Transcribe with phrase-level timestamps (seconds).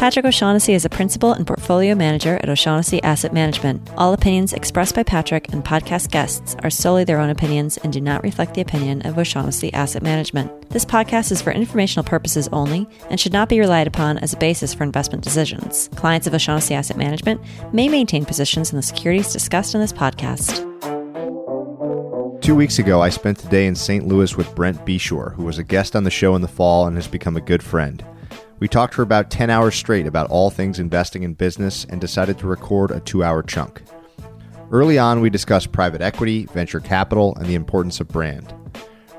[0.00, 3.86] Patrick O'Shaughnessy is a principal and portfolio manager at O'Shaughnessy Asset Management.
[3.98, 8.00] All opinions expressed by Patrick and podcast guests are solely their own opinions and do
[8.00, 10.70] not reflect the opinion of O'Shaughnessy Asset Management.
[10.70, 14.38] This podcast is for informational purposes only and should not be relied upon as a
[14.38, 15.90] basis for investment decisions.
[15.96, 17.42] Clients of O'Shaughnessy Asset Management
[17.74, 20.66] may maintain positions in the securities discussed in this podcast.
[22.40, 24.08] Two weeks ago, I spent a day in St.
[24.08, 26.96] Louis with Brent Beshore, who was a guest on the show in the fall and
[26.96, 28.02] has become a good friend.
[28.60, 32.38] We talked for about 10 hours straight about all things investing in business and decided
[32.38, 33.80] to record a two hour chunk.
[34.70, 38.52] Early on, we discussed private equity, venture capital, and the importance of brand.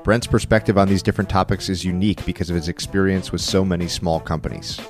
[0.04, 3.88] Brent's perspective on these different topics is unique because of his experience with so many
[3.88, 4.80] small companies.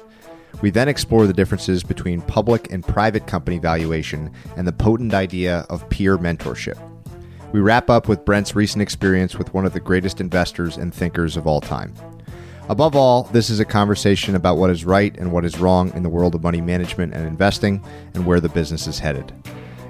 [0.60, 5.64] We then explore the differences between public and private company valuation and the potent idea
[5.70, 6.78] of peer mentorship.
[7.52, 11.38] We wrap up with Brent's recent experience with one of the greatest investors and thinkers
[11.38, 11.94] of all time.
[12.68, 16.02] Above all, this is a conversation about what is right and what is wrong in
[16.02, 19.32] the world of money management and investing and where the business is headed.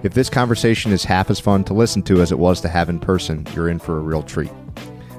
[0.02, 2.88] If this conversation is half as fun to listen to as it was to have
[2.88, 4.50] in person, you're in for a real treat.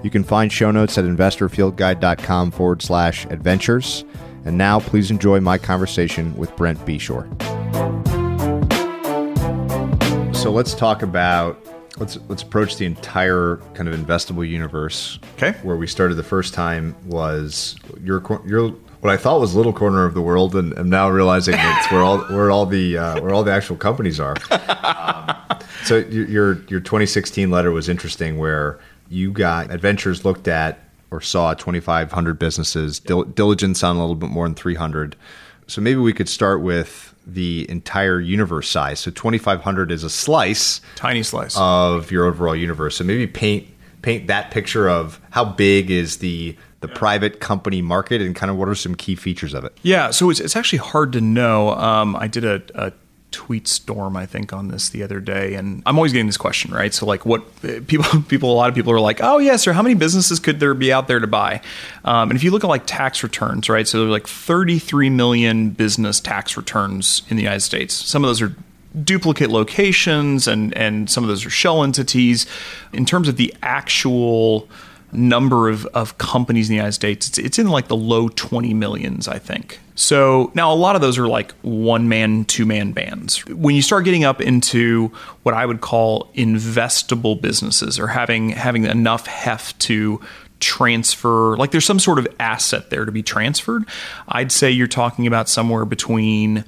[0.03, 4.03] You can find show notes at investorfieldguide.com forward slash adventures.
[4.43, 7.29] And now, please enjoy my conversation with Brent Beshore.
[10.35, 11.62] So let's talk about
[12.03, 15.19] let's let's approach the entire kind of investable universe.
[15.37, 15.53] Okay.
[15.63, 20.05] Where we started the first time was your your what I thought was little corner
[20.05, 23.33] of the world, and I'm now realizing it's where all where all the uh, where
[23.33, 24.35] all the actual companies are.
[24.83, 30.79] Um, so your your 2016 letter was interesting, where you got adventures looked at
[31.11, 35.15] or saw 2,500 businesses, dil- diligence on a little bit more than 300.
[35.67, 38.99] So maybe we could start with the entire universe size.
[38.99, 42.97] So 2500 is a slice, tiny slice of your overall universe.
[42.97, 43.67] So maybe paint
[44.01, 46.95] paint that picture of how big is the the yeah.
[46.95, 49.75] private company market and kind of what are some key features of it?
[49.83, 51.69] Yeah, so it's, it's actually hard to know.
[51.69, 52.91] Um, I did a, a
[53.33, 56.71] tweet storm I think on this the other day, and I'm always getting this question,
[56.71, 56.93] right?
[56.93, 57.43] So like, what
[57.87, 60.61] people people a lot of people are like, oh yes, sir, how many businesses could
[60.61, 61.61] there be out there to buy?
[62.05, 63.87] Um, and if you look at like tax returns, right?
[63.87, 67.93] So there's like 33 million business tax returns in the United States.
[67.93, 68.55] Some of those are
[69.03, 72.45] duplicate locations, and and some of those are shell entities.
[72.93, 74.69] In terms of the actual
[75.13, 78.73] number of, of companies in the United States, it's, it's in like the low 20
[78.73, 79.79] millions, I think.
[79.95, 83.45] So now a lot of those are like one man, two man bands.
[83.45, 85.11] When you start getting up into
[85.43, 90.19] what I would call investable businesses or having having enough heft to
[90.59, 93.85] transfer like there's some sort of asset there to be transferred,
[94.27, 96.65] I'd say you're talking about somewhere between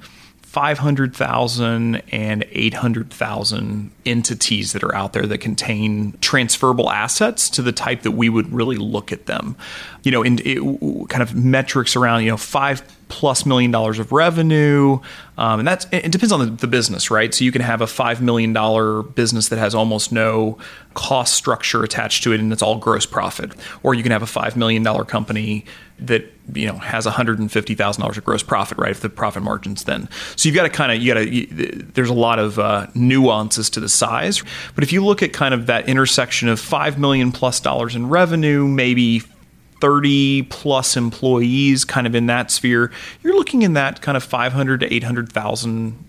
[0.56, 8.00] 500,000 and 800,000 entities that are out there that contain transferable assets to the type
[8.04, 9.54] that we would really look at them.
[10.02, 14.12] You know, in it, kind of metrics around, you know, five plus million dollars of
[14.12, 14.98] revenue.
[15.38, 17.32] Um, and that's it depends on the, the, business, right?
[17.32, 20.58] So you can have a five million dollar business that has almost no
[20.94, 23.52] cost structure attached to it, and it's all gross profit.
[23.82, 25.64] Or you can have a five million dollar company
[25.98, 28.90] that you know has one hundred and fifty thousand dollars of gross profit, right?
[28.90, 31.82] If the profit margins then, so you've got to kind of you got to.
[31.92, 34.42] There's a lot of uh, nuances to the size,
[34.74, 38.08] but if you look at kind of that intersection of five million plus dollars in
[38.08, 39.22] revenue, maybe
[39.80, 42.90] 30 plus employees kind of in that sphere
[43.22, 46.06] you're looking in that kind of 500 to 800,000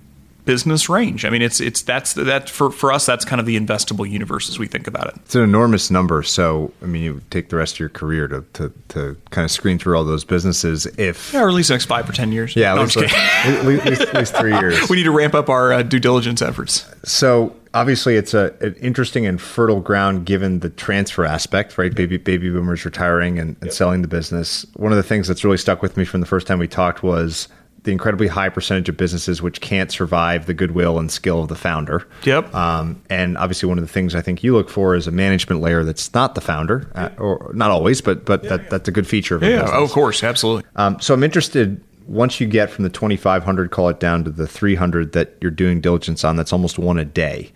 [0.48, 1.26] business range.
[1.26, 4.50] I mean, it's it's that's that for for us that's kind of the investable universe
[4.50, 5.16] as we think about it.
[5.18, 6.24] It's an enormous number.
[6.24, 9.52] So I mean, you take the rest of your career to to, to kind of
[9.52, 10.88] screen through all those businesses.
[10.98, 12.56] If yeah, or at least the next five or ten years.
[12.56, 14.90] Yeah, no, at, least, at, least, at, least, three years.
[14.90, 16.86] we need to ramp up our uh, due diligence efforts.
[17.04, 21.94] So obviously it's a, an interesting and fertile ground given the transfer aspect, right?
[21.94, 23.74] Baby baby boomers retiring and, and yep.
[23.74, 24.66] selling the business.
[24.76, 27.04] One of the things that's really stuck with me from the first time we talked
[27.04, 27.48] was
[27.84, 31.56] the incredibly high percentage of businesses which can't survive the goodwill and skill of the
[31.56, 32.06] founder.
[32.24, 32.54] Yep.
[32.54, 35.62] Um, and obviously, one of the things I think you look for is a management
[35.62, 39.08] layer that's not the founder, uh, or not always, but but that, that's a good
[39.08, 39.72] feature of yeah, business.
[39.74, 40.70] oh, of course, absolutely.
[40.76, 41.82] Um, so I'm interested.
[42.08, 45.82] Once you get from the 2,500, call it down to the 300 that you're doing
[45.82, 47.52] diligence on, that's almost one a day.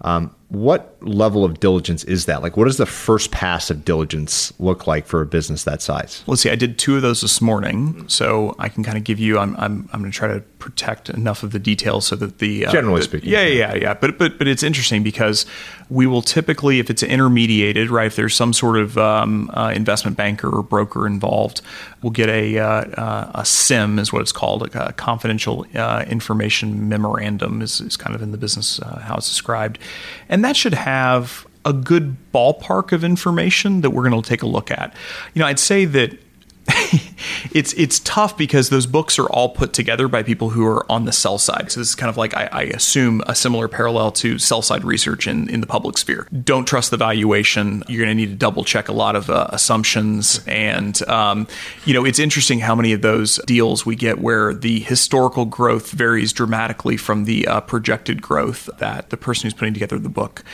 [0.00, 2.42] Um, what level of diligence is that?
[2.42, 6.24] Like, what does the first pass of diligence look like for a business that size?
[6.26, 6.50] Let's see.
[6.50, 9.38] I did two of those this morning, so I can kind of give you.
[9.38, 12.66] I'm I'm I'm going to try to protect enough of the details so that the
[12.66, 13.30] uh, Generally the- speaking.
[13.30, 13.94] Yeah, yeah, yeah, yeah.
[13.94, 15.46] But but but it's interesting because
[15.88, 18.06] we will typically, if it's intermediated, right?
[18.06, 21.62] If there's some sort of um, uh, investment banker or broker involved,
[22.02, 26.88] we'll get a uh, uh, a CIM is what it's called, a confidential uh, information
[26.88, 29.78] memorandum is, is kind of in the business uh, how it's described,
[30.28, 34.46] and that should have a good ballpark of information that we're going to take a
[34.46, 34.94] look at.
[35.34, 36.18] You know, I'd say that
[37.52, 41.04] it's it's tough because those books are all put together by people who are on
[41.04, 41.70] the sell side.
[41.70, 44.84] So this is kind of like I, I assume a similar parallel to sell side
[44.84, 46.26] research in, in the public sphere.
[46.44, 47.82] Don't trust the valuation.
[47.88, 51.46] You're going to need to double check a lot of uh, assumptions, and um,
[51.84, 55.90] you know it's interesting how many of those deals we get where the historical growth
[55.90, 60.44] varies dramatically from the uh, projected growth that the person who's putting together the book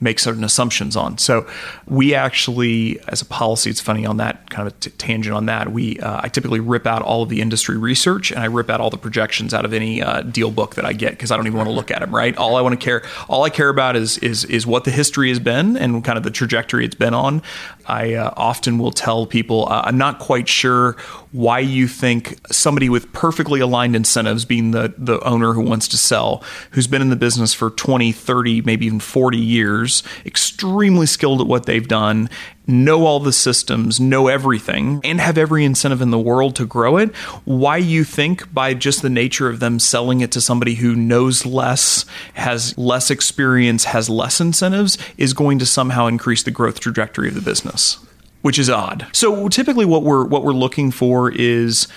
[0.00, 1.16] make certain assumptions on.
[1.18, 1.46] So
[1.86, 5.46] we actually, as a policy, it's funny on that kind of a t- tangent on
[5.46, 5.72] that.
[5.72, 8.80] We uh, I typically rip out all of the industry research and I rip out
[8.80, 11.46] all the projections out of any uh, deal book that I get because I don't
[11.46, 12.14] even want to look at them.
[12.14, 12.36] Right.
[12.36, 15.30] All I want to care, all I care about is is is what the history
[15.30, 17.42] has been and kind of the trajectory it's been on.
[17.86, 20.96] I uh, often will tell people uh, I'm not quite sure
[21.32, 25.96] why you think somebody with perfectly aligned incentives, being the the owner who wants to
[25.96, 29.85] sell, who's been in the business for 20, 30, maybe even 40 years,
[30.24, 32.28] extremely skilled at what they've done,
[32.66, 36.96] know all the systems, know everything, and have every incentive in the world to grow
[36.96, 40.94] it, why you think by just the nature of them selling it to somebody who
[40.94, 42.04] knows less,
[42.34, 47.34] has less experience, has less incentives, is going to somehow increase the growth trajectory of
[47.34, 47.98] the business.
[48.42, 49.08] Which is odd.
[49.12, 51.88] So typically what we're what we're looking for is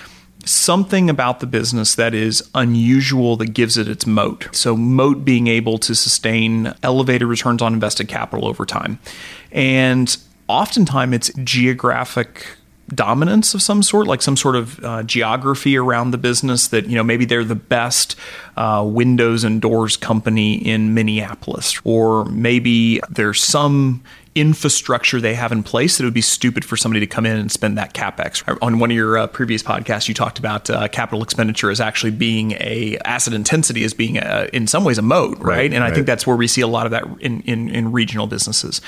[0.44, 4.48] something about the business that is unusual that gives it its moat.
[4.52, 8.98] So, moat being able to sustain elevated returns on invested capital over time.
[9.52, 10.16] And
[10.48, 12.46] oftentimes it's geographic
[12.94, 16.96] dominance of some sort, like some sort of uh, geography around the business that, you
[16.96, 18.16] know, maybe they're the best
[18.56, 24.02] uh, windows and doors company in Minneapolis, or maybe there's some
[24.34, 27.36] infrastructure they have in place that it would be stupid for somebody to come in
[27.36, 28.42] and spend that capex.
[28.62, 32.12] On one of your uh, previous podcasts, you talked about uh, capital expenditure as actually
[32.12, 35.60] being a asset intensity as being a, in some ways a moat, right?
[35.60, 35.94] Right, and I right.
[35.94, 38.80] think that's where we see a lot of that in, in, in regional businesses.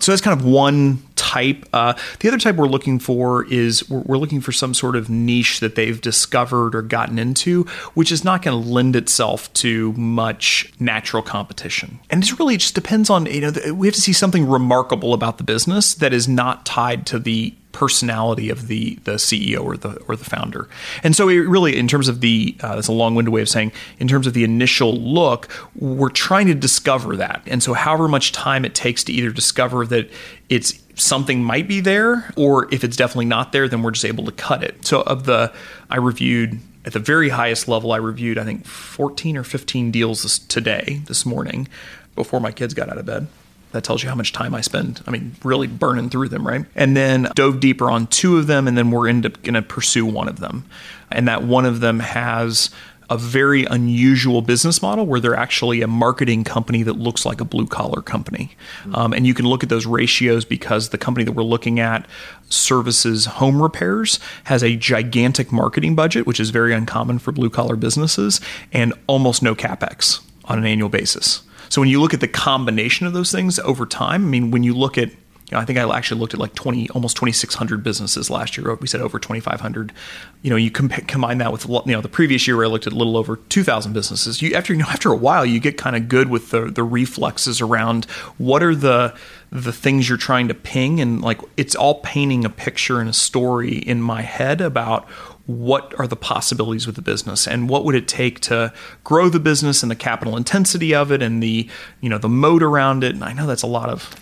[0.00, 1.68] So that's kind of one type.
[1.72, 5.08] Uh, the other type we're looking for is we're, we're looking for some sort of
[5.08, 7.64] niche that they've discovered or gotten into,
[7.94, 11.98] which is not going to lend itself to much natural competition.
[12.10, 14.88] And it's really just depends on you know the, we have to see something remarkable
[15.02, 19.76] about the business that is not tied to the personality of the the CEO or
[19.76, 20.68] the or the founder.
[21.04, 24.08] And so really in terms of the uh, that's a long-winded way of saying in
[24.08, 27.42] terms of the initial look, we're trying to discover that.
[27.46, 30.10] And so however much time it takes to either discover that
[30.48, 34.24] it's something might be there or if it's definitely not there then we're just able
[34.24, 34.84] to cut it.
[34.84, 35.52] So of the
[35.88, 40.24] I reviewed at the very highest level I reviewed I think 14 or 15 deals
[40.24, 41.68] this, today this morning
[42.16, 43.28] before my kids got out of bed.
[43.72, 45.02] That tells you how much time I spend.
[45.06, 46.64] I mean, really burning through them, right?
[46.74, 50.28] And then dove deeper on two of them, and then we're going to pursue one
[50.28, 50.64] of them.
[51.10, 52.70] And that one of them has
[53.10, 57.44] a very unusual business model where they're actually a marketing company that looks like a
[57.44, 58.54] blue collar company.
[58.92, 62.06] Um, and you can look at those ratios because the company that we're looking at
[62.50, 67.76] services home repairs, has a gigantic marketing budget, which is very uncommon for blue collar
[67.76, 68.40] businesses,
[68.72, 71.42] and almost no capex on an annual basis.
[71.68, 74.62] So when you look at the combination of those things over time, I mean, when
[74.62, 75.10] you look at
[75.50, 78.74] you know, I think I actually looked at like 20, almost 2,600 businesses last year.
[78.74, 79.94] We said over 2,500.
[80.42, 82.86] You know, you comp- combine that with you know the previous year where I looked
[82.86, 84.42] at a little over 2,000 businesses.
[84.42, 86.82] You after you know after a while you get kind of good with the the
[86.82, 88.04] reflexes around
[88.36, 89.16] what are the
[89.50, 93.14] the things you're trying to ping and like it's all painting a picture and a
[93.14, 95.08] story in my head about
[95.48, 98.70] what are the possibilities with the business and what would it take to
[99.02, 101.66] grow the business and the capital intensity of it and the
[102.02, 104.14] you know the moat around it and i know that's a lot of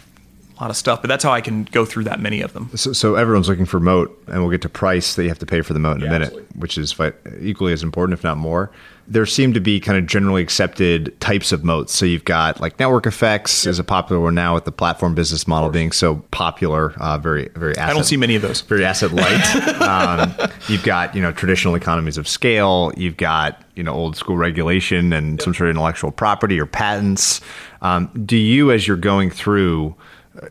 [0.59, 1.03] a lot of stuff.
[1.03, 2.71] But that's how I can go through that many of them.
[2.75, 5.45] So, so everyone's looking for moat, and we'll get to price that you have to
[5.45, 6.59] pay for the moat in Yeah, a minute, absolutely.
[6.61, 8.71] which is fi- equally as important, if not more.
[9.09, 11.95] There seem to be kind of generally accepted types of moats.
[11.95, 15.47] So you've got like network effects is a popular one now with the platform business
[15.47, 17.77] model being so popular, uh, very very.
[17.77, 18.63] Asset, I don't see many of those.
[18.63, 19.81] very asset light.
[19.81, 20.35] um,
[20.69, 22.93] you've got you know traditional economies of scale.
[22.97, 27.41] You've got you know old school regulation and some sort of intellectual property or patents.
[27.83, 29.95] Um, do you, as you're going through,
[30.43, 30.49] uh,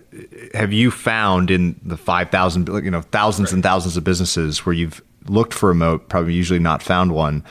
[0.53, 4.73] have you found in the five thousand you know thousands and thousands of businesses where
[4.73, 7.43] you've looked for a moat, probably usually not found one,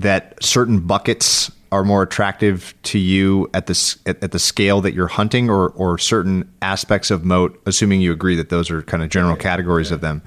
[0.00, 4.94] that certain buckets are more attractive to you at the at, at the scale that
[4.94, 9.02] you're hunting, or or certain aspects of moat, assuming you agree that those are kind
[9.02, 10.22] of general categories of them,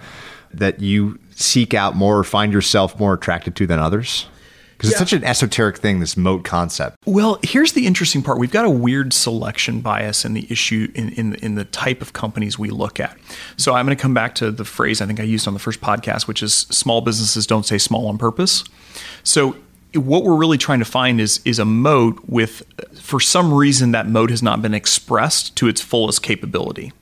[0.54, 4.28] that you seek out more or find yourself more attracted to than others?
[4.78, 6.98] Because it's such an esoteric thing, this moat concept.
[7.06, 8.40] Well, here's the interesting part.
[8.40, 12.14] We've got a weird selection bias in the issue in, in, in the type of
[12.14, 13.16] companies we look at.
[13.58, 15.60] So I'm going to come back to the phrase I think I used on the
[15.60, 18.64] first podcast, which is small businesses don't say small on purpose.
[19.24, 19.56] So
[19.94, 22.64] what we're really trying to find is is a moat with
[23.00, 26.94] for some reason that moat has not been expressed to its fullest capability.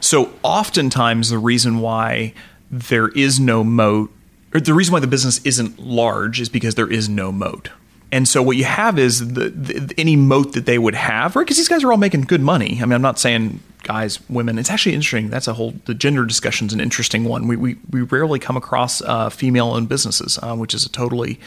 [0.00, 2.34] So oftentimes the reason why
[2.70, 4.10] there is no moat,
[4.54, 7.70] or the reason why the business isn't large, is because there is no moat.
[8.10, 11.42] And so what you have is the, the any moat that they would have, right?
[11.42, 12.78] Because these guys are all making good money.
[12.80, 14.58] I mean, I'm not saying guys, women.
[14.58, 15.30] It's actually interesting.
[15.30, 17.46] That's a whole the gender discussion is an interesting one.
[17.46, 21.38] We we, we rarely come across uh, female-owned businesses, uh, which is a totally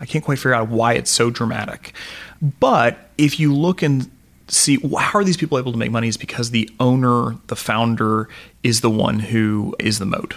[0.00, 1.92] I can't quite figure out why it's so dramatic.
[2.60, 4.10] But if you look and
[4.48, 8.28] see how are these people able to make money is because the owner, the founder,
[8.62, 10.34] is the one who is the moat,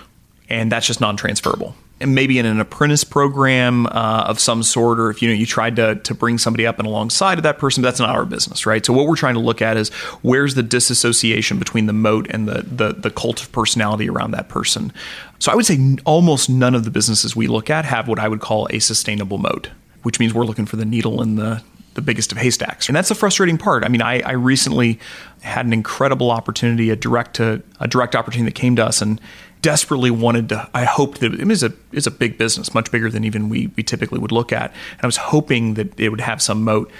[0.49, 1.75] and that's just non-transferable.
[2.01, 5.77] Maybe in an apprentice program uh, of some sort, or if you know you tried
[5.77, 8.85] to to bring somebody up and alongside of that person, that's not our business, right?
[8.85, 9.89] So what we're trying to look at is
[10.21, 14.49] where's the disassociation between the moat and the the, the cult of personality around that
[14.49, 14.91] person.
[15.39, 18.27] So I would say almost none of the businesses we look at have what I
[18.27, 19.69] would call a sustainable moat,
[20.03, 21.63] which means we're looking for the needle in the
[21.95, 22.87] the biggest of haystacks.
[22.87, 23.83] And that's the frustrating part.
[23.83, 24.99] I mean, I, I recently
[25.41, 29.19] had an incredible opportunity, a direct to a direct opportunity that came to us and
[29.65, 33.09] desperately wanted to I hoped that it was a it's a big business, much bigger
[33.09, 34.69] than even we we typically would look at.
[34.91, 36.91] And I was hoping that it would have some moat.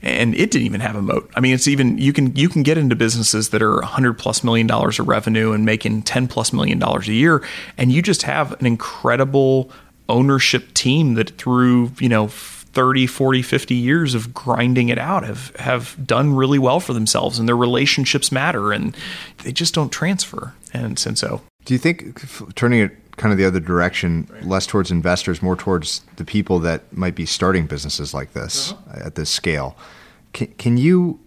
[0.00, 1.30] And it didn't even have a moat.
[1.34, 4.42] I mean, it's even you can you can get into businesses that are 100 plus
[4.42, 7.42] million dollars of revenue and making 10 plus million dollars a year,
[7.76, 9.70] and you just have an incredible
[10.08, 15.54] ownership team that through you know 30 40 50 years of grinding it out have
[15.56, 18.94] have done really well for themselves and their relationships matter and
[19.42, 23.44] they just don't transfer and since so Do you think turning it kind of the
[23.44, 28.32] other direction, less towards investors, more towards the people that might be starting businesses like
[28.32, 29.02] this uh-huh.
[29.04, 29.76] at this scale,
[30.32, 31.20] can, can you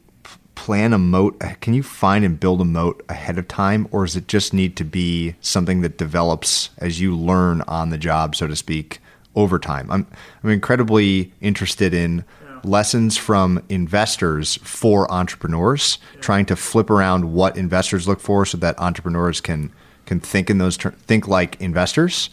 [0.56, 1.40] plan a moat?
[1.62, 4.76] Can you find and build a moat ahead of time, or does it just need
[4.78, 9.00] to be something that develops as you learn on the job, so to speak,
[9.36, 9.90] over time?
[9.90, 10.08] I'm
[10.44, 12.26] I'm incredibly interested in
[12.64, 18.78] lessons from investors for entrepreneurs, trying to flip around what investors look for, so that
[18.80, 19.72] entrepreneurs can
[20.08, 22.30] can think in those ter- think like investors.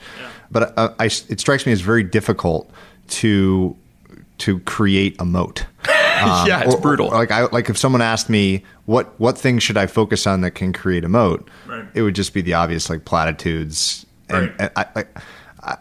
[0.51, 2.71] But uh, I, it strikes me as very difficult
[3.09, 3.77] to
[4.39, 5.67] to create a moat.
[6.15, 9.37] Um, yeah it's or- brutal or like I like if someone asked me what what
[9.37, 11.85] things should I focus on that can create a moat, Right.
[11.93, 14.55] it would just be the obvious like platitudes, and, Right.
[14.61, 15.05] and I, I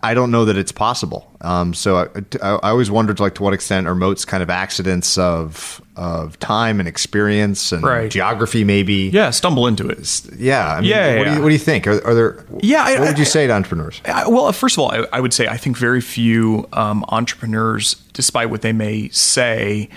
[0.02, 1.30] I don't know that it's possible.
[1.42, 2.04] Um, so I,
[2.42, 6.40] I, I always wondered like to what extent are moats kind of accidents of of
[6.40, 8.10] time and experience and Right.
[8.10, 9.10] geography maybe.
[9.14, 10.00] yeah stumble into it
[10.38, 10.68] Yeah.
[10.76, 11.86] I mean, Yeah, what, Do you, what do you think?
[11.88, 12.46] Are, are there?
[12.62, 14.02] Yeah, I- What would you I- say to entrepreneurs?
[14.06, 17.96] I- well, first of all, I, I would say I think very few um, entrepreneurs,
[18.14, 19.90] despite what they may say,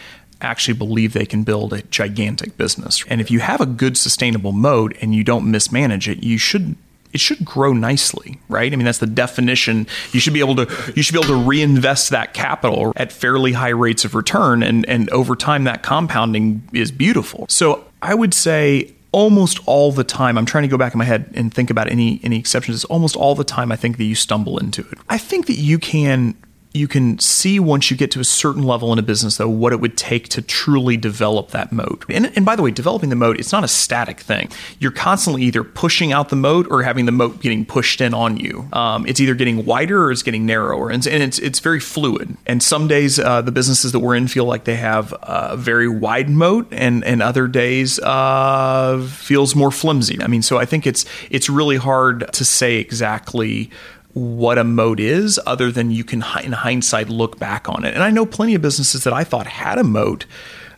[0.43, 3.03] actually believe they can build a gigantic business.
[3.09, 6.77] And if you have a good sustainable moat and you don't mismanage it, you should
[7.17, 8.71] it should grow nicely, right?
[8.71, 9.87] I mean, that's the definition.
[10.13, 13.53] You should be able to you should be able to reinvest that capital at fairly
[13.53, 17.47] high rates of return, and and over time that compounding is beautiful.
[17.49, 21.05] So I would say almost all the time i'm trying to go back in my
[21.05, 24.05] head and think about any any exceptions it's almost all the time i think that
[24.05, 26.35] you stumble into it i think that you can
[26.77, 29.73] you can see once you get to a certain level in a business though what
[29.73, 32.05] it would take to truly develop that moat.
[32.09, 34.51] And, and by the way developing the moat it's not a static thing.
[34.79, 38.37] You're constantly either pushing out the moat or having the moat getting pushed in on
[38.37, 38.69] you.
[38.73, 40.91] Um, it's either getting wider or it's getting narrower.
[40.91, 42.37] And, and it's, it's very fluid.
[42.47, 45.89] And some days uh, the businesses that we're in feel like they have a very
[45.89, 50.19] wide moat and, and other days uh, feels more flimsy.
[50.23, 53.71] I mean so i think it's it's really hard to say exactly
[54.17, 58.03] what a moat is other than you can in hindsight look back on it and
[58.03, 60.25] i know plenty of businesses that i thought had a moat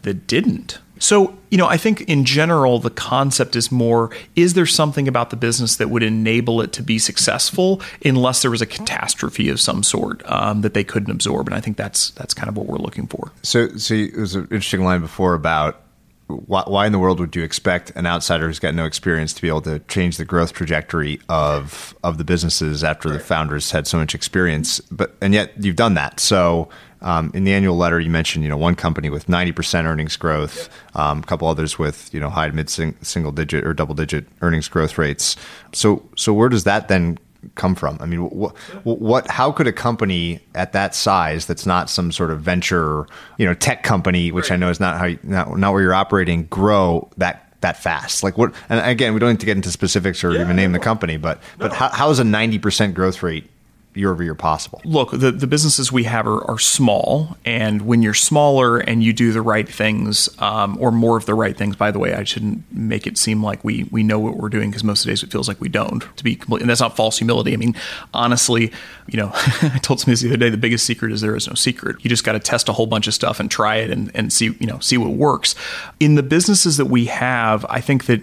[0.02, 4.66] that didn't So, you know, I think in general, the concept is more is there
[4.66, 8.66] something about the business that would enable it to be successful unless there was a
[8.66, 11.46] catastrophe of some sort um, that they couldn't absorb?
[11.46, 13.30] And I think that's that's kind of what we're looking for.
[13.42, 15.80] So, so it was an interesting line before about
[16.28, 19.42] why, why, in the world would you expect an outsider who's got no experience to
[19.42, 23.14] be able to change the growth trajectory of of the businesses after right.
[23.14, 24.78] the founders had so much experience?
[24.90, 26.20] But and yet you've done that.
[26.20, 26.68] So
[27.00, 30.16] um, in the annual letter, you mentioned you know one company with ninety percent earnings
[30.16, 34.26] growth, um, a couple others with you know high mid single digit or double digit
[34.42, 35.34] earnings growth rates.
[35.72, 37.18] So so where does that then
[37.54, 37.98] come from?
[38.00, 42.30] I mean, what, what, how could a company at that size, that's not some sort
[42.30, 43.06] of venture,
[43.38, 44.56] you know, tech company, which right.
[44.56, 48.22] I know is not how, you, not, not where you're operating, grow that that fast?
[48.22, 48.54] Like what?
[48.68, 51.16] And again, we don't need to get into specifics or yeah, even name the company,
[51.16, 51.68] but no.
[51.68, 53.50] but how, how is a ninety percent growth rate
[53.98, 54.80] year over year possible?
[54.84, 57.36] Look, the, the businesses we have are, are small.
[57.44, 61.34] And when you're smaller and you do the right things, um, or more of the
[61.34, 64.36] right things, by the way, I shouldn't make it seem like we, we know what
[64.36, 66.60] we're doing because most of the days it feels like we don't, to be complete.
[66.60, 67.52] And that's not false humility.
[67.52, 67.74] I mean,
[68.14, 68.72] honestly,
[69.06, 71.54] you know, I told somebody the other day the biggest secret is there is no
[71.54, 71.96] secret.
[72.02, 74.32] You just got to test a whole bunch of stuff and try it and, and
[74.32, 75.54] see, you know, see what works.
[76.00, 78.22] In the businesses that we have, I think that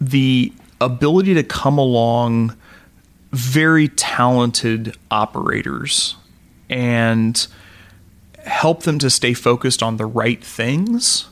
[0.00, 2.56] the ability to come along
[3.32, 6.16] very talented operators
[6.68, 7.46] and
[8.44, 11.28] help them to stay focused on the right things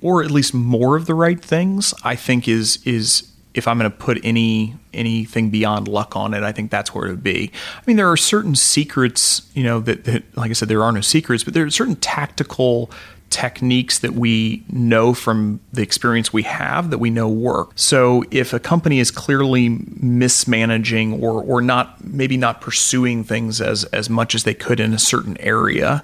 [0.00, 3.90] or at least more of the right things i think is is if i'm going
[3.90, 7.50] to put any anything beyond luck on it i think that's where it would be.
[7.76, 10.92] I mean there are certain secrets you know that, that like i said there are
[10.92, 12.90] no secrets but there are certain tactical
[13.30, 17.70] techniques that we know from the experience we have that we know work.
[17.76, 23.84] So if a company is clearly mismanaging or or not maybe not pursuing things as
[23.84, 26.02] as much as they could in a certain area,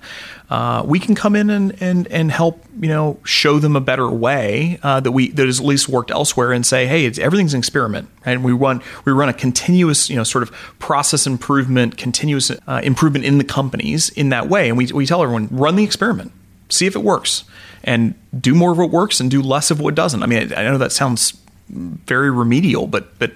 [0.49, 4.09] uh, we can come in and, and and help you know show them a better
[4.09, 7.55] way uh, that we that has at least worked elsewhere and say hey it's everything's
[7.55, 11.97] an experiment and we run we run a continuous you know sort of process improvement
[11.97, 14.69] continuous uh, improvement in the companies in that way.
[14.69, 16.33] And we, we tell everyone run the experiment
[16.69, 17.45] see if it works
[17.85, 20.23] and do more of what works and do less of what doesn't.
[20.23, 23.33] I mean, I, I know that sounds very remedial, but but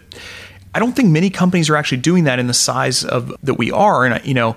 [0.74, 3.70] I don't think many companies are actually doing that in the size of that we
[3.70, 4.04] are.
[4.04, 4.56] And you know,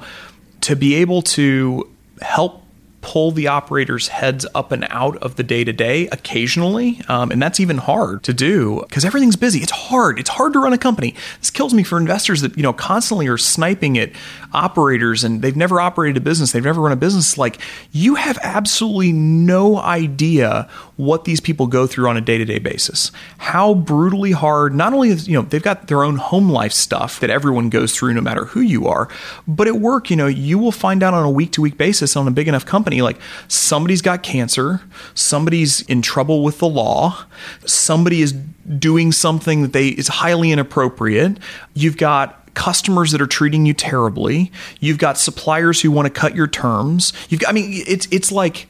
[0.62, 1.90] to be able to
[2.22, 2.63] help
[3.04, 7.02] pull the operators' heads up and out of the day to day occasionally.
[7.10, 9.60] Um, and that's even hard to do because everything's busy.
[9.60, 10.18] It's hard.
[10.18, 11.14] It's hard to run a company.
[11.40, 14.12] This kills me for investors that, you know, constantly are sniping at
[14.54, 17.38] operators and they've never operated a business, they've never run a business.
[17.38, 17.60] Like,
[17.92, 22.60] you have absolutely no idea what these people go through on a day to day
[22.60, 23.12] basis.
[23.38, 27.20] How brutally hard, not only, is you know, they've got their own home life stuff
[27.20, 29.08] that everyone goes through no matter who you are,
[29.48, 32.16] but at work, you know, you will find out on a week to week basis
[32.16, 34.82] on a big enough company like somebody's got cancer,
[35.14, 37.26] somebody's in trouble with the law,
[37.66, 41.38] somebody is doing something that they is highly inappropriate.
[41.74, 44.52] You've got customers that are treating you terribly.
[44.80, 47.14] You've got suppliers who want to cut your terms.
[47.30, 48.68] You've got, I mean it's it's like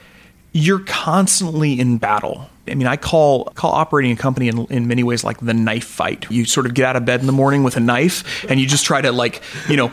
[0.54, 2.50] you're constantly in battle.
[2.68, 5.84] I mean, I call call operating a company in, in many ways like the knife
[5.84, 6.26] fight.
[6.32, 8.68] You sort of get out of bed in the morning with a knife, and you
[8.68, 9.92] just try to like, you know,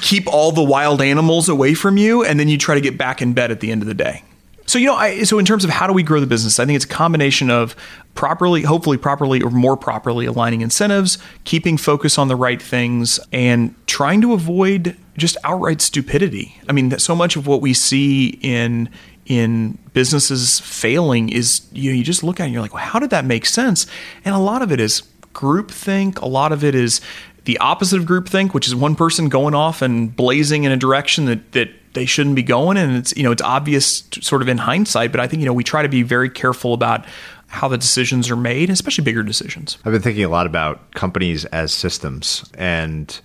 [0.00, 3.20] keep all the wild animals away from you, and then you try to get back
[3.20, 4.22] in bed at the end of the day.
[4.66, 6.66] So you know, I, so in terms of how do we grow the business, I
[6.66, 7.74] think it's a combination of
[8.14, 13.74] properly, hopefully properly or more properly aligning incentives, keeping focus on the right things, and
[13.86, 16.54] trying to avoid just outright stupidity.
[16.68, 18.90] I mean, so much of what we see in
[19.28, 22.84] in businesses failing is you know, you just look at it and you're like, well,
[22.84, 23.86] how did that make sense?
[24.24, 25.02] And a lot of it is
[25.34, 26.20] groupthink.
[26.20, 27.00] A lot of it is
[27.44, 31.26] the opposite of groupthink, which is one person going off and blazing in a direction
[31.26, 34.58] that that they shouldn't be going, and it's you know it's obvious sort of in
[34.58, 35.12] hindsight.
[35.12, 37.04] But I think you know we try to be very careful about
[37.48, 39.78] how the decisions are made, especially bigger decisions.
[39.84, 43.18] I've been thinking a lot about companies as systems and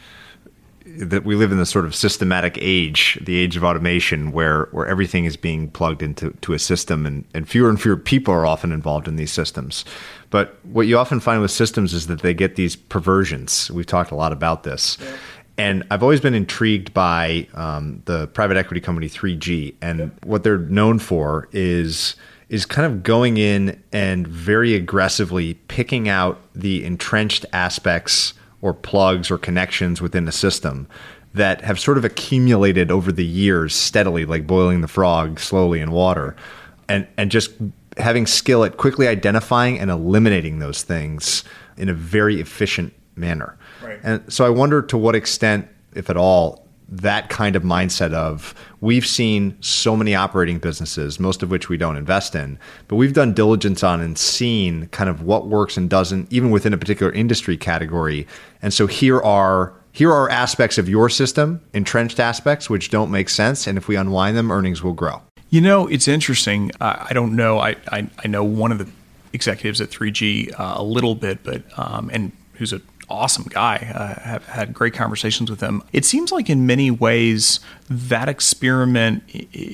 [0.98, 4.88] that we live in the sort of systematic age, the age of automation, where where
[4.88, 8.46] everything is being plugged into to a system, and, and fewer and fewer people are
[8.46, 9.86] often involved in these systems.
[10.30, 13.70] But what you often find with systems is that they get these perversions.
[13.72, 14.98] We've talked a lot about this.
[15.00, 15.16] Yeah.
[15.58, 20.10] And I've always been intrigued by um, the private equity company 3G, and yeah.
[20.24, 22.16] what they're known for is
[22.50, 29.30] is kind of going in and very aggressively picking out the entrenched aspects or plugs
[29.30, 30.88] or connections within the system
[31.34, 35.92] that have sort of accumulated over the years steadily, like boiling the frog slowly in
[35.92, 36.36] water,
[36.88, 37.52] and and just
[37.98, 41.44] having skill at quickly identifying and eliminating those things
[41.78, 43.58] in a very efficient manner.
[43.84, 44.00] Right.
[44.02, 46.63] And so I wonder to what extent, if at all,
[47.02, 51.78] that kind of mindset of we've seen so many operating businesses, most of which we
[51.78, 55.90] don't invest in, but we've done diligence on and seen kind of what works and
[55.90, 58.28] doesn't, even within a particular industry category.
[58.62, 63.30] And so here are here are aspects of your system, entrenched aspects, which don't make
[63.30, 63.68] sense.
[63.68, 65.22] And if we unwind them, earnings will grow.
[65.50, 66.72] You know, it's interesting.
[66.82, 67.60] I, I don't know.
[67.60, 68.88] I, I, I, know one of the
[69.34, 72.82] executives at 3G uh, a little bit, but um, and who's a
[73.14, 73.92] awesome guy.
[73.94, 75.84] Uh, have had great conversations with him.
[75.94, 79.24] It seems like in many ways that experiment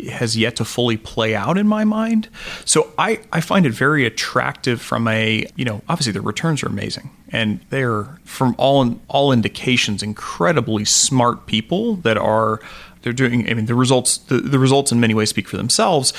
[0.09, 2.29] has yet to fully play out in my mind.
[2.65, 6.67] So I, I find it very attractive from a, you know, obviously the returns are
[6.67, 12.59] amazing and they're from all all indications incredibly smart people that are
[13.01, 16.13] they're doing i mean the results the, the results in many ways speak for themselves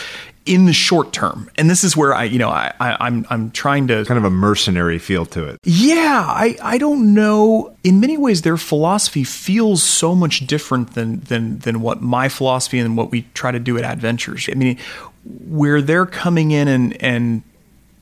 [0.50, 1.50] in the short term.
[1.56, 4.24] And this is where i you know I, I i'm i'm trying to kind of
[4.24, 5.58] a mercenary feel to it.
[5.64, 7.74] Yeah i i don't know.
[7.84, 12.78] In many ways their philosophy feels so much different than than than what my philosophy
[12.78, 14.48] and what we try to do at adventures.
[14.50, 14.76] I mean
[15.24, 17.42] where they're coming in and and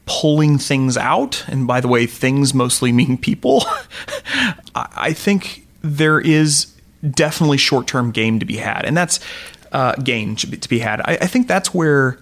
[0.06, 3.62] pulling things out and by the way things mostly mean people
[4.74, 6.74] i think there is
[7.08, 9.20] definitely short term game to be had, and that's
[9.72, 11.00] uh, gain to be had.
[11.00, 12.18] I, I think that's where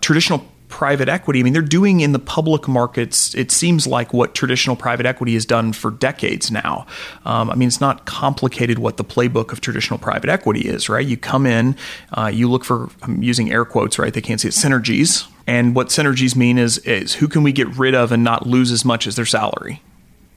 [0.00, 1.40] traditional private equity.
[1.40, 5.34] I mean, they're doing in the public markets, it seems like what traditional private equity
[5.34, 6.86] has done for decades now.
[7.26, 11.06] Um, I mean, it's not complicated what the playbook of traditional private equity is, right?
[11.06, 11.76] You come in,
[12.16, 14.14] uh, you look for, I'm using air quotes, right?
[14.14, 15.26] They can't see it, synergies.
[15.46, 18.70] And what synergies mean is, is who can we get rid of and not lose
[18.70, 19.82] as much as their salary?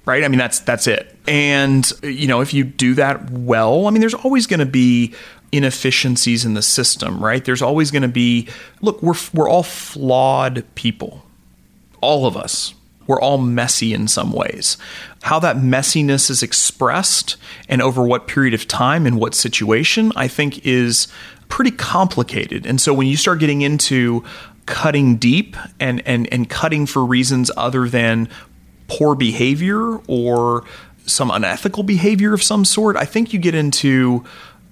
[0.05, 0.25] right?
[0.25, 1.15] I mean, that's that's it.
[1.27, 5.13] And you know, if you do that well, I mean, there's always going to be
[5.53, 7.45] inefficiencies in the system, right?
[7.45, 8.47] There's always going to be
[8.81, 11.23] look, we're we're all flawed people.
[12.01, 12.73] All of us.
[13.05, 14.77] We're all messy in some ways.
[15.23, 17.35] How that messiness is expressed
[17.67, 21.09] and over what period of time and what situation, I think is
[21.49, 22.65] pretty complicated.
[22.65, 24.23] And so when you start getting into
[24.65, 28.29] cutting deep and and and cutting for reasons other than
[28.87, 30.63] poor behavior or
[31.05, 34.23] some unethical behavior of some sort, I think you get into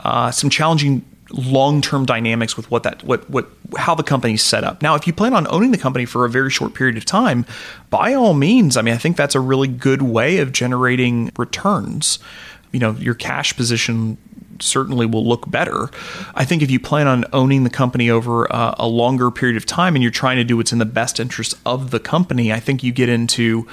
[0.03, 4.81] uh, some challenging long-term dynamics with what that what what how the company's set up.
[4.81, 7.45] Now, if you plan on owning the company for a very short period of time,
[7.89, 12.19] by all means, I mean I think that's a really good way of generating returns.
[12.71, 14.17] You know, your cash position
[14.59, 15.89] certainly will look better.
[16.35, 19.65] I think if you plan on owning the company over uh, a longer period of
[19.65, 22.59] time and you're trying to do what's in the best interest of the company, I
[22.59, 23.67] think you get into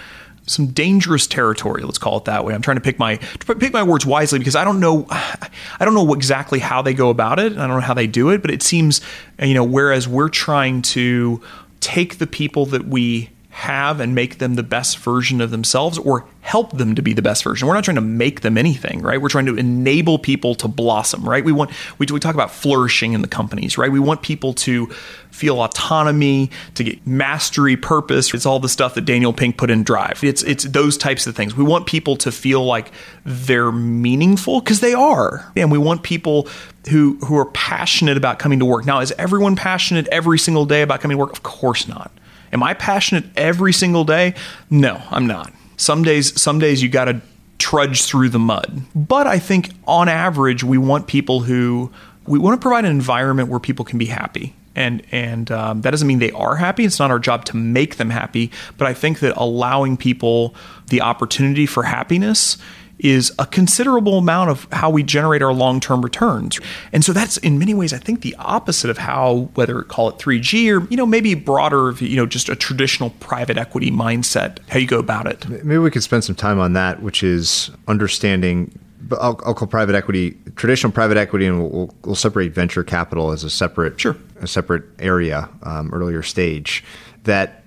[0.49, 1.83] some dangerous territory.
[1.83, 2.55] Let's call it that way.
[2.55, 5.95] I'm trying to pick my pick my words wisely because I don't know I don't
[5.95, 7.53] know exactly how they go about it.
[7.53, 9.01] I don't know how they do it, but it seems
[9.41, 11.41] you know whereas we're trying to
[11.81, 16.25] take the people that we have and make them the best version of themselves or
[16.43, 17.67] help them to be the best version.
[17.67, 19.21] We're not trying to make them anything, right?
[19.21, 21.45] We're trying to enable people to blossom, right?
[21.45, 23.91] We want we, we talk about flourishing in the companies, right?
[23.91, 24.87] We want people to
[25.33, 28.33] feel autonomy, to get mastery, purpose.
[28.33, 30.23] It's all the stuff that Daniel Pink put in Drive.
[30.23, 31.57] It's it's those types of things.
[31.57, 32.93] We want people to feel like
[33.25, 35.53] they're meaningful because they are.
[35.57, 36.47] And we want people
[36.91, 38.87] who who are passionate about coming to work.
[38.87, 41.33] Now, is everyone passionate every single day about coming to work?
[41.33, 42.13] Of course not.
[42.53, 44.35] Am I passionate every single day?
[44.71, 45.53] No, I'm not.
[45.77, 47.21] Some days, some days you got to
[47.59, 48.83] trudge through the mud.
[48.95, 51.93] But I think on average, we want people who
[52.27, 54.55] we want to provide an environment where people can be happy.
[54.75, 56.85] And and um, that doesn't mean they are happy.
[56.85, 58.53] It's not our job to make them happy.
[58.77, 60.55] But I think that allowing people
[60.89, 62.59] the opportunity for happiness
[62.99, 66.61] is a considerable amount of how we generate our long-term returns.
[66.93, 70.19] And so that's in many ways I think the opposite of how whether call it
[70.19, 74.79] 3G or you know maybe broader you know just a traditional private equity mindset how
[74.79, 75.49] you go about it.
[75.49, 78.79] Maybe we could spend some time on that which is understanding
[79.13, 83.45] I'll, I'll, call private equity traditional private equity, and we'll, we'll, separate venture capital as
[83.45, 84.17] a separate sure.
[84.41, 86.85] a separate area um, earlier stage.
[87.25, 87.63] That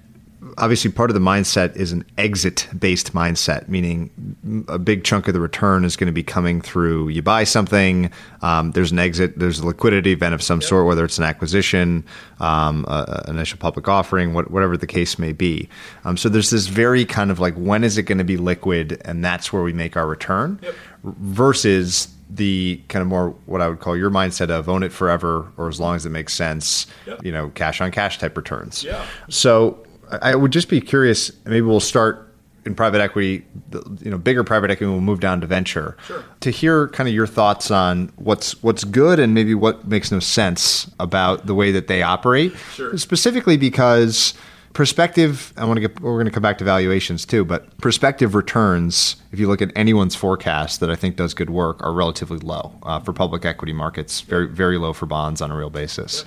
[0.58, 5.34] obviously part of the mindset is an exit based mindset, meaning a big chunk of
[5.34, 9.38] the return is going to be coming through you buy something, um, there's an exit,
[9.38, 12.04] there's a liquidity event of some sort, whether it's an acquisition,
[12.40, 15.70] um, a, an initial public offering, what, whatever the case may be.
[16.06, 19.02] Um, so there's this very kind of like when is it going to be liquid,
[19.06, 20.74] and that's where we make our return, yep.
[21.04, 25.52] versus the kind of more what I would call your mindset of own it forever
[25.58, 27.24] or as long as it makes sense, yep.
[27.24, 28.84] you know, cash on cash type returns.
[28.84, 29.06] Yeah.
[29.30, 29.86] So
[30.22, 31.32] I would just be curious.
[31.46, 32.28] Maybe we'll start
[32.66, 33.46] in private equity,
[34.02, 34.92] you know, bigger private equity.
[34.92, 36.24] We'll move down to venture sure.
[36.42, 40.20] to hear kind of your thoughts on what's what's good and maybe what makes no
[40.20, 42.54] sense about the way that they operate.
[42.74, 42.98] Sure.
[42.98, 44.34] Specifically because
[44.74, 48.36] Perspective, I want to get, we're going to come back to valuations too, but perspective
[48.36, 52.38] returns, if you look at anyone's forecast that I think does good work, are relatively
[52.38, 56.24] low uh, for public equity markets, very, very low for bonds on a real basis.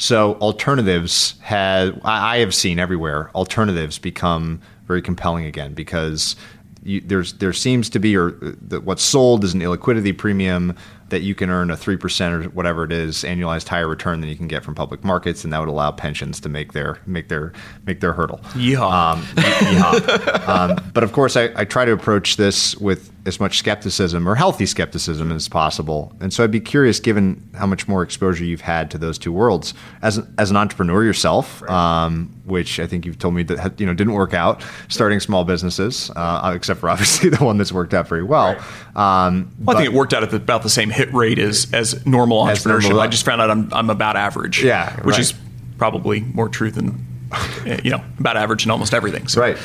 [0.00, 6.36] So alternatives had, I have seen everywhere, alternatives become very compelling again because
[6.82, 10.74] you, there's there seems to be or uh, the, what's sold is an illiquidity premium
[11.10, 14.36] that you can earn a 3% or whatever it is annualized higher return than you
[14.36, 17.52] can get from public markets and that would allow pensions to make their make their
[17.86, 20.48] make their hurdle yeehaw, um, yeehaw.
[20.48, 24.34] um, but of course I, I try to approach this with as much skepticism or
[24.34, 28.62] healthy skepticism as possible and so I'd be curious given how much more exposure you've
[28.62, 32.04] had to those two worlds as an, as an entrepreneur yourself right.
[32.04, 35.44] um, which I think you've told me that you know didn't work out starting small
[35.44, 39.26] businesses uh, except for obviously the one that's worked out very well, right.
[39.26, 41.72] um, well I think it worked out at the, about the same hit rate as
[41.72, 42.78] as normal entrepreneurship.
[42.78, 44.62] As normal, I just found out I'm I'm about average.
[44.62, 45.20] Yeah, which right.
[45.20, 45.34] is
[45.78, 47.06] probably more true than
[47.84, 49.28] you know about average in almost everything.
[49.28, 49.40] So.
[49.40, 49.58] Right.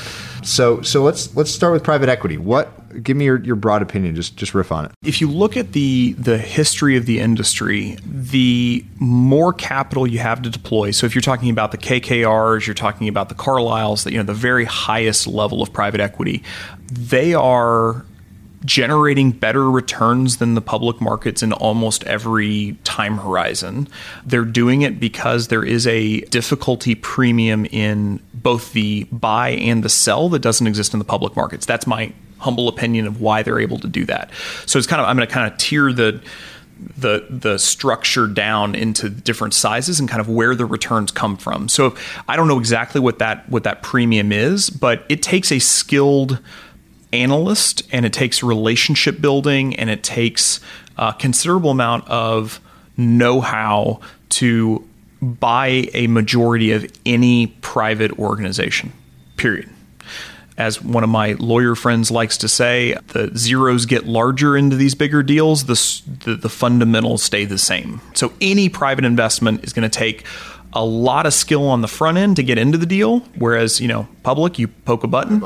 [0.44, 2.38] So so let's let's start with private equity.
[2.38, 4.16] What give me your, your broad opinion.
[4.16, 4.92] Just just riff on it.
[5.04, 10.42] If you look at the the history of the industry, the more capital you have
[10.44, 10.92] to deploy.
[10.92, 14.24] So if you're talking about the KKRs, you're talking about the Carlyles, that you know
[14.24, 16.44] the very highest level of private equity,
[16.92, 18.06] they are
[18.66, 23.88] generating better returns than the public markets in almost every time horizon.
[24.26, 29.90] They're doing it because there is a difficulty premium in both the buy and the
[29.90, 31.66] sell that doesn't exist in the public markets.
[31.66, 34.30] That's my humble opinion of why they're able to do that.
[34.66, 36.22] So it's kind of I'm going to kind of tier the
[36.98, 41.70] the the structure down into different sizes and kind of where the returns come from.
[41.70, 41.96] So
[42.28, 46.40] I don't know exactly what that what that premium is, but it takes a skilled
[47.16, 50.60] analyst and it takes relationship building and it takes
[50.98, 52.60] a considerable amount of
[52.98, 54.00] know-how
[54.30, 54.88] to
[55.22, 58.94] buy a majority of any private organization.
[59.38, 59.70] Period.
[60.58, 64.96] As one of my lawyer friends likes to say, the zeros get larger into these
[64.96, 68.00] bigger deals, the, the, the fundamentals stay the same.
[68.14, 70.26] So any private investment is going to take
[70.76, 73.88] a lot of skill on the front end to get into the deal, whereas, you
[73.88, 75.42] know, public, you poke a button.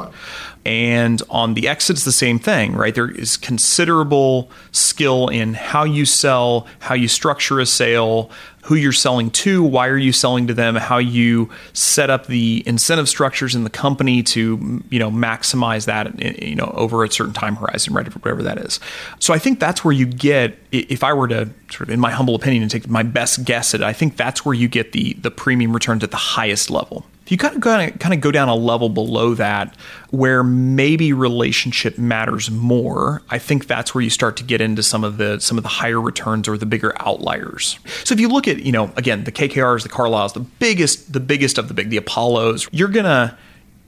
[0.66, 2.94] And on the exit, it's the same thing, right?
[2.94, 8.30] There is considerable skill in how you sell, how you structure a sale,
[8.70, 12.62] who you're selling to, why are you selling to them, how you set up the
[12.68, 17.34] incentive structures in the company to you know maximize that you know over a certain
[17.34, 18.08] time horizon, right?
[18.16, 18.80] Whatever that is.
[19.18, 20.56] So I think that's where you get.
[20.72, 23.74] If I were to sort of, in my humble opinion, and take my best guess
[23.74, 26.70] at it, I think that's where you get the the premium returns at the highest
[26.70, 27.08] level.
[27.30, 29.76] If you kind of, kind of kind of go down a level below that,
[30.10, 35.04] where maybe relationship matters more, I think that's where you start to get into some
[35.04, 37.78] of the some of the higher returns or the bigger outliers.
[38.04, 41.20] So if you look at you know again the KKRs, the Carlyles, the biggest the
[41.20, 43.38] biggest of the big the Apollos, you're gonna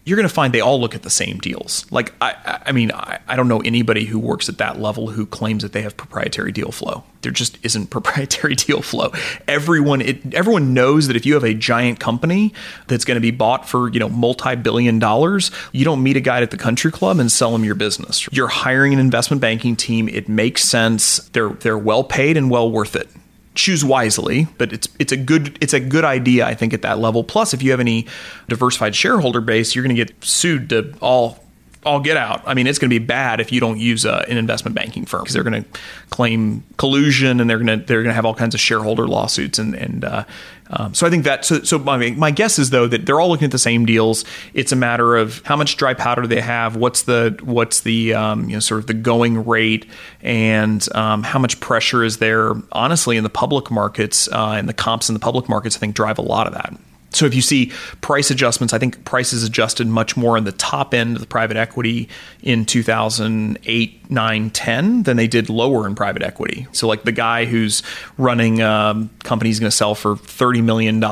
[0.04, 1.86] you're going to find they all look at the same deals.
[1.92, 5.28] Like, I, I mean, I, I, don't know anybody who works at that level who
[5.28, 7.04] claims that they have proprietary deal flow.
[7.22, 9.12] There just isn't proprietary deal flow.
[9.48, 12.52] Everyone, it, everyone knows that if you have a giant company
[12.88, 16.42] that's going to be bought for you know multi-billion dollars, you don't meet a guy
[16.42, 18.28] at the country club and sell him your business.
[18.32, 20.10] You're hiring an investment banking team.
[20.10, 21.20] It makes sense.
[21.30, 23.08] They're they're well paid and well worth it
[23.56, 27.00] choose wisely, but it's it's a good it's a good idea I think at that
[27.00, 27.24] level.
[27.24, 28.08] Plus, if you have any
[28.48, 31.40] diversified shareholder base, you're going to get sued to all
[31.84, 32.44] all get out.
[32.46, 35.06] I mean, it's going to be bad if you don't use uh, an investment banking
[35.06, 35.80] firm because they're going to
[36.12, 39.60] claim collusion and they're going to they're going to have all kinds of shareholder lawsuits
[39.60, 40.24] and and uh,
[40.72, 43.30] um, so I think that so, so my, my guess is though that they're all
[43.30, 44.24] looking at the same deals.
[44.54, 48.50] It's a matter of how much dry powder they have, what's the what's the um,
[48.50, 49.86] you know sort of the going rate,
[50.22, 52.54] and um, how much pressure is there.
[52.72, 55.96] Honestly, in the public markets uh, and the comps in the public markets, I think
[55.96, 56.74] drive a lot of that.
[57.14, 60.94] So if you see price adjustments, I think prices adjusted much more on the top
[60.94, 62.08] end of the private equity
[62.42, 66.68] in 2008, 9, 10 than they did lower in private equity.
[66.72, 67.84] So like the guy who's
[68.18, 71.04] running a um, company he's going to sell for $30 million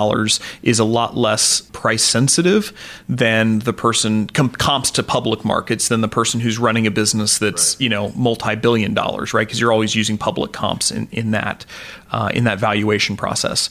[0.64, 2.72] is a lot less price sensitive
[3.08, 7.38] than the person com- comps to public markets than the person who's running a business
[7.38, 7.82] that's, right.
[7.82, 9.46] you know, multi-billion dollars, right?
[9.46, 11.66] Because you're always using public comps in, in that
[12.12, 13.70] uh, in that valuation process.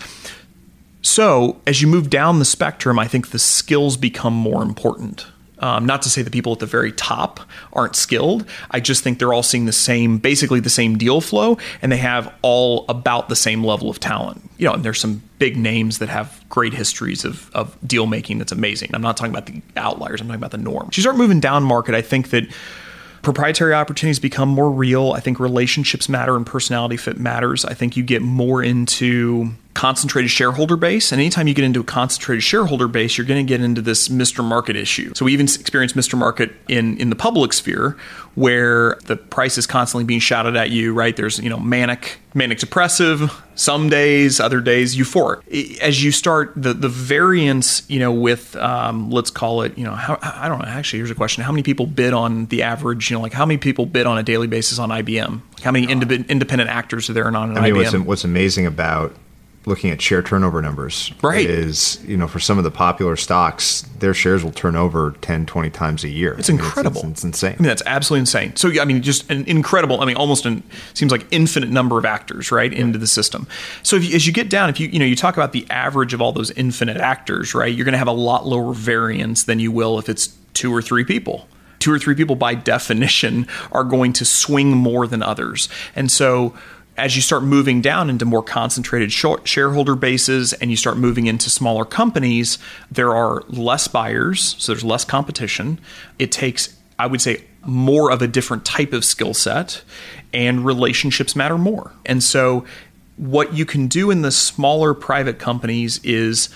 [1.03, 5.27] So, as you move down the spectrum, I think the skills become more important.
[5.61, 7.41] Um, not to say the people at the very top
[7.73, 8.47] aren't skilled.
[8.71, 11.97] I just think they're all seeing the same, basically the same deal flow, and they
[11.97, 14.49] have all about the same level of talent.
[14.59, 18.39] You know, and there's some big names that have great histories of, of deal making
[18.39, 18.91] that's amazing.
[18.95, 20.89] I'm not talking about the outliers, I'm talking about the norm.
[20.91, 22.45] As you start moving down market, I think that
[23.23, 25.13] proprietary opportunities become more real.
[25.13, 27.65] I think relationships matter and personality fit matters.
[27.65, 31.13] I think you get more into concentrated shareholder base.
[31.13, 34.09] And anytime you get into a concentrated shareholder base, you're going to get into this
[34.09, 34.43] Mr.
[34.43, 35.13] Market issue.
[35.15, 36.19] So we even experienced Mr.
[36.19, 37.97] Market in, in the public sphere
[38.35, 41.15] where the price is constantly being shouted at you, right?
[41.15, 45.79] There's, you know, manic, manic depressive, some days, other days euphoric.
[45.79, 49.95] As you start the, the variance, you know, with, um, let's call it, you know,
[49.95, 51.45] how, I don't know, actually, here's a question.
[51.45, 54.19] How many people bid on the average, you know, like how many people bid on
[54.19, 55.41] a daily basis on IBM?
[55.63, 57.93] How many independent actors are there and on an I mean, IBM?
[57.93, 59.15] what's, what's amazing about
[59.69, 61.45] looking at share turnover numbers Right.
[61.49, 65.47] is you know for some of the popular stocks their shares will turn over 10
[65.47, 67.01] 20 times a year It's I mean, incredible.
[67.03, 68.57] it's, it's insane I mean, that's absolutely insane.
[68.57, 70.01] So, I mean, just an incredible.
[70.01, 70.63] I mean, almost an
[70.95, 73.47] seems like infinite number of actors right into the system.
[73.83, 75.67] So, if you, as you get down, if you you know you talk about the
[75.71, 79.45] average of all those infinite actors, right, you're going to have a lot lower variance
[79.45, 81.49] than you will if it's two or three people.
[81.81, 86.55] Two or three people, by definition, are going to swing more than others, and so.
[86.99, 91.49] As you start moving down into more concentrated shareholder bases and you start moving into
[91.49, 92.59] smaller companies,
[92.91, 95.81] there are less buyers, so there's less competition.
[96.19, 99.83] It takes I would say more of a different type of skill set
[100.33, 101.93] and relationships matter more.
[102.05, 102.65] And so
[103.17, 106.49] what you can do in the smaller private companies is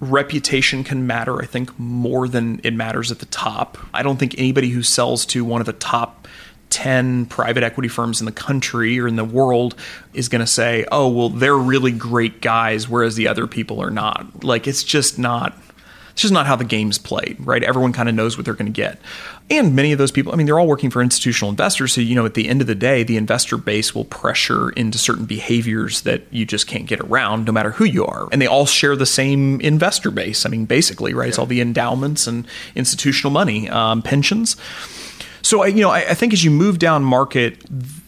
[0.00, 3.78] reputation can matter I think more than it matters at the top.
[3.92, 6.26] I don't think anybody who sells to one of the top
[6.72, 9.76] 10 private equity firms in the country or in the world
[10.14, 13.90] is going to say, "Oh, well they're really great guys whereas the other people are
[13.90, 15.56] not." Like it's just not
[16.12, 17.62] it's just not how the game's played, right?
[17.62, 18.98] Everyone kind of knows what they're going to get.
[19.48, 21.94] And many of those people, I mean, they're all working for institutional investors.
[21.94, 24.98] So, you know, at the end of the day, the investor base will pressure into
[24.98, 28.28] certain behaviors that you just can't get around no matter who you are.
[28.30, 30.44] And they all share the same investor base.
[30.44, 31.28] I mean, basically, right?
[31.28, 34.56] It's all the endowments and institutional money, um, pensions.
[35.42, 37.58] So I, you know, I, I think as you move down market,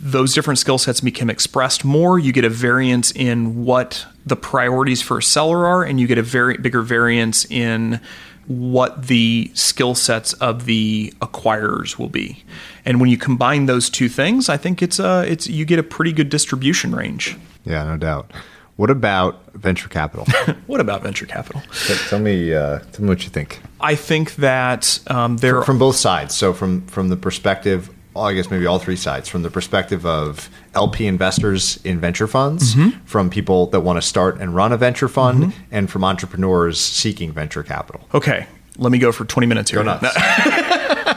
[0.01, 2.19] those different skill sets become expressed more.
[2.19, 6.19] You get a variance in what the priorities for a seller are, and you get
[6.19, 8.01] a very bigger variance in
[8.47, 12.45] what the skill sets of the acquirers will be.
[12.85, 15.83] And when you combine those two things, I think it's a it's you get a
[15.83, 17.37] pretty good distribution range.
[17.65, 18.31] yeah no doubt
[18.77, 20.27] what about venture capital
[20.67, 21.63] What about venture capital?
[21.87, 25.79] T- tell me uh, tell me what you think I think that um, there from
[25.79, 29.43] both sides so from from the perspective well, I guess maybe all three sides from
[29.43, 34.55] the perspective of LP investors in venture funds, from people that want to start and
[34.55, 38.07] run a venture fund, and from entrepreneurs seeking venture capital.
[38.15, 38.47] Okay,
[38.79, 39.83] let me go for 20 minutes here.
[39.83, 40.17] Go nuts.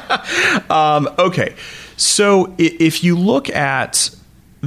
[0.69, 1.55] Um, okay,
[1.95, 4.09] so if you look at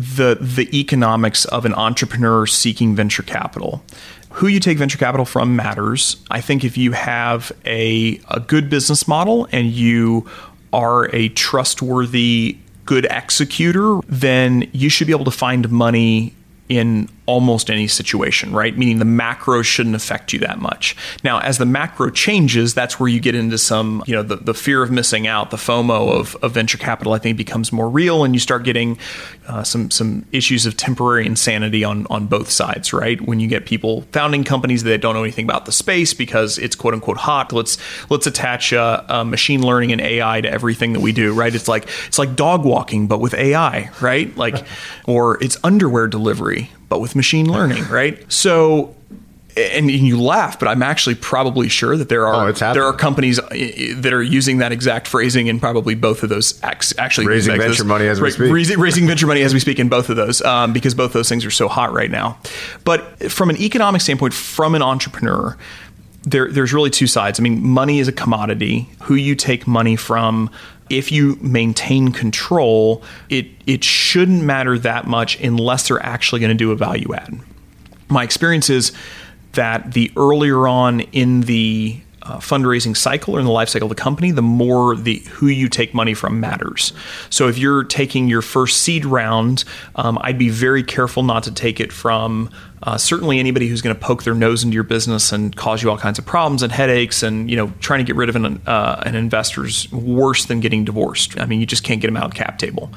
[0.00, 3.82] the the economics of an entrepreneur seeking venture capital,
[4.30, 6.16] who you take venture capital from matters.
[6.30, 10.28] I think if you have a a good business model and you
[10.72, 16.34] are a trustworthy good executor, then you should be able to find money
[16.68, 18.76] in almost any situation, right?
[18.76, 20.96] Meaning the macro shouldn't affect you that much.
[21.22, 24.52] Now, as the macro changes, that's where you get into some, you know, the, the
[24.52, 28.24] fear of missing out, the FOMO of, of venture capital, I think becomes more real,
[28.24, 28.98] and you start getting
[29.46, 33.20] uh, some some issues of temporary insanity on on both sides, right?
[33.20, 36.74] When you get people founding companies that don't know anything about the space because it's
[36.74, 37.52] quote unquote hot.
[37.52, 37.78] Let's
[38.10, 41.54] let's attach uh, uh, machine learning and AI to everything that we do, right?
[41.54, 44.36] It's like it's like dog walking, but with AI, right?
[44.36, 44.64] Like,
[45.06, 48.30] or it's underwear delivery, but with machine learning, right?
[48.30, 48.94] So.
[49.56, 52.72] And you laugh, but I'm actually probably sure that there Oh, are happening.
[52.72, 53.48] there are companies uh,
[53.96, 56.58] that are using that exact phrasing in probably both of those.
[56.62, 58.52] Actually, Raising venture money as we Ra- speak.
[58.52, 61.28] raising, raising venture money as we speak in both of those, um, because both those
[61.28, 62.38] things are so hot right now.
[62.84, 65.58] But from an economic standpoint, from an entrepreneur,
[66.22, 67.40] there, there's really two sides.
[67.40, 68.88] I mean, money is a commodity.
[69.02, 70.48] Who you take money from,
[70.90, 76.54] if you maintain control, it it shouldn't matter that much unless they're actually going to
[76.54, 77.38] do a value add.
[78.08, 78.92] My experience is
[79.52, 83.96] that the earlier on in the uh, fundraising cycle or in the life cycle of
[83.96, 86.92] the company, the more the who you take money from matters.
[87.30, 89.64] So if you're taking your first seed round,
[89.96, 92.50] um, I'd be very careful not to take it from
[92.82, 95.90] uh, certainly anybody who's going to poke their nose into your business and cause you
[95.90, 98.60] all kinds of problems and headaches and you know trying to get rid of an,
[98.66, 101.38] uh, an investor's worse than getting divorced.
[101.38, 102.90] I mean, you just can't get them out of cap table,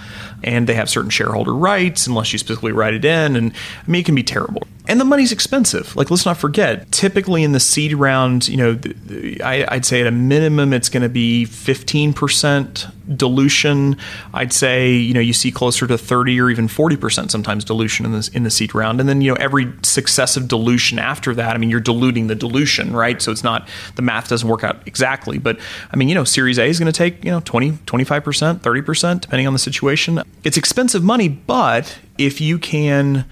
[0.44, 3.52] and they have certain shareholder rights unless you specifically write it in, and
[3.86, 4.64] I mean it can be terrible.
[4.86, 5.96] And the money's expensive.
[5.96, 9.86] Like let's not forget, typically in the seed round, you know, the, the, I, I'd
[9.86, 13.98] say at a minimum it's going to be fifteen percent dilution.
[14.34, 18.06] I'd say you know you see closer to thirty or even forty percent sometimes dilution
[18.06, 21.56] in this in the seed round, and then you know every successive dilution after that.
[21.56, 23.22] I mean, you're diluting the dilution, right?
[23.22, 25.60] So it's not the math doesn't work out exactly, but
[25.92, 28.62] I mean, you know, Series A is going to take you know 20, 25 percent,
[28.62, 30.22] thirty percent, depending on the situation.
[30.44, 33.26] It's expensive money, but if you can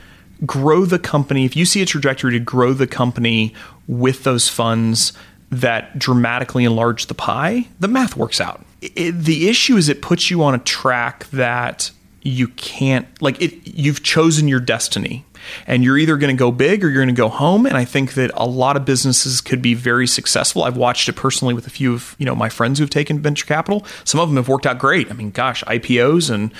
[0.46, 3.54] grow the company, if you see a trajectory to grow the company
[3.88, 5.14] with those funds
[5.52, 8.66] that dramatically enlarge the pie, the math works out.
[8.82, 11.92] It, the issue is it puts you on a track that
[12.24, 15.26] you can't like it you've chosen your destiny
[15.68, 17.86] and you're either going to go big or you're going to go home and i
[17.86, 21.68] think that a lot of businesses could be very successful i've watched it personally with
[21.68, 24.48] a few of you know my friends who've taken venture capital some of them have
[24.48, 26.54] worked out great i mean gosh ipos and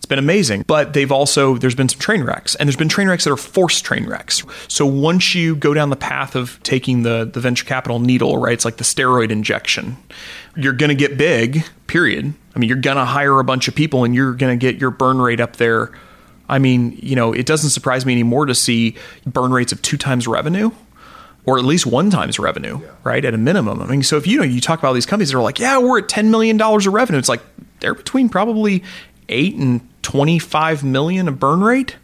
[0.00, 0.64] it's been amazing.
[0.66, 3.36] But they've also, there's been some train wrecks, and there's been train wrecks that are
[3.36, 4.42] forced train wrecks.
[4.66, 8.54] So once you go down the path of taking the, the venture capital needle, right,
[8.54, 9.98] it's like the steroid injection,
[10.56, 12.32] you're going to get big, period.
[12.56, 14.80] I mean, you're going to hire a bunch of people and you're going to get
[14.80, 15.92] your burn rate up there.
[16.50, 19.96] I mean, you know, it doesn't surprise me anymore to see burn rates of two
[19.96, 20.70] times revenue
[21.46, 22.90] or at least one times revenue, yeah.
[23.04, 23.24] right?
[23.24, 23.80] At a minimum.
[23.80, 25.78] I mean, so if you know, you talk about these companies that are like, yeah,
[25.78, 27.18] we're at $10 million of revenue.
[27.18, 27.40] It's like
[27.80, 28.82] they're between probably
[29.28, 31.96] eight and 25 million a burn rate.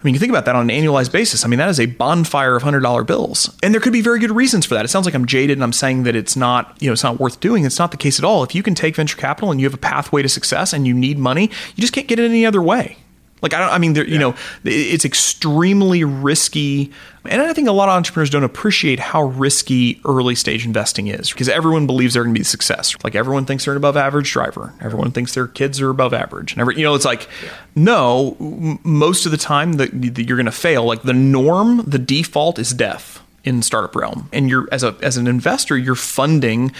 [0.00, 1.44] I mean, you think about that on an annualized basis.
[1.44, 4.20] I mean, that is a bonfire of hundred dollar bills, and there could be very
[4.20, 4.84] good reasons for that.
[4.84, 7.18] It sounds like I'm jaded and I'm saying that it's not, you know, it's not
[7.18, 7.64] worth doing.
[7.64, 8.44] It's not the case at all.
[8.44, 10.94] If you can take venture capital and you have a pathway to success and you
[10.94, 12.98] need money, you just can't get it any other way.
[13.42, 13.70] Like I don't.
[13.70, 14.12] I mean, there, yeah.
[14.12, 14.34] you know,
[14.64, 16.92] it's extremely risky,
[17.24, 21.30] and I think a lot of entrepreneurs don't appreciate how risky early stage investing is
[21.30, 22.94] because everyone believes they're going to be a success.
[23.04, 24.74] Like everyone thinks they're an above average driver.
[24.80, 27.50] Everyone thinks their kids are above average, and every you know, it's like, yeah.
[27.74, 28.36] no,
[28.82, 30.84] most of the time that you're going to fail.
[30.84, 35.16] Like the norm, the default is death in startup realm, and you're as a as
[35.16, 36.72] an investor, you're funding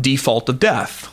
[0.00, 1.12] default of death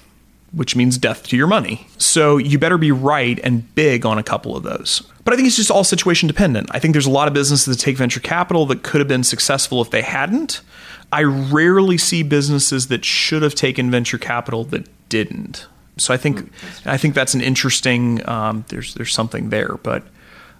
[0.53, 1.87] which means death to your money.
[1.97, 5.01] So you better be right and big on a couple of those.
[5.25, 6.69] But I think it's just all situation dependent.
[6.71, 9.23] I think there's a lot of businesses that take venture capital that could have been
[9.23, 10.61] successful if they hadn't.
[11.11, 15.67] I rarely see businesses that should have taken venture capital that didn't.
[15.97, 16.51] So I think
[16.85, 18.27] I think that's an interesting.
[18.27, 20.03] Um, there's there's something there, but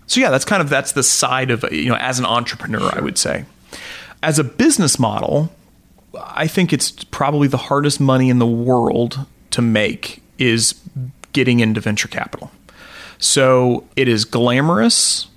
[0.06, 2.98] so yeah, that's kind of that's the side of you know as an entrepreneur, sure.
[2.98, 3.46] I would say.
[4.22, 5.52] As a business model,
[6.16, 10.76] I think it's probably the hardest money in the world to make is
[11.32, 12.51] getting into venture capital.
[13.18, 15.28] So it is glamorous.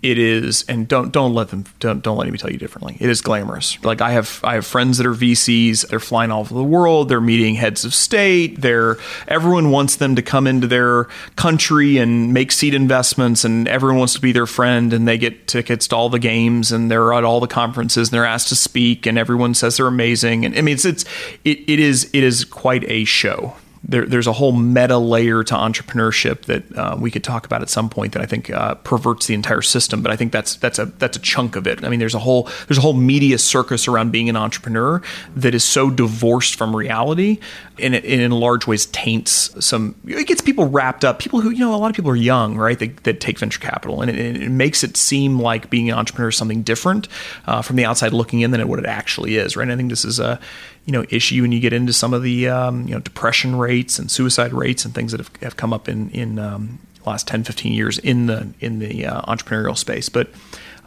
[0.00, 2.96] It is, and don't don't let them don't don't let me tell you differently.
[3.00, 3.82] It is glamorous.
[3.82, 5.88] Like I have I have friends that are VCs.
[5.88, 7.08] They're flying all over the world.
[7.08, 8.60] They're meeting heads of state.
[8.60, 8.96] They're
[9.26, 14.14] everyone wants them to come into their country and make seed investments, and everyone wants
[14.14, 14.92] to be their friend.
[14.92, 18.14] And they get tickets to all the games, and they're at all the conferences, and
[18.14, 20.44] they're asked to speak, and everyone says they're amazing.
[20.44, 21.04] And I mean, it's it's
[21.44, 25.54] it, it is it is quite a show there, there's a whole meta layer to
[25.54, 29.26] entrepreneurship that uh, we could talk about at some point that I think uh, perverts
[29.26, 30.02] the entire system.
[30.02, 31.84] But I think that's that's a that's a chunk of it.
[31.84, 35.02] I mean, there's a whole there's a whole media circus around being an entrepreneur
[35.36, 37.38] that is so divorced from reality,
[37.78, 39.94] and it, it in large ways taints some.
[40.06, 41.18] It gets people wrapped up.
[41.18, 42.78] People who you know a lot of people are young, right?
[42.78, 46.30] That, that take venture capital, and it, it, makes it seem like being an entrepreneur
[46.30, 47.08] is something different
[47.46, 49.62] uh, from the outside looking in than what it actually is, right?
[49.62, 50.40] And I think this is a
[50.88, 53.98] you know issue when you get into some of the um, you know depression rates
[53.98, 57.44] and suicide rates and things that have, have come up in in um, last 10
[57.44, 60.08] 15 years in the in the uh, entrepreneurial space.
[60.08, 60.30] But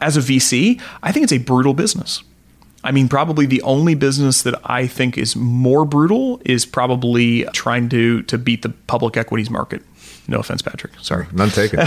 [0.02, 2.24] as a VC I think it's a brutal business.
[2.84, 7.88] I mean probably the only business that I think is more brutal is probably trying
[7.90, 9.84] to to beat the public equities market
[10.32, 10.94] no offense, Patrick.
[11.02, 11.80] Sorry, none taken.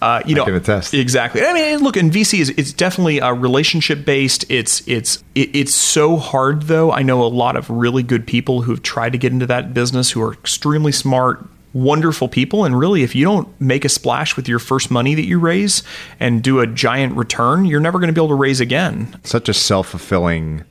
[0.00, 1.44] uh, you know, exactly.
[1.44, 4.44] I mean, look, in VC is it's definitely a relationship based.
[4.48, 6.92] It's it's it's so hard though.
[6.92, 10.12] I know a lot of really good people who've tried to get into that business
[10.12, 12.64] who are extremely smart, wonderful people.
[12.64, 15.82] And really, if you don't make a splash with your first money that you raise
[16.20, 19.20] and do a giant return, you're never going to be able to raise again.
[19.24, 20.64] Such a self fulfilling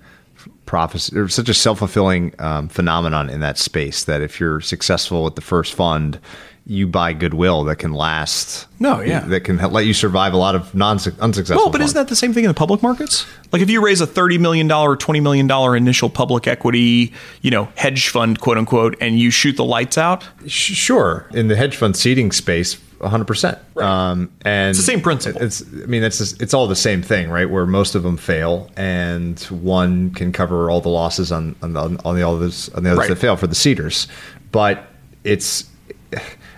[0.73, 5.35] prophecy or such a self-fulfilling um, phenomenon in that space that if you're successful with
[5.35, 6.19] the first fund
[6.65, 8.67] you buy goodwill that can last.
[8.79, 11.57] No, yeah, that can let you survive a lot of non unsuccessful.
[11.57, 13.25] Well, but isn't that the same thing in the public markets?
[13.51, 17.51] Like if you raise a thirty million dollar, twenty million dollar initial public equity, you
[17.51, 20.27] know, hedge fund, quote unquote, and you shoot the lights out.
[20.47, 25.41] Sure, in the hedge fund seeding space, 100 percent um, and it's the same principle
[25.41, 28.15] it's i mean it's just, it's all the same thing right where most of them
[28.15, 32.83] fail and one can cover all the losses on on the, on the others on
[32.83, 33.09] the others right.
[33.09, 34.07] that fail for the seeders
[34.53, 34.87] but
[35.25, 35.69] it's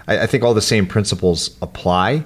[0.08, 2.24] I, I think all the same principles apply.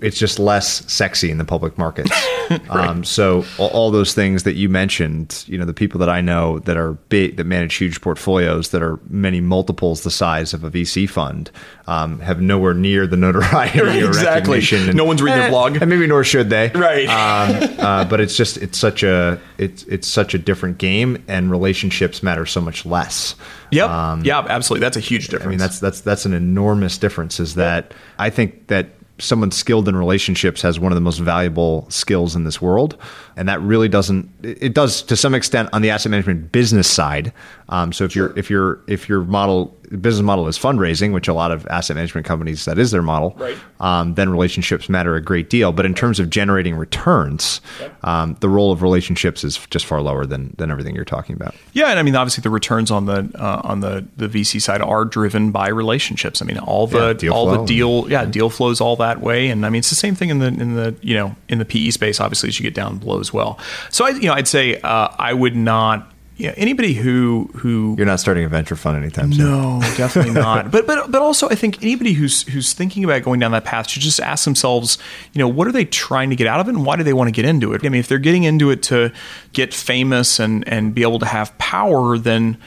[0.00, 2.10] It's just less sexy in the public markets.
[2.50, 2.70] right.
[2.70, 6.20] um, so all, all, those things that you mentioned, you know, the people that I
[6.20, 10.64] know that are big, that manage huge portfolios that are many multiples the size of
[10.64, 11.50] a VC fund,
[11.86, 14.58] um, have nowhere near the notoriety right, or exactly.
[14.58, 14.88] recognition.
[14.88, 16.70] And, no one's reading eh, blog, and maybe nor should they.
[16.74, 17.06] Right.
[17.08, 21.50] Um, uh, but it's just it's such a it's it's such a different game, and
[21.50, 23.34] relationships matter so much less.
[23.70, 23.90] Yep.
[23.90, 24.84] Um, yeah, absolutely.
[24.84, 25.46] That's a huge difference.
[25.46, 27.40] I mean, that's that's that's an enormous difference.
[27.40, 28.88] Is that I think that
[29.18, 32.96] someone skilled in relationships has one of the most valuable skills in this world.
[33.36, 37.32] And that really doesn't it does to some extent on the asset management business side
[37.74, 38.28] um, so if sure.
[38.28, 41.94] you're if you're if your model business model is fundraising which a lot of asset
[41.94, 43.56] management companies that is their model right.
[43.80, 48.04] um, then relationships matter a great deal but in terms of generating returns yep.
[48.04, 51.54] um, the role of relationships is just far lower than than everything you're talking about
[51.74, 54.80] yeah and i mean obviously the returns on the uh, on the the vc side
[54.80, 58.80] are driven by relationships i mean all the yeah, all the deal yeah deal flows
[58.80, 61.14] all that way and i mean it's the same thing in the in the you
[61.14, 63.58] know in the pe space obviously as you get down below as well.
[63.90, 66.10] So I, you know, I'd say uh, I would not.
[66.36, 69.44] Know, anybody who who you're not starting a venture fund anytime soon.
[69.44, 70.70] No, definitely not.
[70.70, 73.88] But but but also, I think anybody who's who's thinking about going down that path
[73.88, 74.98] should just ask themselves,
[75.32, 77.12] you know, what are they trying to get out of it, and why do they
[77.12, 77.84] want to get into it?
[77.84, 79.12] I mean, if they're getting into it to
[79.52, 82.58] get famous and and be able to have power, then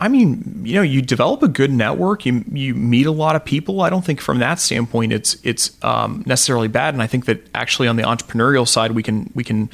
[0.00, 2.26] I mean, you know, you develop a good network.
[2.26, 3.82] You you meet a lot of people.
[3.82, 6.94] I don't think from that standpoint it's it's um, necessarily bad.
[6.94, 9.70] And I think that actually on the entrepreneurial side, we can we can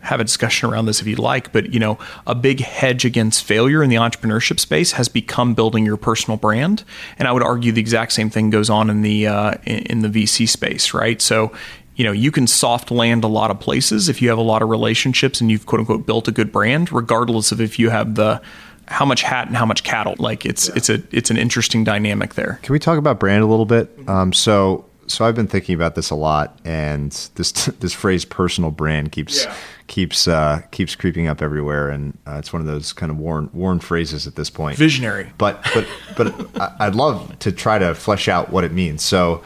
[0.00, 1.52] have a discussion around this if you'd like.
[1.52, 5.84] But you know, a big hedge against failure in the entrepreneurship space has become building
[5.84, 6.84] your personal brand.
[7.18, 10.08] And I would argue the exact same thing goes on in the uh, in the
[10.08, 11.20] VC space, right?
[11.20, 11.52] So
[11.96, 14.62] you know, you can soft land a lot of places if you have a lot
[14.62, 18.14] of relationships and you've quote unquote built a good brand, regardless of if you have
[18.14, 18.40] the
[18.86, 20.14] how much hat and how much cattle.
[20.18, 20.74] Like it's yeah.
[20.76, 22.58] it's a it's an interesting dynamic there.
[22.62, 23.90] Can we talk about brand a little bit?
[24.08, 28.70] Um, so so I've been thinking about this a lot, and this this phrase "personal
[28.70, 29.54] brand" keeps yeah.
[29.90, 33.50] Keeps uh, keeps creeping up everywhere, and uh, it's one of those kind of worn
[33.52, 34.78] worn phrases at this point.
[34.78, 35.86] Visionary, but but
[36.16, 39.04] but I'd love to try to flesh out what it means.
[39.04, 39.42] So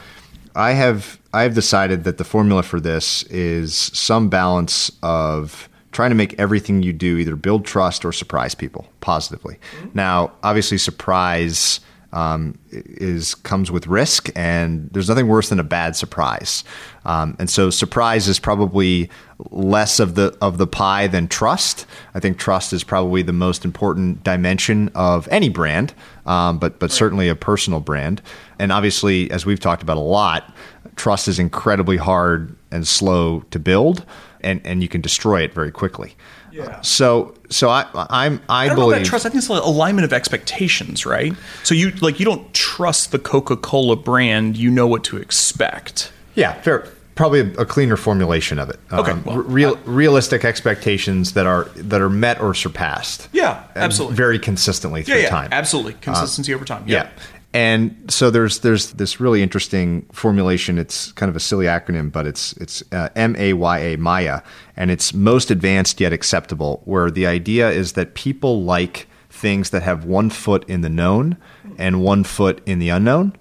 [0.55, 6.11] I have I have decided that the formula for this is some balance of trying
[6.11, 9.55] to make everything you do either build trust or surprise people positively.
[9.79, 9.89] Mm-hmm.
[9.95, 11.81] Now, obviously, surprise
[12.15, 16.65] um, is comes with risk, and there's nothing worse than a bad surprise.
[17.05, 19.11] Um, and so, surprise is probably
[19.51, 21.87] less of the of the pie than trust.
[22.15, 25.93] I think trust is probably the most important dimension of any brand,
[26.25, 28.23] um, but but certainly a personal brand.
[28.59, 30.55] And obviously, as we've talked about a lot,
[30.95, 34.07] trust is incredibly hard and slow to build
[34.45, 36.15] and, and you can destroy it very quickly.
[36.55, 36.81] Yeah.
[36.83, 39.27] So so I I'm I, I believe trust.
[39.27, 41.35] I think it's alignment of expectations, right?
[41.65, 44.57] So you like you don't trust the Coca Cola brand.
[44.57, 46.13] You know what to expect.
[46.37, 46.89] Yeah, fair.
[47.17, 48.81] Probably a, a cleaner formulation of it.
[48.93, 53.29] Okay, um, well, real, I, realistic expectations that are that are met or surpassed.
[53.33, 54.17] Yeah, absolutely.
[54.17, 55.49] Very consistently through yeah, yeah, time.
[55.53, 56.85] Absolutely, consistency uh, over time.
[56.87, 57.13] Yep.
[57.13, 57.23] Yeah,
[57.55, 60.77] and so there's there's this really interesting formulation.
[60.77, 64.43] It's kind of a silly acronym, but it's it's uh, M A Y A Maya,
[64.77, 66.83] and it's most advanced yet acceptable.
[66.85, 71.37] Where the idea is that people like things that have one foot in the known
[71.79, 73.37] and one foot in the unknown,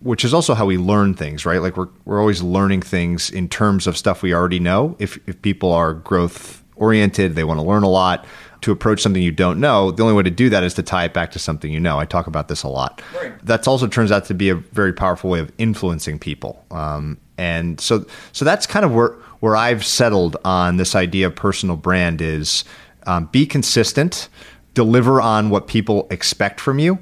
[0.00, 1.62] which is also how we learn things, right?
[1.62, 4.96] Like we're we're always learning things in terms of stuff we already know.
[4.98, 8.26] If if people are growth oriented, they want to learn a lot
[8.62, 11.04] to approach something you don't know, the only way to do that is to tie
[11.04, 11.98] it back to something you know.
[11.98, 13.02] I talk about this a lot.
[13.14, 13.32] Right.
[13.44, 16.64] That also turns out to be a very powerful way of influencing people.
[16.70, 21.34] Um, and so, so that's kind of where where I've settled on this idea of
[21.34, 22.62] personal brand is
[23.06, 24.28] um, be consistent,
[24.74, 27.00] deliver on what people expect from you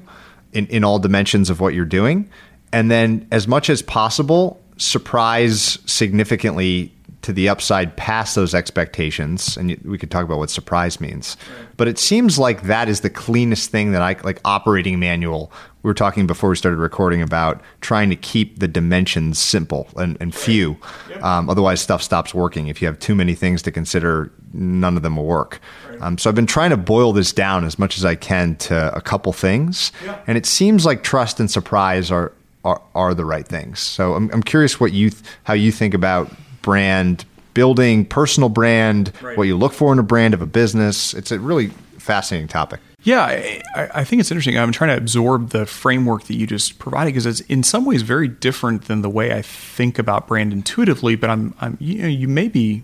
[0.51, 2.27] in, in all dimensions of what you're doing,
[2.73, 6.91] and then as much as possible, surprise significantly
[7.21, 11.37] to the upside past those expectations and we could talk about what surprise means.
[11.77, 15.51] But it seems like that is the cleanest thing that i like operating manual
[15.83, 20.15] we were talking before we started recording about trying to keep the dimensions simple and,
[20.19, 20.77] and few.
[21.21, 25.01] Um, otherwise stuff stops working if you have too many things to consider none of
[25.01, 25.59] them will work.
[25.99, 28.95] Um, so i've been trying to boil this down as much as i can to
[28.95, 29.91] a couple things
[30.25, 32.31] and it seems like trust and surprise are
[32.63, 33.79] are, are the right things.
[33.79, 36.31] So I'm, I'm curious what you th- how you think about
[36.61, 39.37] brand building, personal brand, right.
[39.37, 41.13] what you look for in a brand of a business.
[41.13, 42.79] It's a really fascinating topic.
[43.03, 44.59] Yeah, I, I, think it's interesting.
[44.59, 48.03] I'm trying to absorb the framework that you just provided because it's in some ways
[48.03, 51.15] very different than the way I think about brand intuitively.
[51.15, 52.83] But I'm, I'm you know, you may be,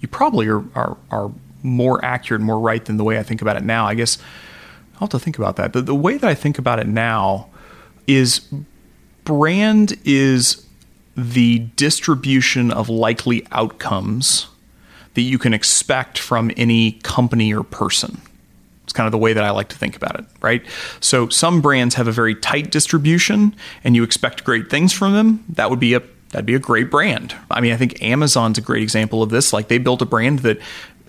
[0.00, 1.32] you probably are, are, are
[1.62, 3.86] more accurate, more right than the way I think about it now.
[3.86, 4.18] I guess
[4.94, 5.72] I'll have to think about that.
[5.72, 7.48] The, the way that I think about it now
[8.08, 8.40] is
[9.22, 10.65] brand is
[11.16, 14.48] the distribution of likely outcomes
[15.14, 18.20] that you can expect from any company or person.
[18.84, 20.62] It's kind of the way that I like to think about it, right?
[21.00, 25.44] So some brands have a very tight distribution and you expect great things from them.
[25.48, 27.34] That would be a that'd be a great brand.
[27.50, 29.52] I mean, I think Amazon's a great example of this.
[29.52, 30.58] Like they built a brand that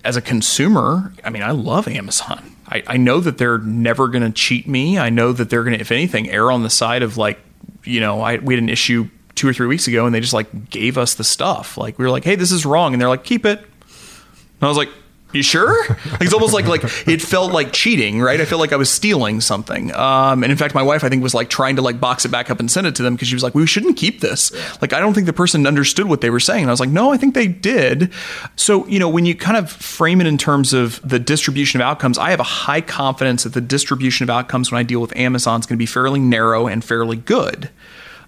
[0.04, 2.56] as a consumer, I mean, I love Amazon.
[2.66, 4.98] I, I know that they're never going to cheat me.
[4.98, 7.38] I know that they're going to, if anything, err on the side of like,
[7.84, 9.08] you know, I, we had an issue
[9.38, 11.78] two or three weeks ago, and they just like gave us the stuff.
[11.78, 14.68] Like we were like, "Hey, this is wrong," and they're like, "Keep it." And I
[14.68, 14.90] was like,
[15.32, 15.86] you sure?
[16.08, 18.40] Like, it's almost like like it felt like cheating, right?
[18.40, 19.94] I felt like I was stealing something.
[19.94, 22.30] Um, and in fact, my wife I think was like trying to like box it
[22.30, 24.52] back up and send it to them because she was like, "We shouldn't keep this."
[24.80, 26.62] Like, I don't think the person understood what they were saying.
[26.62, 28.10] And I was like, "No, I think they did."
[28.56, 31.86] So you know, when you kind of frame it in terms of the distribution of
[31.86, 35.14] outcomes, I have a high confidence that the distribution of outcomes when I deal with
[35.16, 37.70] Amazon is going to be fairly narrow and fairly good.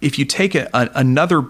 [0.00, 1.44] If you take a, a, another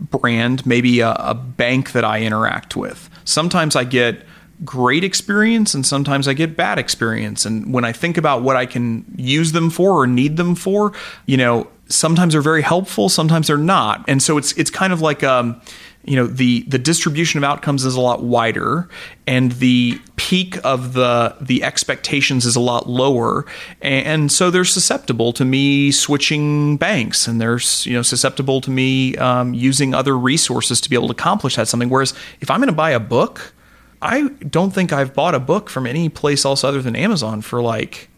[0.00, 4.24] brand, maybe a, a bank that I interact with, sometimes I get
[4.64, 7.44] great experience and sometimes I get bad experience.
[7.44, 10.92] And when I think about what I can use them for or need them for,
[11.26, 14.04] you know, sometimes they're very helpful, sometimes they're not.
[14.08, 15.60] And so it's it's kind of like um,
[16.04, 18.88] you know, the the distribution of outcomes is a lot wider
[19.26, 23.46] and the peak of the the expectations is a lot lower.
[23.80, 29.16] And so they're susceptible to me switching banks and they're you know susceptible to me
[29.18, 31.88] um, using other resources to be able to accomplish that something.
[31.88, 33.54] Whereas if I'm going to buy a book,
[34.02, 37.62] I don't think I've bought a book from any place else other than Amazon for
[37.62, 38.08] like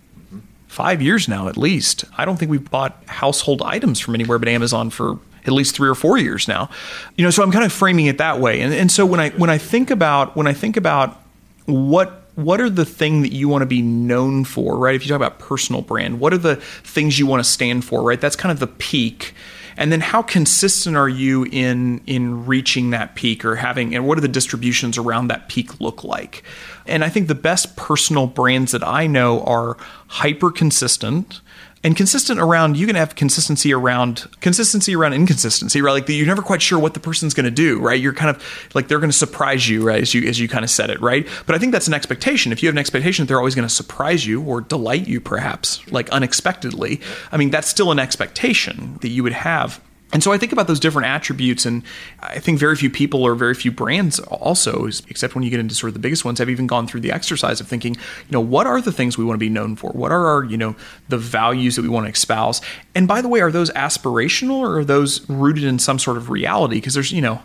[0.67, 2.07] five years now, at least.
[2.17, 5.91] I don't think we've bought household items from anywhere but Amazon for at least three
[5.91, 6.71] or four years now.
[7.17, 8.63] You know, so I'm kind of framing it that way.
[8.63, 11.21] And, and so when I when I think about when I think about
[11.69, 14.95] what what are the thing that you want to be known for, right?
[14.95, 18.01] If you talk about personal brand, what are the things you want to stand for,
[18.01, 18.21] right?
[18.21, 19.35] That's kind of the peak
[19.79, 24.17] and then how consistent are you in in reaching that peak or having and what
[24.17, 26.43] do the distributions around that peak look like
[26.87, 29.77] and i think the best personal brands that i know are
[30.09, 31.41] hyper consistent
[31.85, 35.93] and consistent around you can have consistency around consistency around inconsistency right?
[35.93, 38.01] Like you're never quite sure what the person's going to do right?
[38.01, 40.65] You're kind of like they're going to surprise you right as you as you kind
[40.65, 41.27] of said it right?
[41.47, 42.53] But i think that's an expectation.
[42.53, 45.21] If you have an expectation that they're always going to surprise you or delight you
[45.21, 47.01] perhaps like unexpectedly
[47.33, 49.81] i mean that's still an expectation that you would have
[50.13, 51.83] and so I think about those different attributes, and
[52.21, 55.75] I think very few people or very few brands also, except when you get into
[55.75, 58.41] sort of the biggest ones, have even gone through the exercise of thinking, you know,
[58.41, 59.91] what are the things we want to be known for?
[59.91, 60.77] What are our, you know,
[61.11, 62.63] the values that we want to espouse?
[62.95, 66.31] And by the way, are those aspirational or are those rooted in some sort of
[66.31, 66.77] reality?
[66.77, 67.43] Because there's, you know,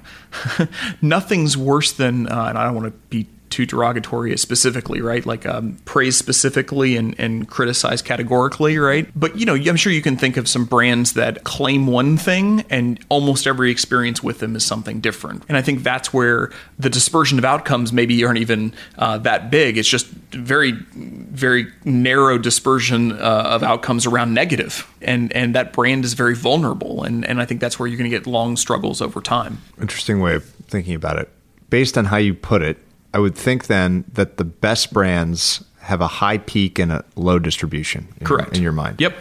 [1.01, 5.26] nothing's worse than, uh, and I don't want to be too derogatory specifically, right?
[5.26, 9.08] Like um, praise specifically and, and criticize categorically, right?
[9.16, 12.66] But you know, I'm sure you can think of some brands that claim one thing
[12.70, 15.43] and almost every experience with them is something different.
[15.47, 19.78] And I think that's where the dispersion of outcomes maybe aren't even uh, that big.
[19.78, 24.88] It's just very, very narrow dispersion uh, of outcomes around negative.
[25.01, 27.04] And and that brand is very vulnerable.
[27.04, 29.62] And and I think that's where you're going to get long struggles over time.
[29.80, 31.30] Interesting way of thinking about it.
[31.70, 32.78] Based on how you put it,
[33.14, 37.39] I would think then that the best brands have a high peak and a low
[37.39, 38.07] distribution.
[38.20, 38.51] In Correct.
[38.51, 39.01] Your, in your mind.
[39.01, 39.16] Yep.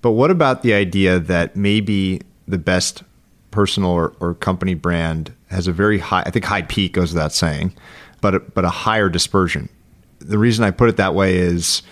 [0.00, 3.02] But what about the idea that maybe the best
[3.50, 7.32] personal or, or company brand has a very high, I think high peak goes without
[7.32, 7.74] saying,
[8.20, 9.68] but a, but a higher dispersion.
[10.18, 11.82] The reason I put it that way is,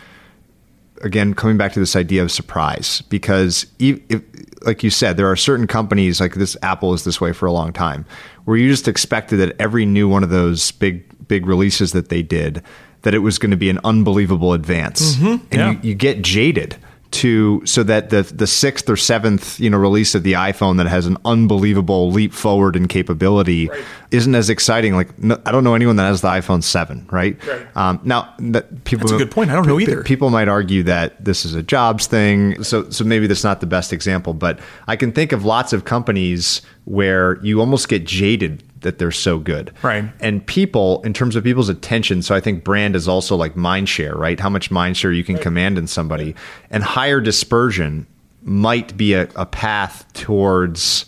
[1.03, 4.23] again, coming back to this idea of surprise, because if, if,
[4.65, 6.57] like you said, there are certain companies like this.
[6.63, 8.05] Apple is this way for a long time,
[8.45, 12.23] where you just expected that every new one of those big big releases that they
[12.23, 12.63] did
[13.03, 15.45] that it was going to be an unbelievable advance, mm-hmm.
[15.51, 15.71] and yeah.
[15.73, 16.77] you, you get jaded
[17.13, 20.87] to so that the the sixth or seventh you know release of the iPhone that
[20.87, 23.85] has an unbelievable leap forward in capability right.
[24.11, 24.95] isn't as exciting.
[24.95, 27.37] Like no, I don't know anyone that has the iPhone seven, right?
[27.47, 27.77] right.
[27.77, 29.51] Um, now that people that's a good point.
[29.51, 30.03] I don't know either.
[30.03, 33.67] People might argue that this is a jobs thing, so so maybe that's not the
[33.67, 34.35] best example.
[34.35, 34.59] But
[34.89, 39.39] I can think of lots of companies where you almost get jaded that they're so
[39.39, 39.73] good.
[39.83, 40.05] Right.
[40.21, 43.89] And people, in terms of people's attention, so I think brand is also like mind
[43.89, 44.39] share, right?
[44.39, 45.43] How much mind share you can right.
[45.43, 46.35] command in somebody.
[46.71, 48.07] And higher dispersion
[48.43, 51.07] might be a, a path towards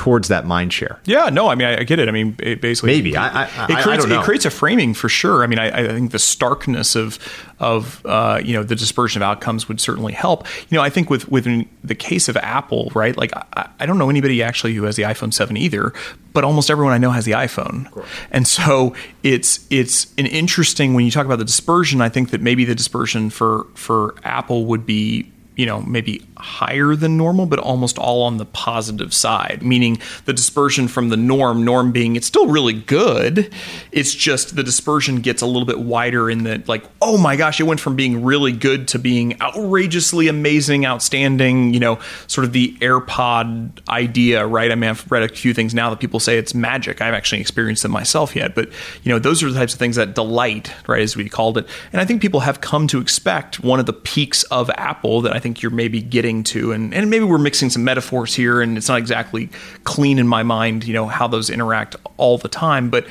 [0.00, 0.98] towards that mind share.
[1.04, 2.08] Yeah, no, I mean, I, I get it.
[2.08, 5.44] I mean, it basically, maybe I, I, it creates it creates a framing for sure.
[5.44, 7.18] I mean, I, I think the starkness of
[7.58, 10.46] of uh, you know the dispersion of outcomes would certainly help.
[10.70, 11.44] You know, I think with with
[11.84, 13.14] the case of Apple, right?
[13.14, 15.92] Like, I, I don't know anybody actually who has the iPhone seven either,
[16.32, 17.86] but almost everyone I know has the iPhone,
[18.30, 22.00] and so it's it's an interesting when you talk about the dispersion.
[22.00, 25.30] I think that maybe the dispersion for for Apple would be
[25.60, 30.32] you know, maybe higher than normal, but almost all on the positive side, meaning the
[30.32, 33.52] dispersion from the norm, norm being it's still really good.
[33.92, 37.60] It's just the dispersion gets a little bit wider in that, like, oh my gosh,
[37.60, 42.54] it went from being really good to being outrageously amazing, outstanding, you know, sort of
[42.54, 44.72] the AirPod idea, right?
[44.72, 47.02] I mean, I've read a few things now that people say it's magic.
[47.02, 48.70] I've actually experienced them myself yet, but,
[49.02, 51.68] you know, those are the types of things that delight, right, as we called it.
[51.92, 55.36] And I think people have come to expect one of the peaks of Apple that
[55.36, 58.60] I think think you're maybe getting to, and, and maybe we're mixing some metaphors here,
[58.60, 59.48] and it's not exactly
[59.82, 62.88] clean in my mind, you know, how those interact all the time.
[62.88, 63.06] But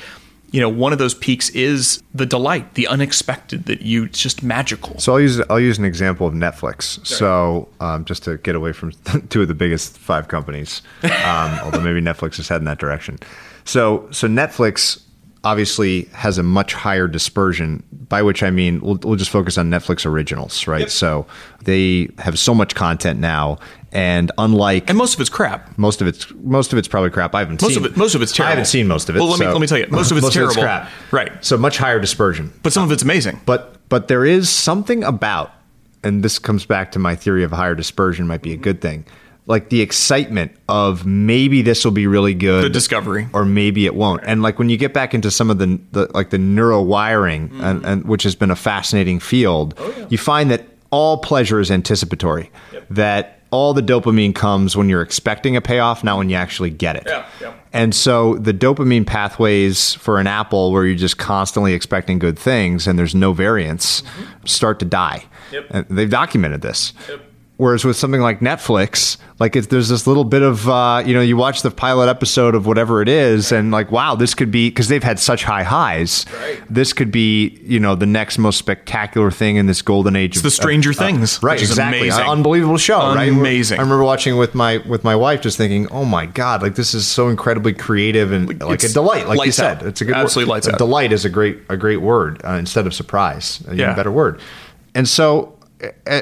[0.51, 4.41] you know, one of those peaks is the delight, the unexpected that you it's just
[4.41, 4.97] magical.
[4.97, 7.05] So I'll use I'll use an example of Netflix.
[7.05, 8.91] So um, just to get away from
[9.29, 11.11] two of the biggest five companies, um,
[11.63, 13.19] although maybe Netflix is heading that direction.
[13.65, 15.03] So so Netflix
[15.43, 19.69] obviously has a much higher dispersion by which i mean we'll, we'll just focus on
[19.69, 20.89] netflix originals right Yep.
[20.89, 21.25] so
[21.63, 23.57] they have so much content now
[23.93, 25.77] and unlike and most of it's crap.
[25.77, 27.33] most of it's most of it's probably crap.
[27.33, 28.47] I haven't Most seen of it- most of it's terrible.
[28.47, 29.19] I haven't seen most of it.
[29.19, 30.53] Well, let me- so- let me tell you, most of it's terrible.
[30.61, 30.89] crap.
[31.11, 31.31] Right.
[31.43, 32.53] So much higher dispersion.
[32.61, 33.41] But some of it's amazing.
[33.47, 35.51] But but there is something about,
[36.03, 39.05] and this comes back to my theory of higher dispersion might be a good thing.
[39.49, 43.27] Like the excitement of maybe this will be really good, The discovery.
[43.33, 44.21] or maybe it won't.
[44.25, 47.49] And like when you get back into some of the, the like the neuro wiring,
[47.49, 47.63] Mm-hmm.
[47.63, 51.69] and, and which has been a fascinating field, Oh, you find that all pleasure is
[51.71, 52.49] anticipatory.
[52.91, 56.95] That all the dopamine comes when you're expecting a payoff, not when you actually get
[56.95, 57.03] it.
[57.07, 57.53] Yeah, yeah.
[57.73, 62.85] And so the dopamine pathways for an apple, where you're just constantly expecting good things
[62.87, 64.03] and there's no variance,
[64.45, 65.25] start to die.
[65.51, 65.65] Yep.
[65.71, 66.93] And they've documented this.
[67.09, 67.21] Yep.
[67.59, 71.35] Whereas with something like Netflix, like there's this little bit of uh, you know you
[71.35, 74.87] watch the pilot episode of whatever it is, and like wow, this could be because
[74.87, 76.25] they've had such high highs.
[76.33, 76.61] Right.
[76.69, 80.37] This could be you know the next most spectacular thing in this golden age.
[80.37, 81.55] It's the Stranger Things, right?
[81.55, 82.23] which is exactly, amazing.
[82.23, 83.27] An unbelievable show, right?
[83.29, 83.79] Amazing.
[83.79, 86.93] I remember watching with my with my wife, just thinking, oh my god, like this
[86.93, 89.27] is so incredibly creative and like a delight.
[89.27, 89.85] Like you said, out.
[89.85, 90.55] it's a good Absolutely word.
[90.55, 90.77] lights A out.
[90.77, 93.61] Delight is a great a great word uh, instead of surprise.
[93.69, 93.95] Yeah.
[93.95, 94.39] better word.
[94.95, 95.59] And so.
[96.07, 96.21] uh,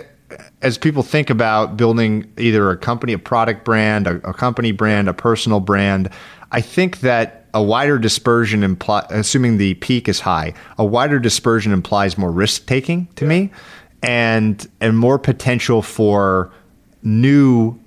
[0.62, 5.08] as people think about building either a company, a product brand, a, a company brand,
[5.08, 6.10] a personal brand,
[6.52, 11.72] I think that a wider dispersion imply, assuming the peak is high, a wider dispersion
[11.72, 13.52] implies more risk taking to me,
[14.04, 16.52] and and more potential for
[17.04, 17.78] new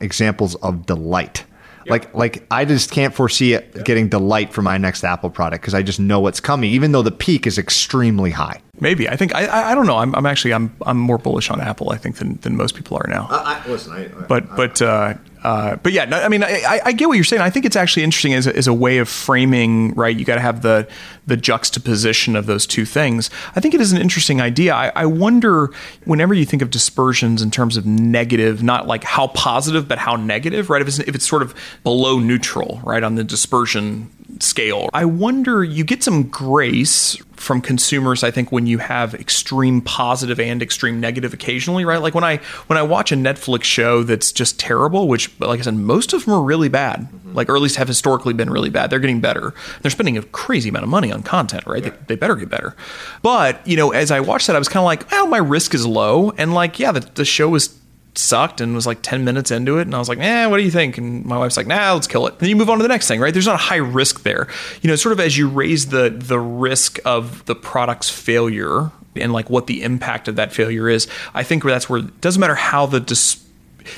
[0.00, 1.44] examples of delight.
[1.86, 5.74] Like like I just can't foresee it getting delight for my next Apple product because
[5.74, 8.60] I just know what's coming, even though the peak is extremely high.
[8.80, 9.96] Maybe I think I I, I don't know.
[9.98, 12.96] I'm, I'm actually I'm I'm more bullish on Apple I think than, than most people
[12.96, 13.28] are now.
[13.30, 15.14] I, listen, I, but but uh,
[15.44, 17.42] uh, but yeah, no, I mean, I, I- I get what you're saying.
[17.42, 19.94] I think it's actually interesting as a, as a way of framing.
[19.94, 20.88] Right, you got to have the
[21.26, 23.30] the juxtaposition of those two things.
[23.54, 24.74] I think it is an interesting idea.
[24.74, 25.70] I, I wonder
[26.04, 30.16] whenever you think of dispersions in terms of negative, not like how positive, but how
[30.16, 30.68] negative.
[30.70, 31.54] Right, if it's if it's sort of
[31.84, 34.10] below neutral, right, on the dispersion
[34.40, 34.88] scale.
[34.92, 40.40] I wonder you get some grace from consumers I think when you have extreme positive
[40.40, 42.00] and extreme negative occasionally, right?
[42.00, 45.62] Like when I when I watch a Netflix show that's just terrible, which like I
[45.62, 47.00] said most of them are really bad.
[47.00, 47.34] Mm-hmm.
[47.34, 48.90] Like or at least have historically been really bad.
[48.90, 49.52] They're getting better.
[49.82, 51.82] They're spending a crazy amount of money on content, right?
[51.82, 52.76] They, they better get better.
[53.22, 55.74] But, you know, as I watched that I was kind of like, "Well, my risk
[55.74, 57.76] is low." And like, yeah, the, the show was
[58.16, 60.62] sucked and was like 10 minutes into it and I was like, "Eh, what do
[60.62, 62.82] you think?" And my wife's like, "Nah, let's kill it." then you move on to
[62.82, 63.32] the next thing, right?
[63.32, 64.48] There's not a high risk there.
[64.82, 69.32] You know, sort of as you raise the the risk of the product's failure and
[69.32, 72.54] like what the impact of that failure is, I think that's where it doesn't matter
[72.54, 73.43] how the dis-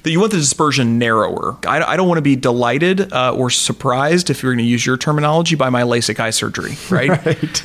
[0.03, 1.57] that you want the dispersion narrower.
[1.66, 4.84] I, I don't want to be delighted uh, or surprised, if you're going to use
[4.84, 7.11] your terminology, by my LASIK eye surgery, right?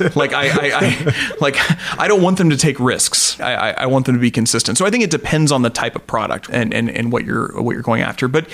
[0.16, 1.56] like I, I, I, like
[1.98, 3.40] I don't want them to take risks.
[3.40, 4.78] I, I, I want them to be consistent.
[4.78, 7.60] So I think it depends on the type of product and, and, and what you're
[7.60, 8.28] what you're going after.
[8.28, 8.48] But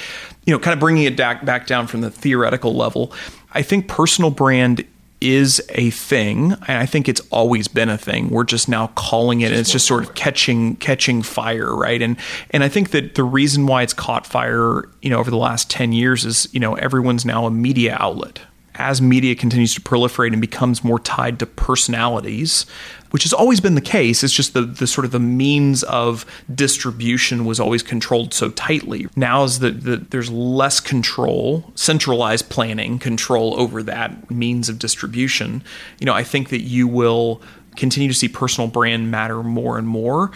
[0.44, 3.12] you know, kind of bringing it back back down from the theoretical level,
[3.52, 4.86] I think personal brand
[5.20, 8.30] is a thing and i think it's always been a thing.
[8.30, 12.00] We're just now calling it and it's just sort of catching catching fire right?
[12.00, 12.16] And
[12.50, 15.70] and i think that the reason why it's caught fire you know over the last
[15.70, 18.40] 10 years is you know everyone's now a media outlet.
[18.76, 22.64] As media continues to proliferate and becomes more tied to personalities
[23.10, 24.22] which has always been the case.
[24.22, 29.08] It's just the the sort of the means of distribution was always controlled so tightly.
[29.16, 35.62] Now is that the, there's less control centralized planning control over that means of distribution.
[35.98, 37.40] You know i think that you will
[37.76, 40.32] continue to see personal brand matter more and more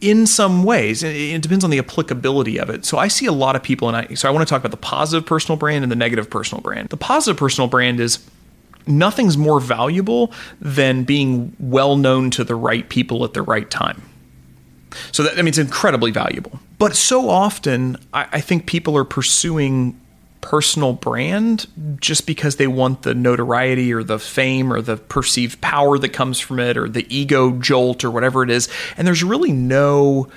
[0.00, 1.02] in some ways.
[1.02, 2.84] It depends on the applicability of it.
[2.84, 4.70] So i see a lot of people and i so i want to talk about
[4.70, 6.88] the positive personal brand and the negative personal brand.
[6.88, 8.18] The positive personal brand is
[8.86, 14.02] nothing's more valuable than being well known to the right people at the right time
[15.10, 16.60] so that I mean it's incredibly valuable.
[16.78, 19.98] But so often I, I think people are pursuing
[20.40, 21.66] personal brand
[22.00, 26.40] just because they want the notoriety or the fame or the perceived power that comes
[26.40, 28.68] from it or the ego jolt or whatever it is.
[28.96, 30.28] And there's really no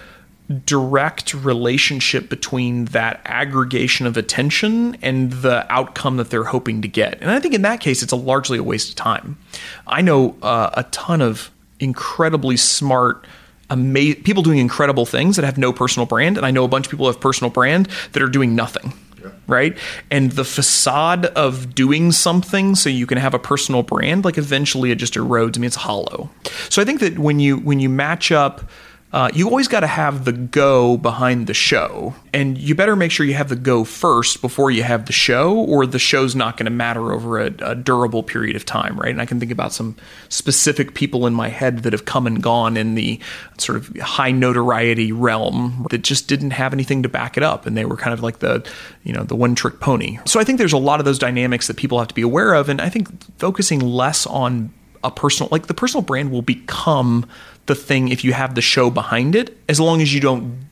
[0.65, 7.19] direct relationship between that aggregation of attention and the outcome that they're hoping to get.
[7.21, 9.37] And I think in that case, it's a largely a waste of time.
[9.87, 13.25] I know uh, a ton of incredibly smart
[13.69, 16.85] ama- people doing incredible things that have no personal brand, and I know a bunch
[16.85, 18.93] of people who have personal brand that are doing nothing.
[19.47, 19.75] Right.
[20.11, 24.91] And the facade of doing something so you can have a personal brand, like eventually
[24.91, 25.57] it just erodes.
[25.57, 26.29] I mean, it's hollow.
[26.69, 28.69] So I think that when you when you match up
[29.15, 32.13] uh, you always got to have the go behind the show.
[32.33, 35.55] And you better make sure you have the go first before you have the show,
[35.55, 39.11] or the show's not going to matter over a, a, durable period of time, right?
[39.11, 39.95] And I can think about some
[40.27, 43.21] specific people in my head that have come and gone in the
[43.57, 47.65] sort of high notoriety realm that just didn't have anything to back it up.
[47.65, 48.67] And they were kind of like the,
[49.05, 50.19] you know, the one trick pony.
[50.25, 52.53] So I think there's a lot of those dynamics that people have to be aware
[52.53, 52.67] of.
[52.67, 53.07] And I think
[53.39, 54.73] focusing less on
[55.05, 57.25] a personal, like the personal brand will become
[57.65, 60.65] the thing if you have the show behind it, as long as you don't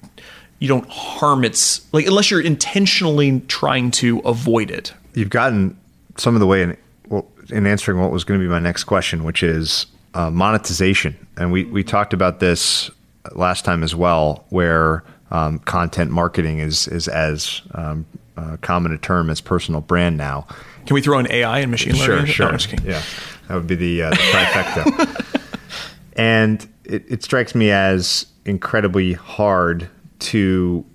[0.59, 4.93] you don't harm its like unless you're intentionally trying to avoid it.
[5.13, 5.77] You've gotten
[6.17, 6.77] some of the way in
[7.09, 11.15] well, in answering what was going to be my next question, which is uh, monetization,
[11.37, 12.89] and we we talked about this
[13.33, 18.05] last time as well, where um, content marketing is is as um,
[18.37, 20.47] uh, common a term as personal brand now.
[20.85, 22.25] Can we throw in AI and machine learning?
[22.25, 22.77] Sure, sure.
[22.77, 23.01] No, yeah,
[23.47, 25.39] that would be the, uh, the trifecta.
[26.17, 30.85] and it, it strikes me as incredibly hard to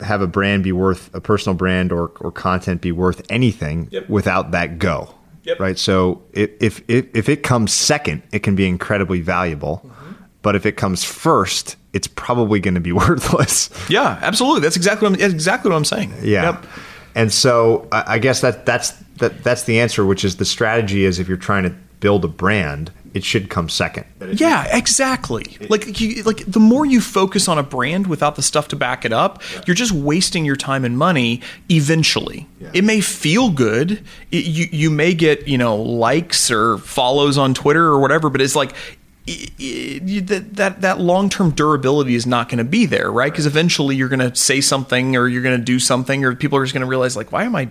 [0.00, 4.08] have a brand be worth a personal brand or, or content be worth anything yep.
[4.08, 5.14] without that go.
[5.44, 5.60] Yep.
[5.60, 5.78] Right.
[5.78, 9.82] So if, if, if it comes second, it can be incredibly valuable.
[9.84, 10.12] Mm-hmm.
[10.42, 13.70] But if it comes first, it's probably going to be worthless.
[13.88, 14.62] Yeah, absolutely.
[14.62, 16.14] That's exactly what I'm, exactly what I'm saying.
[16.22, 16.52] Yeah.
[16.52, 16.66] Yep.
[17.14, 21.04] And so I, I guess that that's that that's the answer, which is the strategy
[21.04, 24.04] is if you're trying to build a brand, it should come second.
[24.20, 25.56] Yeah, exactly.
[25.70, 29.04] Like you, like the more you focus on a brand without the stuff to back
[29.04, 29.62] it up, yeah.
[29.66, 31.40] you're just wasting your time and money.
[31.70, 32.72] Eventually, yeah.
[32.74, 34.02] it may feel good.
[34.32, 38.40] It, you you may get you know likes or follows on Twitter or whatever, but
[38.40, 38.74] it's like
[39.26, 43.32] it, it, that that, that long term durability is not going to be there, right?
[43.32, 46.58] Because eventually you're going to say something or you're going to do something, or people
[46.58, 47.70] are just going to realize like, why am I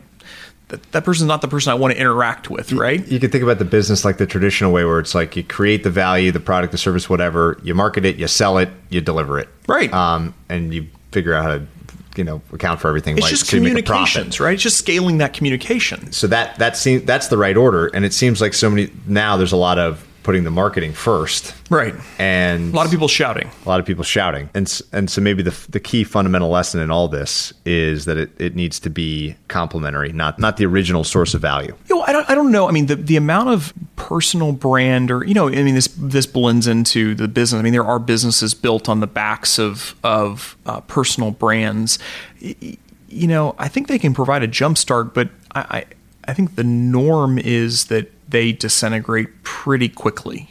[0.73, 2.99] that, that person's not the person I want to interact with, right?
[3.05, 5.43] You, you can think about the business like the traditional way where it's like you
[5.43, 8.99] create the value, the product, the service, whatever, you market it, you sell it, you
[8.99, 9.49] deliver it.
[9.67, 9.93] Right.
[9.93, 11.67] Um, and you figure out how to
[12.15, 13.17] you know account for everything.
[13.17, 14.53] It's just communications, right?
[14.53, 16.11] It's just scaling that communication.
[16.11, 19.37] So that that seems that's the right order, and it seems like so many now.
[19.37, 21.53] There's a lot of putting the marketing first.
[21.69, 21.93] Right.
[22.17, 23.51] And a lot of people shouting.
[23.65, 24.49] A lot of people shouting.
[24.53, 28.31] And and so maybe the the key fundamental lesson in all this is that it,
[28.39, 31.75] it needs to be complementary, not not the original source of value.
[31.89, 32.67] You know, I don't I don't know.
[32.67, 36.25] I mean, the the amount of personal brand or you know, I mean this this
[36.25, 37.59] blends into the business.
[37.59, 41.99] I mean, there are businesses built on the backs of of uh, personal brands.
[42.39, 45.85] You know, I think they can provide a jump start, but I, I
[46.25, 50.49] I think the norm is that they disintegrate pretty quickly.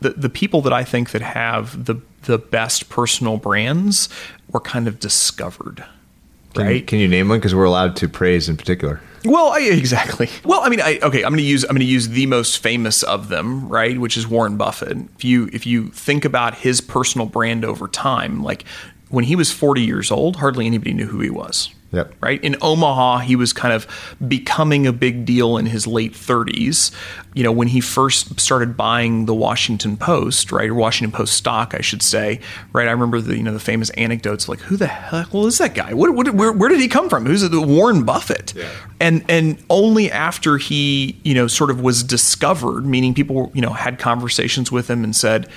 [0.00, 4.10] The the people that I think that have the the best personal brands
[4.52, 5.84] were kind of discovered.
[6.54, 6.86] Can right?
[6.86, 7.38] Can you name one?
[7.38, 9.00] Because we're allowed to praise in particular.
[9.24, 10.28] Well, I, exactly.
[10.44, 12.58] Well, I mean, I, okay, I'm going to use I'm going to use the most
[12.58, 13.98] famous of them, right?
[13.98, 14.98] Which is Warren Buffett.
[15.16, 18.64] If you if you think about his personal brand over time, like
[19.08, 21.72] when he was 40 years old, hardly anybody knew who he was.
[21.92, 22.14] Yep.
[22.20, 22.42] Right.
[22.44, 23.86] In Omaha, he was kind of
[24.26, 26.94] becoming a big deal in his late 30s.
[27.34, 31.74] You know, when he first started buying the Washington Post, right, or Washington Post stock,
[31.74, 32.40] I should say,
[32.72, 32.86] right.
[32.86, 35.92] I remember the you know the famous anecdotes like, who the hell is that guy?
[35.94, 37.26] What, what where, where did he come from?
[37.26, 37.52] Who's it?
[37.52, 38.54] Warren Buffett?
[38.54, 38.68] Yeah.
[39.00, 43.72] And and only after he you know sort of was discovered, meaning people you know
[43.72, 45.48] had conversations with him and said,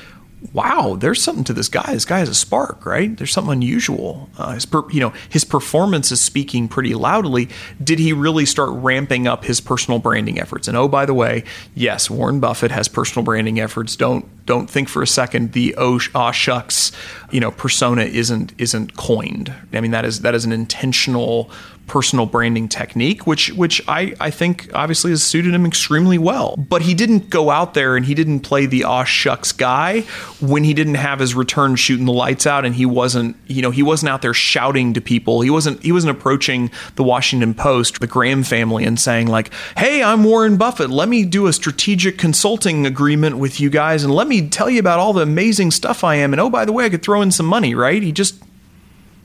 [0.52, 1.94] wow, there's something to this guy.
[1.94, 3.16] This guy has a spark, right?
[3.16, 4.30] There's something unusual.
[4.38, 7.50] Uh, his per, you know, his performance is speaking pretty loudly.
[7.82, 10.68] Did he really start ramping up his personal branding efforts?
[10.68, 11.44] And oh, by the way,
[11.76, 13.96] yes, Warren Buffett has personal branding efforts.
[13.96, 16.92] Don't don't think for a second the oh, oh shucks,
[17.32, 19.54] you know, persona isn't isn't coined.
[19.72, 21.50] I mean, that is that is an intentional
[21.88, 26.56] personal branding technique, which which I, I think obviously has suited him extremely well.
[26.58, 30.02] But he didn't go out there and he didn't play the aw shucks guy
[30.40, 33.72] when he didn't have his return shooting the lights out and he wasn't you know
[33.72, 35.42] he wasn't out there shouting to people.
[35.42, 40.02] He wasn't he wasn't approaching the Washington Post, the Graham family, and saying like, "Hey,
[40.02, 40.90] I'm Warren Buffett.
[40.90, 44.80] Let me do a strategic consulting agreement with you guys and let me tell you
[44.80, 46.34] about all the amazing stuff I am.
[46.34, 48.02] And oh, by the way, I could throw in some money." Right?
[48.02, 48.42] He just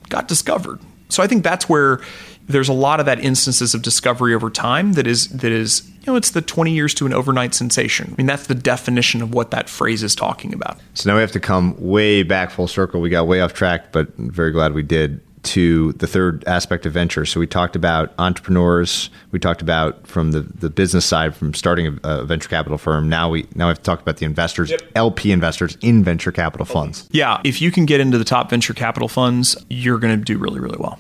[0.08, 0.80] got discovered.
[1.08, 2.00] So I think that's where
[2.48, 6.06] there's a lot of that instances of discovery over time that is that is you
[6.06, 8.10] know it's the 20 years to an overnight sensation.
[8.12, 10.78] I mean that's the definition of what that phrase is talking about.
[10.94, 13.00] So now we have to come way back full circle.
[13.00, 15.20] We got way off track, but I'm very glad we did.
[15.44, 17.24] to the third aspect of venture.
[17.24, 19.08] So we talked about entrepreneurs.
[19.30, 23.08] We talked about from the, the business side, from starting a, a venture capital firm.
[23.08, 24.82] Now we now we have to talk about the investors, yep.
[24.96, 27.08] LP investors in venture capital funds.
[27.12, 30.38] Yeah, if you can get into the top venture capital funds, you're going to do
[30.38, 30.98] really really well.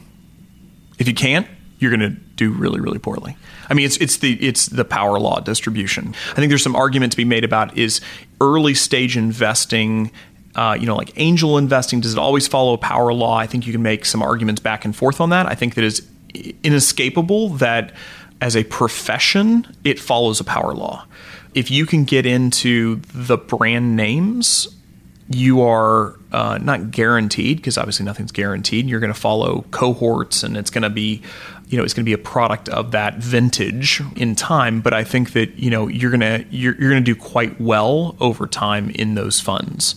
[0.98, 1.46] If you can't,
[1.78, 3.36] you're going to do really really poorly.
[3.70, 6.14] I mean, it's it's the it's the power law distribution.
[6.32, 8.00] I think there's some argument to be made about is
[8.40, 10.10] early stage investing
[10.54, 13.36] uh, you know, like angel investing, does it always follow a power law?
[13.36, 15.46] I think you can make some arguments back and forth on that.
[15.46, 16.04] I think that is
[16.64, 17.92] inescapable that
[18.40, 21.06] as a profession, it follows a power law.
[21.54, 24.68] If you can get into the brand names,
[25.30, 28.86] you are uh, not guaranteed because obviously nothing's guaranteed.
[28.86, 31.22] You're going to follow cohorts, and it's going to be,
[31.68, 34.80] you know, it's going to be a product of that vintage in time.
[34.80, 38.16] But I think that you know you're gonna you're, you're going to do quite well
[38.20, 39.94] over time in those funds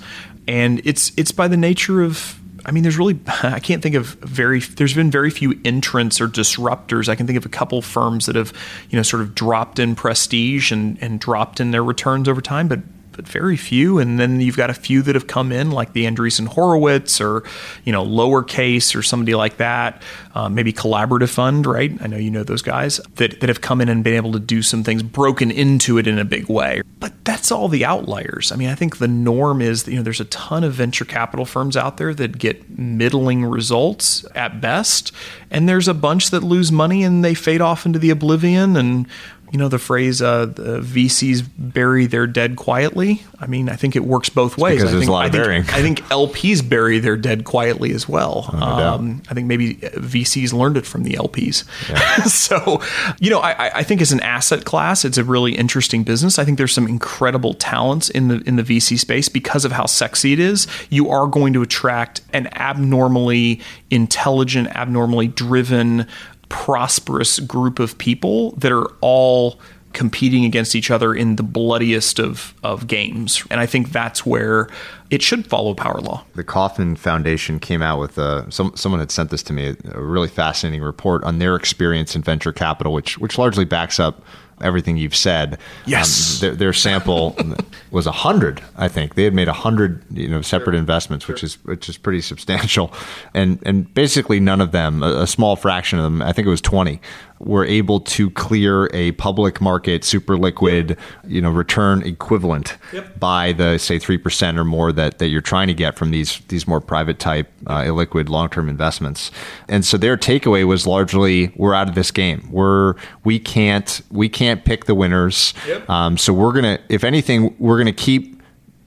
[0.48, 4.08] and it's it's by the nature of I mean, there's really I can't think of
[4.22, 4.60] very.
[4.60, 7.10] There's been very few entrants or disruptors.
[7.10, 8.54] I can think of a couple firms that have,
[8.90, 12.68] you know, sort of dropped in prestige and and dropped in their returns over time,
[12.68, 12.80] but
[13.12, 14.00] but very few.
[14.00, 17.44] And then you've got a few that have come in, like the Andreessen Horowitz or,
[17.84, 20.02] you know, Lowercase or somebody like that.
[20.34, 21.92] Uh, maybe Collaborative Fund, right?
[22.02, 24.40] I know you know those guys that, that have come in and been able to
[24.40, 26.82] do some things, broken into it in a big way.
[27.00, 28.52] But that's all the outliers.
[28.52, 31.06] I mean, I think the norm is, that, you know, there's a ton of venture
[31.06, 35.12] capital firms out there that get middling results at best.
[35.50, 39.08] And there's a bunch that lose money and they fade off into the oblivion and
[39.52, 43.22] you know the phrase uh, the VCs bury their dead quietly.
[43.40, 44.78] I mean, I think it works both ways.
[44.78, 45.64] Because I there's think, a lot of burying.
[45.64, 48.50] I think LPs bury their dead quietly as well.
[48.54, 51.66] No um, I think maybe VCs learned it from the LPs.
[51.90, 52.24] Yeah.
[52.24, 52.82] so,
[53.20, 56.40] you know, I, I, think as an asset class, it's a really interesting business.
[56.40, 59.86] I think there's some incredible talents in the in the VC space because of how
[59.86, 60.68] sexy it is.
[60.90, 66.08] You are going to attract an abnormally intelligent, abnormally driven
[66.52, 69.58] prosperous group of people that are all
[69.94, 73.44] competing against each other in the bloodiest of, of games.
[73.50, 74.70] And I think that's where
[75.10, 76.24] it should follow power law.
[76.36, 80.02] The Kauffman Foundation came out with a, some, someone had sent this to me, a
[80.02, 84.22] really fascinating report on their experience in venture capital, which, which largely backs up
[84.64, 85.58] everything you've said.
[85.86, 87.36] Yes, um, their, their, sample
[87.92, 88.62] was a hundred.
[88.78, 90.80] I think they had made a hundred, you know, separate sure.
[90.80, 92.94] investments, which is which is pretty substantial,
[93.34, 96.52] and and basically none of them, a, a small fraction of them, I think it
[96.52, 97.02] was twenty,
[97.44, 101.00] were able to clear a public market super liquid, yep.
[101.26, 103.20] you know, return equivalent yep.
[103.20, 106.40] by the say three percent or more that that you're trying to get from these
[106.48, 109.32] these more private type uh, illiquid long term investments.
[109.68, 112.48] And so their takeaway was largely we're out of this game.
[112.52, 115.54] We're we can't we can't pick the winners.
[115.68, 115.90] Yep.
[115.90, 118.31] Um, so we're gonna if anything we're gonna keep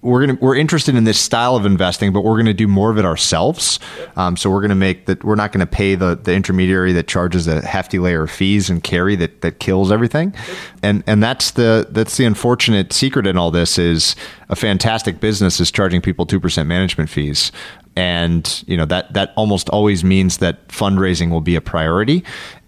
[0.04, 2.98] we're gonna we're interested in this style of investing, but we're gonna do more of
[2.98, 3.80] it ourselves.
[4.16, 7.48] Um, so we're gonna make that we're not gonna pay the the intermediary that charges
[7.48, 10.34] a hefty layer of fees and carry that that kills everything.
[10.82, 14.14] And and that's the that's the unfortunate secret in all this is
[14.50, 17.50] a fantastic business is charging people two percent management fees.
[17.96, 22.24] And you know that that almost always means that fundraising will be a priority,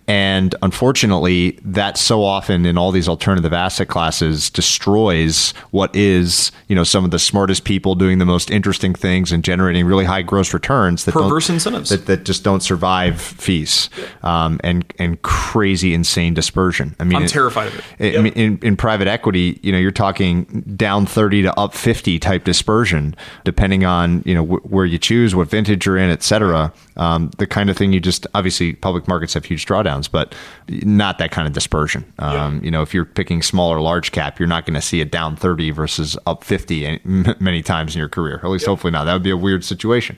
[0.09, 6.77] and unfortunately, that so often in all these alternative asset classes destroys what is, you
[6.77, 10.23] know, some of the smartest people doing the most interesting things and generating really high
[10.23, 13.91] gross returns that perverse incentives that, that just don't survive fees
[14.23, 16.95] um, and and crazy insane dispersion.
[17.01, 17.85] I mean, I'm terrified of it.
[17.99, 18.21] it yep.
[18.21, 20.45] I mean, in, in private equity, you know, you're talking
[20.77, 25.35] down 30 to up 50 type dispersion, depending on you know wh- where you choose,
[25.35, 26.73] what vintage you're in, et cetera.
[26.97, 30.35] Um, the kind of thing you just obviously public markets have huge drawdowns but
[30.69, 32.05] not that kind of dispersion.
[32.19, 32.63] Um, yeah.
[32.63, 35.11] You know, if you're picking small or large cap, you're not going to see it
[35.11, 37.01] down 30 versus up 50
[37.41, 38.41] many times in your career.
[38.43, 38.71] At least, yeah.
[38.71, 39.05] hopefully not.
[39.05, 40.17] That would be a weird situation.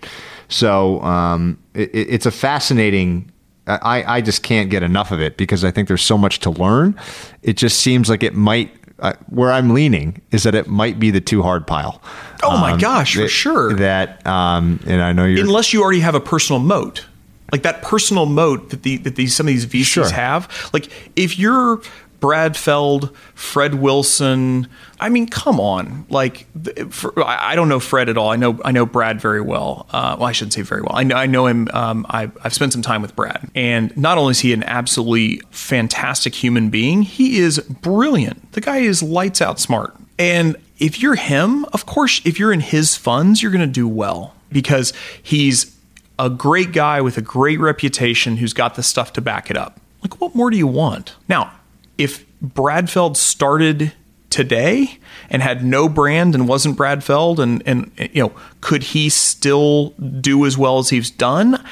[0.48, 3.30] So um, it, it's a fascinating.
[3.66, 6.50] I, I just can't get enough of it because I think there's so much to
[6.50, 6.98] learn.
[7.42, 8.70] It just seems like it might
[9.00, 12.02] uh, where I'm leaning is that it might be the too hard pile.
[12.42, 13.74] Oh um, my gosh, for that, sure.
[13.74, 17.06] That um, and I know you unless you already have a personal moat
[17.52, 20.10] like that personal moat that the that these some of these VCs sure.
[20.10, 20.70] have.
[20.72, 21.80] Like if you're
[22.20, 24.68] Brad Feld, Fred Wilson.
[24.98, 26.06] I mean, come on.
[26.08, 26.46] Like,
[26.90, 28.30] for, I don't know Fred at all.
[28.30, 29.86] I know I know Brad very well.
[29.90, 30.94] Uh, well, I shouldn't say very well.
[30.94, 31.68] I know, I know him.
[31.72, 35.40] Um, I've, I've spent some time with Brad, and not only is he an absolutely
[35.50, 38.52] fantastic human being, he is brilliant.
[38.52, 39.94] The guy is lights out smart.
[40.18, 43.86] And if you're him, of course, if you're in his funds, you're going to do
[43.86, 44.92] well because
[45.22, 45.77] he's
[46.18, 49.80] a great guy with a great reputation who's got the stuff to back it up.
[50.02, 51.14] Like, what more do you want?
[51.28, 51.52] Now,
[51.96, 53.92] if Brad Feld started
[54.30, 54.98] today
[55.30, 59.90] and had no brand and wasn't Brad Feld, and, and you know, could he still
[60.20, 61.64] do as well as he's done?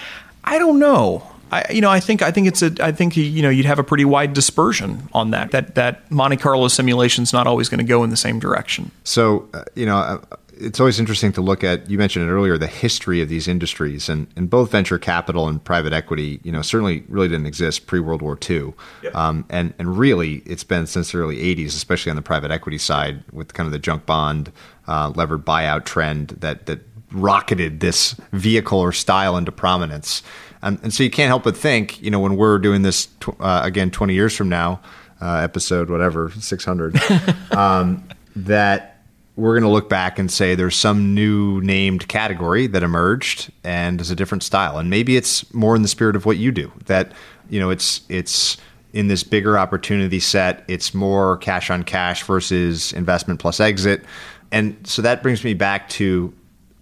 [0.44, 1.30] I don't know.
[1.52, 3.78] I, you know, I think I think it's a I think you know you'd have
[3.78, 5.52] a pretty wide dispersion on that.
[5.52, 8.90] That that Monte Carlo simulation is not always going to go in the same direction.
[9.04, 10.18] So, uh, you know, uh,
[10.58, 11.88] it's always interesting to look at.
[11.90, 15.62] You mentioned it earlier, the history of these industries, and, and both venture capital and
[15.62, 16.40] private equity.
[16.42, 19.14] You know, certainly really didn't exist pre World War II, yep.
[19.14, 22.78] um, and and really it's been since the early '80s, especially on the private equity
[22.78, 24.52] side, with kind of the junk bond
[24.88, 26.80] uh, levered buyout trend that that
[27.12, 30.22] rocketed this vehicle or style into prominence.
[30.62, 33.40] And, and so you can't help but think, you know, when we're doing this tw-
[33.40, 34.80] uh, again 20 years from now,
[35.20, 37.00] uh, episode whatever 600,
[37.52, 38.95] um, that
[39.36, 44.00] we're going to look back and say there's some new named category that emerged and
[44.00, 44.78] is a different style.
[44.78, 47.12] And maybe it's more in the spirit of what you do that
[47.48, 48.56] you know it's it's
[48.92, 50.64] in this bigger opportunity set.
[50.68, 54.04] It's more cash on cash versus investment plus exit.
[54.50, 56.32] And so that brings me back to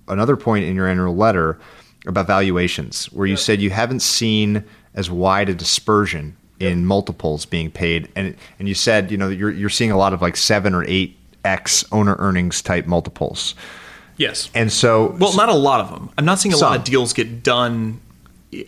[0.06, 1.58] another point in your annual letter
[2.06, 4.62] about valuations where you said you haven't seen
[4.94, 8.08] as wide a dispersion in multiples being paid.
[8.14, 10.84] And and you said you know you're you're seeing a lot of like 7 or
[10.84, 13.54] 8 X owner earnings type multiples.
[14.16, 14.50] Yes.
[14.54, 16.10] And so, well, not a lot of them.
[16.16, 16.70] I'm not seeing a some.
[16.70, 18.00] lot of deals get done.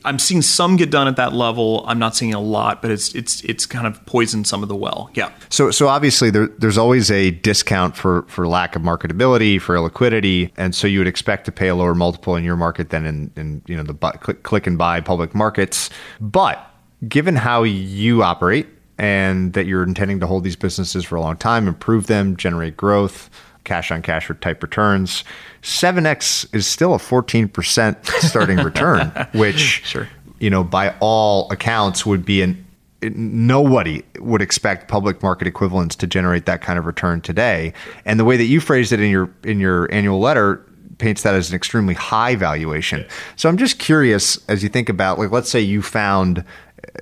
[0.05, 1.85] I'm seeing some get done at that level.
[1.87, 4.75] I'm not seeing a lot, but it's it's it's kind of poisoned some of the
[4.75, 5.11] well.
[5.15, 5.31] Yeah.
[5.49, 10.51] So so obviously there, there's always a discount for for lack of marketability, for illiquidity,
[10.57, 13.31] and so you would expect to pay a lower multiple in your market than in
[13.37, 15.89] in you know the click, click and buy public markets.
[16.21, 16.69] But
[17.09, 18.67] given how you operate
[18.99, 22.77] and that you're intending to hold these businesses for a long time, improve them, generate
[22.77, 23.31] growth,
[23.65, 25.25] cash on cash type returns.
[25.63, 30.09] 7x is still a 14% starting return, which sure.
[30.39, 32.67] you know by all accounts would be an
[33.03, 37.73] nobody would expect public market equivalents to generate that kind of return today.
[38.05, 40.65] And the way that you phrased it in your in your annual letter
[40.99, 43.05] paints that as an extremely high valuation.
[43.37, 46.45] So I'm just curious as you think about like let's say you found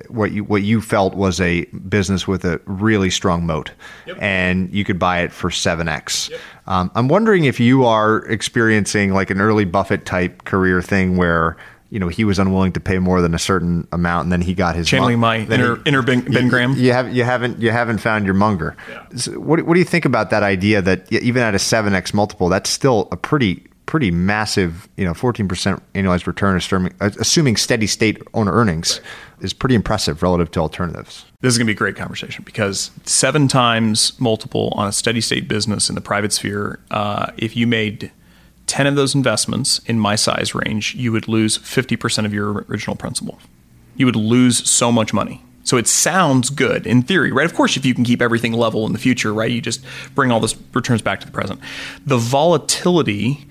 [0.09, 3.71] what you what you felt was a business with a really strong moat,
[4.05, 4.17] yep.
[4.19, 6.29] and you could buy it for seven x.
[6.29, 6.39] Yep.
[6.67, 11.57] Um, I'm wondering if you are experiencing like an early Buffett type career thing where
[11.89, 14.53] you know he was unwilling to pay more than a certain amount, and then he
[14.53, 16.73] got his channeling my inner, he, inner ben, ben, Graham.
[16.73, 18.75] You, have you haven't you haven't found your Munger.
[18.89, 19.05] Yeah.
[19.15, 22.13] So what what do you think about that idea that even at a seven x
[22.13, 26.59] multiple, that's still a pretty pretty massive, you know, 14% annualized return,
[26.99, 29.09] assuming steady state owner earnings, right.
[29.41, 31.25] Is pretty impressive relative to alternatives.
[31.41, 35.21] This is going to be a great conversation because seven times multiple on a steady
[35.21, 38.11] state business in the private sphere, uh, if you made
[38.67, 42.95] 10 of those investments in my size range, you would lose 50% of your original
[42.95, 43.39] principal.
[43.95, 45.43] You would lose so much money.
[45.63, 47.45] So it sounds good in theory, right?
[47.45, 49.49] Of course, if you can keep everything level in the future, right?
[49.49, 49.83] You just
[50.13, 51.59] bring all this returns back to the present.
[52.05, 53.47] The volatility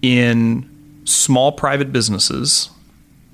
[0.00, 2.70] in small private businesses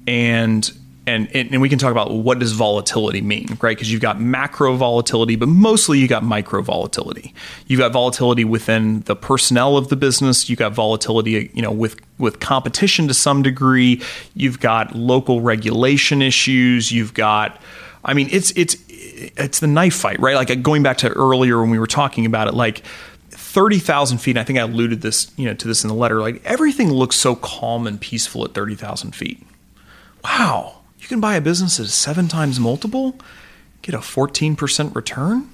[0.07, 0.70] and
[1.07, 3.76] and and we can talk about what does volatility mean, right?
[3.76, 7.34] Because you've got macro volatility, but mostly you got micro volatility.
[7.66, 10.48] You've got volatility within the personnel of the business.
[10.48, 14.02] You've got volatility, you know, with with competition to some degree.
[14.34, 16.90] You've got local regulation issues.
[16.90, 17.61] You've got,
[18.05, 20.36] I mean, it's it's it's the knife fight, right?
[20.36, 22.82] Like going back to earlier when we were talking about it, like
[23.30, 26.42] 30,000 feet, I think I alluded this, you know, to this in the letter, like
[26.44, 29.44] everything looks so calm and peaceful at 30,000 feet.
[30.24, 30.80] Wow.
[31.05, 33.18] You can buy a business at a seven times multiple,
[33.82, 35.50] get a 14% return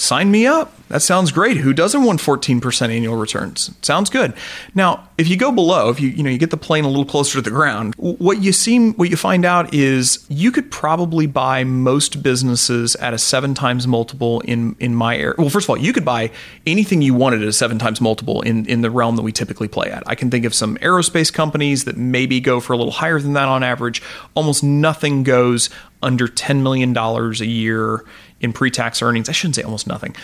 [0.00, 0.72] sign me up.
[0.88, 1.58] That sounds great.
[1.58, 3.70] Who doesn't want 14% annual returns?
[3.82, 4.34] Sounds good.
[4.74, 7.04] Now, if you go below, if you you know you get the plane a little
[7.04, 11.26] closer to the ground, what you seem what you find out is you could probably
[11.26, 15.34] buy most businesses at a 7 times multiple in in my area.
[15.38, 16.32] Well, first of all, you could buy
[16.66, 19.68] anything you wanted at a 7 times multiple in in the realm that we typically
[19.68, 20.02] play at.
[20.06, 23.34] I can think of some aerospace companies that maybe go for a little higher than
[23.34, 24.02] that on average.
[24.34, 25.70] Almost nothing goes
[26.02, 28.04] under $10 million a year
[28.40, 29.28] in pre-tax earnings.
[29.28, 30.14] I shouldn't say almost nothing.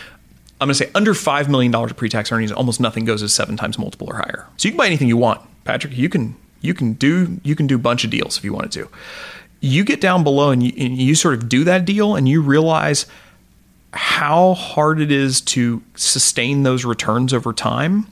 [0.60, 3.56] I'm going to say under $5 million of pre-tax earnings, almost nothing goes as seven
[3.56, 4.46] times multiple or higher.
[4.56, 5.42] So you can buy anything you want.
[5.64, 8.52] Patrick, you can you can do you can do a bunch of deals if you
[8.52, 8.88] wanted to.
[9.60, 12.40] You get down below and you, and you sort of do that deal and you
[12.40, 13.06] realize
[13.92, 18.06] how hard it is to sustain those returns over time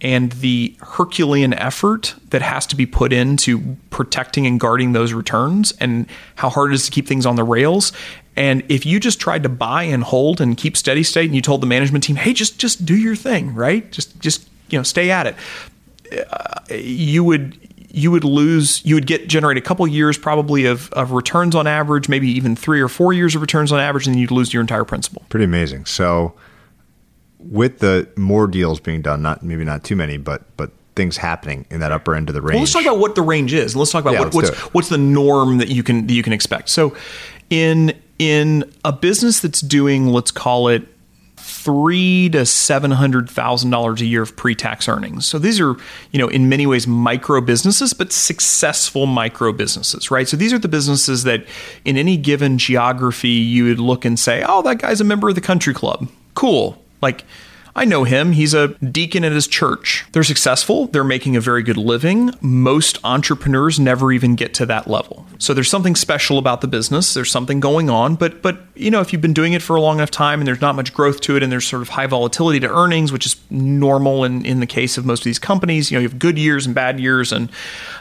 [0.00, 5.72] and the Herculean effort that has to be put into protecting and guarding those returns
[5.80, 7.92] and how hard it is to keep things on the rails.
[8.36, 11.42] And if you just tried to buy and hold and keep steady state and you
[11.42, 13.90] told the management team, "Hey, just just do your thing, right?
[13.90, 15.34] Just just, you know, stay at it."
[16.30, 17.58] Uh, you would
[17.90, 21.66] you would lose you would get generate a couple years probably of, of returns on
[21.66, 24.52] average maybe even three or four years of returns on average and then you'd lose
[24.52, 26.34] your entire principal pretty amazing so
[27.50, 31.66] with the more deals being done, not maybe not too many, but but things happening
[31.70, 32.54] in that upper end of the range.
[32.54, 33.76] Well, let's talk about what the range is.
[33.76, 36.32] Let's talk about Yeah, what, what's what's the norm that you can that you can
[36.32, 36.68] expect.
[36.68, 36.96] So,
[37.50, 40.82] in in a business that's doing, let's call it
[41.36, 45.26] three to seven hundred thousand dollars a year of pre-tax earnings.
[45.26, 45.76] So these are,
[46.12, 50.28] you know, in many ways micro businesses, but successful micro businesses, right?
[50.28, 51.44] So these are the businesses that
[51.84, 55.34] in any given geography you would look and say, oh, that guy's a member of
[55.34, 56.08] the country club.
[56.34, 56.82] Cool.
[57.02, 57.24] Like
[57.76, 58.32] I know him.
[58.32, 60.06] He's a deacon at his church.
[60.12, 60.86] They're successful.
[60.86, 62.30] They're making a very good living.
[62.40, 65.26] Most entrepreneurs never even get to that level.
[65.38, 67.12] So there's something special about the business.
[67.12, 68.14] There's something going on.
[68.14, 70.48] But but you know, if you've been doing it for a long enough time and
[70.48, 73.26] there's not much growth to it and there's sort of high volatility to earnings, which
[73.26, 76.18] is normal in, in the case of most of these companies, you know, you have
[76.18, 77.30] good years and bad years.
[77.30, 77.50] And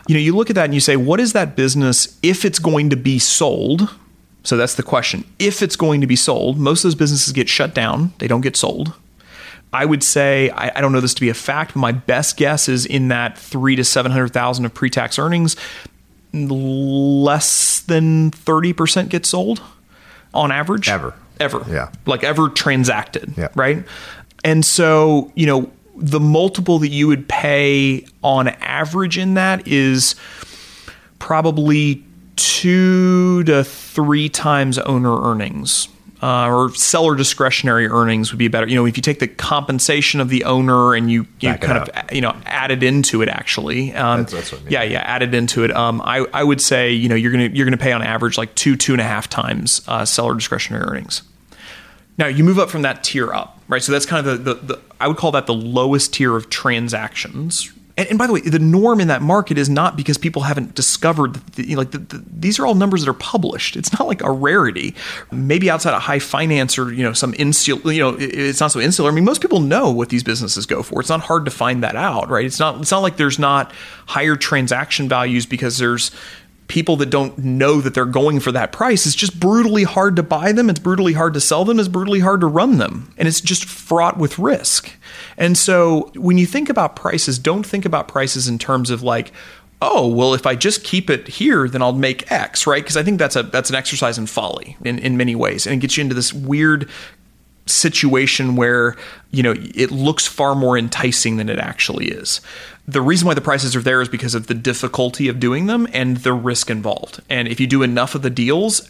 [0.08, 2.60] you know, you look at that and you say, what is that business if it's
[2.60, 3.94] going to be sold?
[4.44, 5.26] So that's the question.
[5.38, 8.14] If it's going to be sold, most of those businesses get shut down.
[8.20, 8.94] They don't get sold.
[9.76, 12.38] I would say I, I don't know this to be a fact, but my best
[12.38, 15.56] guess is in that three to seven hundred thousand of pre-tax earnings,
[16.34, 19.62] less than thirty percent get sold
[20.34, 20.90] on average.
[20.90, 21.14] Ever.
[21.40, 21.90] ever, Yeah.
[22.06, 23.50] like ever transacted, Yeah.
[23.56, 23.84] right?
[24.44, 30.16] And so you know the multiple that you would pay on average in that is
[31.20, 32.04] probably
[32.36, 35.88] two to three times owner earnings.
[36.26, 38.68] Uh, or seller discretionary earnings would be better.
[38.68, 41.78] You know, if you take the compensation of the owner and you, you Back kind
[41.78, 43.94] of you know added into it actually.
[43.94, 44.72] Um, That's- that's what I mean.
[44.74, 45.70] Yeah, yeah, added into it.
[45.76, 48.56] Um, I, I would say you know you're gonna you're gonna pay on average like
[48.56, 51.22] two two and a half times uh, seller discretionary earnings.
[52.18, 53.84] Now you move up from that tier up, right?
[53.84, 56.50] So that's kind of the, the, the I would call that the lowest tier of
[56.50, 57.72] transactions.
[57.98, 60.76] And, and by the way, the norm in that market is not because people haven't
[60.76, 63.76] discovered the, like the, the, these are all numbers that are published.
[63.78, 64.94] It's not like a rarity.
[65.32, 68.72] Maybe outside of high finance or you know some insular, you know, it- it's not
[68.72, 69.10] so insular.
[69.10, 71.00] I mean, most people know what these businesses go for.
[71.00, 72.46] It's not hard to find that out, right?
[72.46, 73.72] It's not it's not like there's not
[74.08, 76.12] higher transaction values because there's
[76.68, 79.06] people that don't know that they're going for that price.
[79.06, 80.70] It's just brutally hard to buy them.
[80.70, 81.80] It's brutally hard to sell them.
[81.80, 83.14] It's brutally hard to run them.
[83.18, 84.92] And it's just fraught with risk.
[85.38, 89.32] And so when you think about prices, don't think about prices in terms of like,
[89.82, 92.82] oh, well, if I just keep it here, then I'll make X, right?
[92.82, 95.68] Because I think that's a that's an exercise in folly in, in many ways.
[95.68, 96.90] And it gets you into this weird
[97.66, 98.96] situation where
[99.32, 102.42] you know it looks far more enticing than it actually is.
[102.88, 105.88] The reason why the prices are there is because of the difficulty of doing them
[105.92, 107.20] and the risk involved.
[107.32, 108.88] And if you do enough of the deals,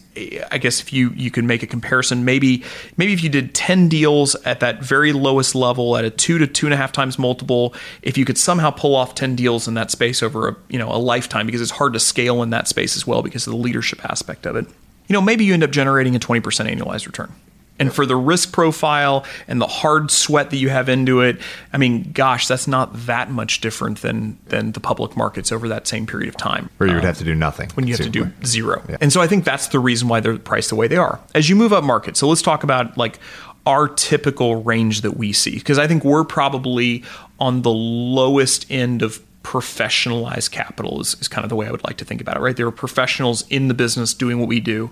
[0.52, 2.64] I guess if you you can make a comparison, maybe
[2.98, 6.46] maybe if you did ten deals at that very lowest level at a two to
[6.46, 9.76] two and a half times multiple, if you could somehow pull off ten deals in
[9.76, 12.68] that space over a you know a lifetime, because it's hard to scale in that
[12.68, 14.66] space as well because of the leadership aspect of it.
[15.08, 17.32] You know, maybe you end up generating a twenty percent annualized return.
[17.78, 21.42] And for the risk profile and the hard sweat that you have into it,
[21.74, 25.88] I mean, gosh, that's not that much different than than the public markets over that
[25.88, 26.70] same period of time.
[26.78, 27.70] where you would um, have to do nothing.
[27.74, 28.82] when you have to do zero.
[29.02, 31.20] And so I think that's the reason why they're priced the way they are.
[31.34, 33.20] As you move up market, so let's talk about like
[33.66, 37.04] our typical range that we see because I think we're probably
[37.40, 41.84] on the lowest end of professionalized capital is, is kind of the way I would
[41.84, 42.56] like to think about it, right?
[42.56, 44.90] There are professionals in the business doing what we do.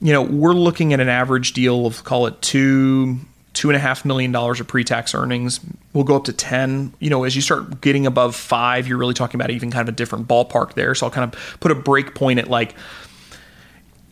[0.00, 3.18] You know, we're looking at an average deal of call it two
[3.52, 5.60] two and a half million dollars of pre-tax earnings.
[5.94, 6.92] We'll go up to ten.
[7.00, 9.94] You know, as you start getting above five, you're really talking about even kind of
[9.94, 10.94] a different ballpark there.
[10.94, 12.74] So I'll kind of put a break point at like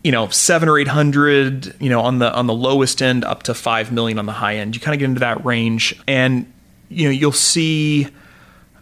[0.05, 3.43] you know seven or eight hundred you know on the on the lowest end up
[3.45, 6.53] to five million on the high end you kind of get into that range and
[6.91, 8.07] you know you'll see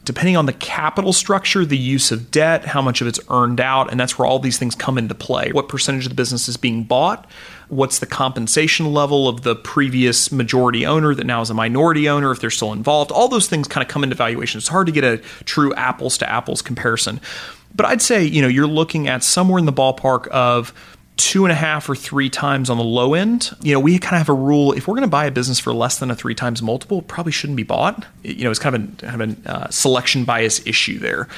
[0.05, 3.91] depending on the capital structure the use of debt how much of it's earned out
[3.91, 5.53] and that's where all these things come into play.
[5.53, 7.29] What percentage of the business is being bought?
[7.69, 12.31] What's the compensation level of the previous majority owner that now is a minority owner
[12.33, 13.13] if they're still involved?
[13.13, 14.59] All those things kind of come into valuation.
[14.59, 17.21] It's hard to get a true apples to apples comparison.
[17.75, 20.75] But i'd say you know you're looking at somewhere in the ballpark of
[21.17, 23.51] two and a half or three times on the low end.
[23.63, 25.59] You know, we kind of have a rule: if we're going to buy a business
[25.59, 28.07] for less than a three times multiple, probably shouldn't be bought.
[28.23, 31.29] You know, it's kind of a, kind of a uh, selection bias issue there.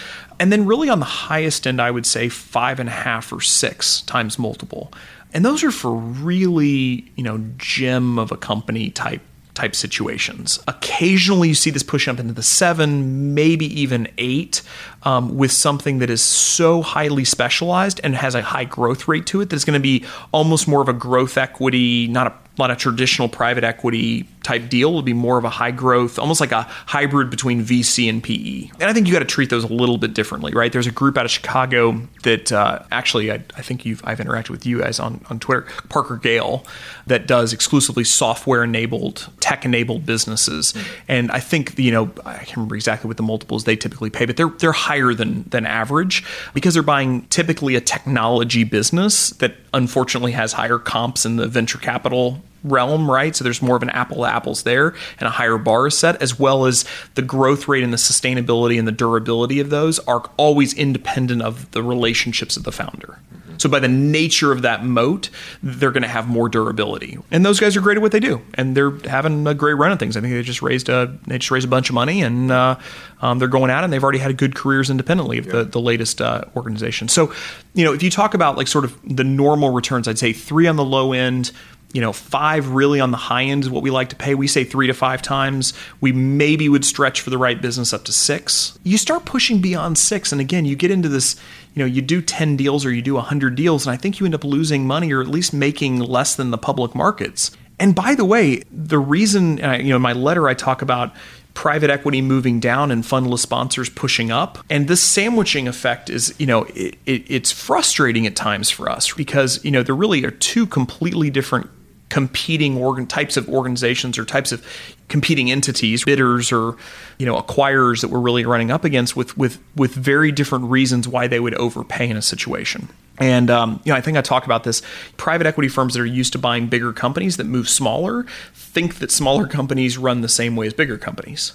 [0.40, 3.40] And then, really on the highest end, I would say five and a half or
[3.40, 4.92] six times multiple.
[5.32, 9.22] And those are for really, you know, gem of a company type
[9.54, 10.58] type situations.
[10.66, 14.62] Occasionally, you see this push up into the seven, maybe even eight,
[15.04, 19.40] um, with something that is so highly specialized and has a high growth rate to
[19.40, 22.62] it that it's going to be almost more of a growth equity, not a a
[22.62, 26.40] lot of traditional private equity type deal will be more of a high growth, almost
[26.40, 28.70] like a hybrid between VC and PE.
[28.78, 30.70] And I think you got to treat those a little bit differently, right?
[30.70, 34.50] There's a group out of Chicago that uh, actually I, I, think you've I've interacted
[34.50, 36.64] with you guys on on Twitter, Parker Gale,
[37.06, 40.74] that does exclusively software enabled, tech enabled businesses.
[41.08, 44.26] And I think you know I can't remember exactly what the multiples they typically pay,
[44.26, 49.56] but they're they're higher than than average because they're buying typically a technology business that
[49.72, 53.36] unfortunately has higher comps in the venture capital realm, right?
[53.36, 56.38] So there's more of an apple to apples there and a higher bar set, as
[56.38, 56.84] well as
[57.14, 61.70] the growth rate and the sustainability and the durability of those are always independent of
[61.72, 63.18] the relationships of the founder.
[63.58, 65.30] So by the nature of that moat,
[65.62, 67.18] they're going to have more durability.
[67.30, 69.92] And those guys are great at what they do, and they're having a great run
[69.92, 70.16] of things.
[70.16, 72.76] I think they just raised a they just raised a bunch of money, and uh,
[73.20, 75.52] um, they're going out, and they've already had good careers independently of yeah.
[75.52, 77.08] the the latest uh, organization.
[77.08, 77.32] So,
[77.74, 80.66] you know, if you talk about like sort of the normal returns, I'd say three
[80.66, 81.52] on the low end,
[81.94, 84.34] you know, five really on the high end is what we like to pay.
[84.34, 85.72] We say three to five times.
[86.02, 88.78] We maybe would stretch for the right business up to six.
[88.82, 91.36] You start pushing beyond six, and again, you get into this.
[91.72, 94.26] You know, you do ten deals or you do hundred deals, and I think you
[94.26, 97.50] end up losing money or at least making less than the public markets.
[97.78, 101.12] And by the way, the reason, you know, in my letter I talk about
[101.54, 104.58] private equity moving down and fundless sponsors pushing up.
[104.68, 109.12] And this sandwiching effect is, you know, it, it, it's frustrating at times for us
[109.14, 111.70] because, you know, there really are two completely different
[112.14, 114.64] competing organ types of organizations or types of
[115.08, 116.76] competing entities, bidders or
[117.18, 121.08] you know acquirers that we're really running up against with with with very different reasons
[121.08, 122.88] why they would overpay in a situation.
[123.18, 124.80] And um, you know, I think I talked about this.
[125.16, 129.10] Private equity firms that are used to buying bigger companies that move smaller think that
[129.10, 131.54] smaller companies run the same way as bigger companies.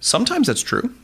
[0.00, 0.94] Sometimes that's true.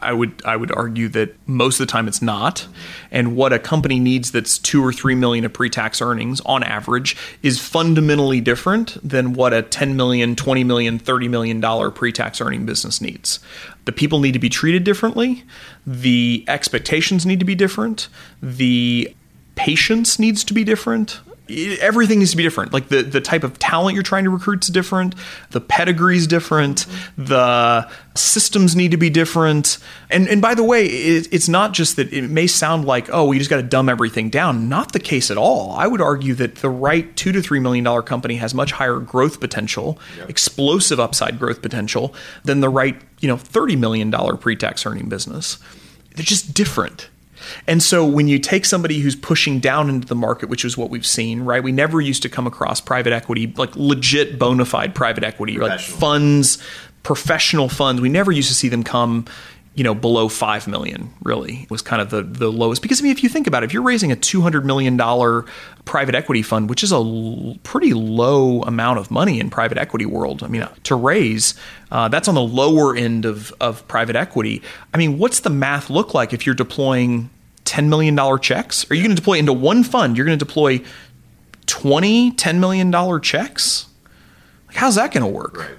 [0.00, 2.66] I would I would argue that most of the time it's not.
[3.10, 7.16] And what a company needs that's two or three million of pre-tax earnings on average
[7.42, 12.66] is fundamentally different than what a 10 million, 20 million, 30 million dollar pre-tax earning
[12.66, 13.40] business needs.
[13.84, 15.44] The people need to be treated differently.
[15.86, 18.08] The expectations need to be different.
[18.42, 19.14] The
[19.54, 22.72] patience needs to be different everything needs to be different.
[22.72, 25.14] Like the the type of talent you're trying to recruit is different.
[25.50, 26.86] The pedigree is different.
[27.16, 29.78] The systems need to be different.
[30.10, 33.26] And and by the way, it, it's not just that it may sound like oh,
[33.26, 34.68] we just got to dumb everything down.
[34.68, 35.72] Not the case at all.
[35.72, 38.98] I would argue that the right two to three million dollar company has much higher
[38.98, 40.28] growth potential, yep.
[40.28, 42.14] explosive upside growth potential
[42.44, 45.58] than the right you know thirty million dollar pre tax earning business.
[46.14, 47.08] They're just different.
[47.66, 50.90] And so when you take somebody who's pushing down into the market, which is what
[50.90, 51.62] we've seen, right?
[51.62, 55.80] We never used to come across private equity, like legit bona fide private equity, like
[55.80, 56.58] funds,
[57.02, 58.00] professional funds.
[58.00, 59.26] We never used to see them come
[59.76, 63.12] you know below 5 million really was kind of the the lowest because i mean
[63.12, 65.44] if you think about it if you're raising a 200 million dollar
[65.84, 70.06] private equity fund which is a l- pretty low amount of money in private equity
[70.06, 71.54] world i mean to raise
[71.92, 74.62] uh, that's on the lower end of of private equity
[74.92, 77.30] i mean what's the math look like if you're deploying
[77.66, 78.88] $10 million checks?
[78.90, 80.16] Are you going to deploy into one fund?
[80.16, 80.82] You're going to deploy
[81.66, 83.88] 20 $10 million checks?
[84.68, 85.58] Like, how's that going to work?
[85.58, 85.70] Right.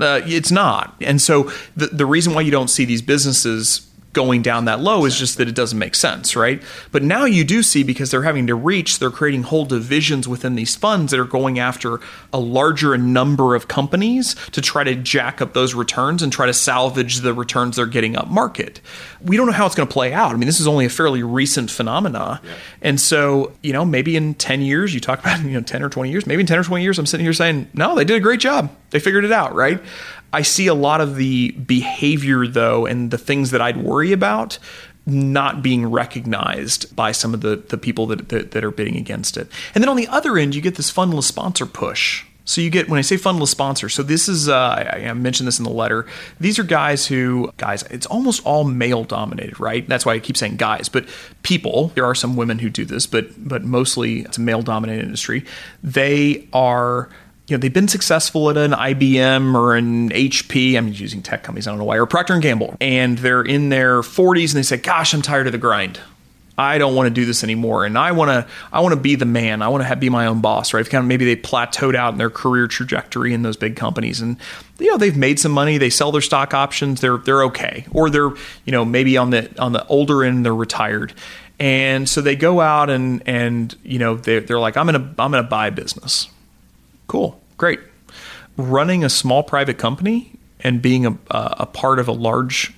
[0.00, 0.96] Uh, it's not.
[1.00, 5.04] And so the, the reason why you don't see these businesses going down that low
[5.04, 6.62] is just that it doesn't make sense, right?
[6.90, 10.54] But now you do see because they're having to reach, they're creating whole divisions within
[10.54, 12.00] these funds that are going after
[12.32, 16.54] a larger number of companies to try to jack up those returns and try to
[16.54, 18.80] salvage the returns they're getting up market.
[19.22, 20.32] We don't know how it's going to play out.
[20.32, 22.40] I mean, this is only a fairly recent phenomena.
[22.42, 22.50] Yeah.
[22.82, 25.88] And so, you know, maybe in 10 years, you talk about, you know, 10 or
[25.88, 28.16] 20 years, maybe in 10 or 20 years, I'm sitting here saying, no, they did
[28.16, 28.74] a great job.
[28.90, 29.80] They figured it out, right?
[30.32, 34.58] I see a lot of the behavior, though, and the things that I'd worry about
[35.04, 39.36] not being recognized by some of the, the people that, that, that are bidding against
[39.36, 39.48] it.
[39.74, 42.24] And then on the other end, you get this fundless sponsor push.
[42.44, 43.88] So you get when I say fundless sponsor.
[43.88, 46.06] So this is uh, I, I, mentioned this in the letter.
[46.40, 47.84] These are guys who guys.
[47.84, 49.88] It's almost all male dominated, right?
[49.88, 51.06] That's why I keep saying guys, but
[51.42, 51.92] people.
[51.94, 55.44] There are some women who do this, but but mostly it's a male dominated industry.
[55.84, 57.08] They are
[57.52, 60.74] you know they've been successful at an IBM or an HP.
[60.74, 61.66] I'm using tech companies.
[61.66, 64.62] I don't know why or Procter and Gamble, and they're in their 40s and they
[64.62, 66.00] say, "Gosh, I'm tired of the grind.
[66.56, 69.16] I don't want to do this anymore, and I want to I want to be
[69.16, 69.60] the man.
[69.60, 70.88] I want to be my own boss." Right?
[70.88, 74.38] Kind of maybe they plateaued out in their career trajectory in those big companies, and
[74.78, 75.76] you know they've made some money.
[75.76, 77.02] They sell their stock options.
[77.02, 78.30] They're they're okay, or they're
[78.64, 81.12] you know maybe on the on the older end they're retired.
[81.60, 85.30] And so they go out and and you know they're, they're like I'm gonna I'm
[85.30, 86.30] gonna buy business,
[87.12, 87.78] Cool, great.
[88.56, 92.74] Running a small private company and being a, a part of a large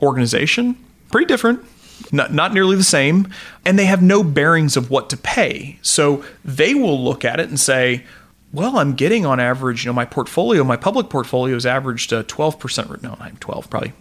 [0.00, 0.76] organization,
[1.10, 1.64] pretty different.
[2.12, 3.26] not, not nearly the same,
[3.64, 5.80] and they have no bearings of what to pay.
[5.82, 8.04] So they will look at it and say,
[8.52, 12.22] well, I'm getting on average, you know, my portfolio, my public portfolio is averaged a
[12.22, 13.94] 12%, no, I'm 12, probably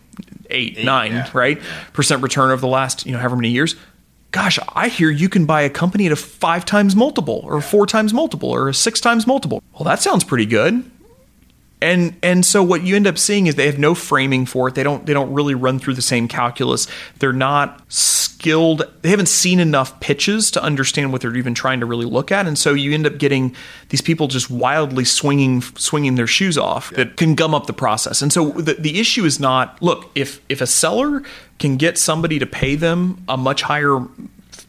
[0.52, 1.30] eight, eight nine, yeah.
[1.34, 1.58] right?
[1.58, 1.84] Yeah.
[1.94, 3.76] Percent return over the last, you know, however many years.
[4.32, 7.86] Gosh, I hear you can buy a company at a five times multiple or four
[7.86, 9.62] times multiple or a six times multiple.
[9.74, 10.90] Well, that sounds pretty good.
[11.82, 14.76] And and so what you end up seeing is they have no framing for it.
[14.76, 16.88] They don't they don't really run through the same calculus.
[17.18, 18.84] They're not skilled.
[19.02, 22.46] They haven't seen enough pitches to understand what they're even trying to really look at.
[22.46, 23.56] And so you end up getting
[23.90, 27.04] these people just wildly swinging swinging their shoes off yeah.
[27.04, 28.22] that can gum up the process.
[28.22, 31.24] And so the, the issue is not look if if a seller
[31.62, 34.00] can get somebody to pay them a much higher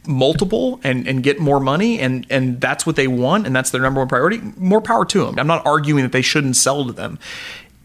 [0.07, 3.81] multiple and, and get more money and, and that's what they want and that's their
[3.81, 5.39] number one priority, more power to them.
[5.39, 7.19] I'm not arguing that they shouldn't sell to them.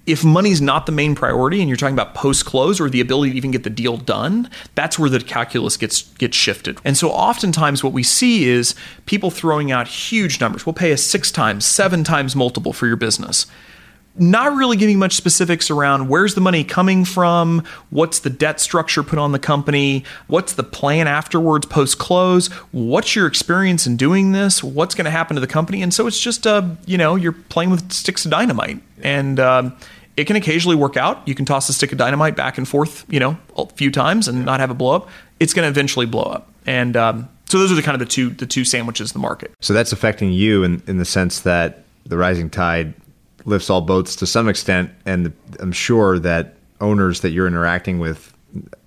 [0.05, 3.33] If money's not the main priority and you're talking about post close or the ability
[3.33, 6.79] to even get the deal done, that's where the calculus gets gets shifted.
[6.83, 8.75] And so oftentimes what we see is
[9.05, 10.65] people throwing out huge numbers.
[10.65, 13.47] We'll pay a six times, seven times multiple for your business
[14.19, 19.03] not really giving much specifics around where's the money coming from, what's the debt structure
[19.03, 24.33] put on the company, what's the plan afterwards post close, what's your experience in doing
[24.33, 27.15] this, what's going to happen to the company, and so it's just uh, you know
[27.15, 29.77] you're playing with sticks of dynamite, and um,
[30.17, 31.27] it can occasionally work out.
[31.27, 34.27] You can toss a stick of dynamite back and forth, you know, a few times
[34.29, 35.09] and not have it blow up.
[35.39, 38.13] It's going to eventually blow up, and um, so those are the kind of the
[38.13, 39.53] two the two sandwiches in the market.
[39.61, 42.95] So that's affecting you in in the sense that the rising tide
[43.49, 48.33] lifts all boats to some extent, and I'm sure that owners that you're interacting with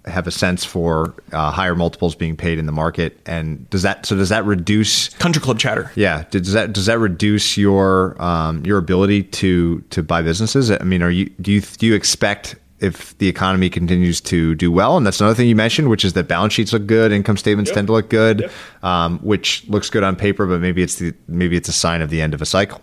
[0.05, 3.19] have a sense for uh, higher multiples being paid in the market.
[3.25, 5.91] And does that so does that reduce country club chatter.
[5.95, 6.25] Yeah.
[6.31, 10.71] Does that does that reduce your um, your ability to to buy businesses?
[10.71, 14.71] I mean are you do you do you expect if the economy continues to do
[14.71, 14.97] well?
[14.97, 17.69] And that's another thing you mentioned which is that balance sheets look good income statements
[17.69, 17.75] yep.
[17.75, 18.51] tend to look good yep.
[18.83, 22.09] um, which looks good on paper but maybe it's the maybe it's a sign of
[22.09, 22.81] the end of a cycle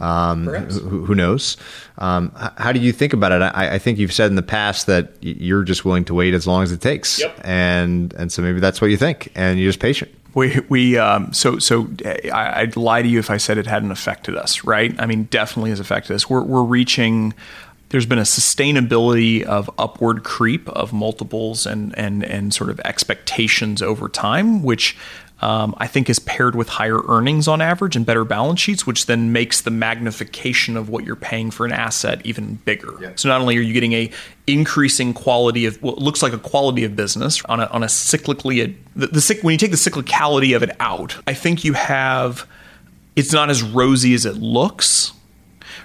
[0.00, 1.56] um, who, who, knows?
[1.98, 3.42] Um, how do you think about it?
[3.42, 6.46] I, I, think you've said in the past that you're just willing to wait as
[6.46, 7.38] long as it takes, yep.
[7.44, 10.10] and and so maybe that's what you think, and you're just patient.
[10.34, 11.88] We we um, so so
[12.32, 14.94] I, would lie to you if I said it hadn't affected us, right?
[14.98, 16.30] I mean, definitely has affected us.
[16.30, 17.34] We're we're reaching.
[17.90, 23.82] There's been a sustainability of upward creep of multiples and and and sort of expectations
[23.82, 24.96] over time, which
[25.40, 29.06] um, I think is paired with higher earnings on average and better balance sheets, which
[29.06, 32.94] then makes the magnification of what you're paying for an asset even bigger.
[33.00, 33.12] Yeah.
[33.16, 34.10] So not only are you getting a
[34.46, 38.66] increasing quality of what looks like a quality of business on a, on a cyclically
[38.66, 42.46] a, the, the when you take the cyclicality of it out, I think you have
[43.16, 45.12] it's not as rosy as it looks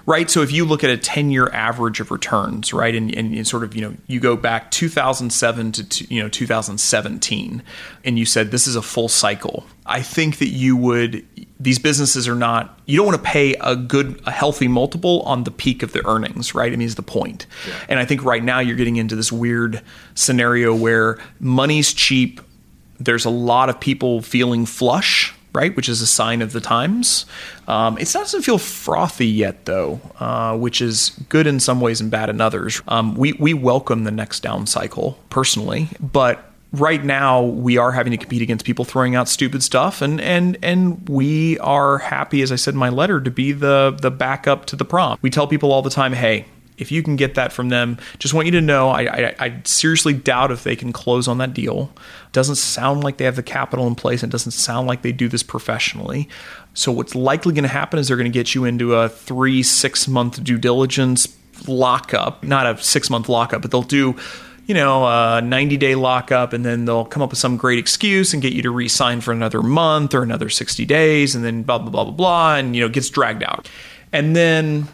[0.06, 0.30] right?
[0.30, 3.64] So if you look at a 10 year average of returns, right, and, and sort
[3.64, 7.64] of, you know, you go back 2007 to, you know, 2017,
[8.04, 11.26] and you said this is a full cycle, I think that you would,
[11.60, 15.44] these businesses are not, you don't want to pay a good, a healthy multiple on
[15.44, 16.72] the peak of the earnings, right?
[16.72, 17.46] I mean, is the point.
[17.68, 17.74] Yeah.
[17.90, 19.82] And I think right now you're getting into this weird
[20.14, 22.42] scenario where money's cheap.
[23.00, 25.76] There's a lot of people feeling flush right?
[25.76, 27.26] Which is a sign of the times.
[27.68, 32.12] Um, it doesn't feel frothy yet, though, uh, which is good in some ways and
[32.12, 32.82] bad in others.
[32.88, 38.12] Um, we we welcome the next down cycle personally, but right now we are having
[38.12, 42.52] to compete against people throwing out stupid stuff and and and we are happy as
[42.52, 45.48] i said in my letter to be the the backup to the prom we tell
[45.48, 46.46] people all the time hey
[46.78, 49.62] if you can get that from them, just want you to know I, I, I,
[49.64, 51.92] seriously doubt if they can close on that deal.
[52.32, 54.24] Doesn't sound like they have the capital in place.
[54.24, 56.28] It doesn't sound like they do this professionally.
[56.74, 59.64] So what's likely going to happen is they're going to get you into a three
[59.64, 61.36] six month due diligence
[61.68, 64.16] lockup, not a six month lockup, but they'll do
[64.68, 68.34] you know, a 90 day lockup, and then they'll come up with some great excuse
[68.34, 71.62] and get you to re sign for another month or another 60 days, and then
[71.64, 73.70] blah, blah, blah, blah, blah, and, you know, gets dragged out.
[74.12, 74.88] And then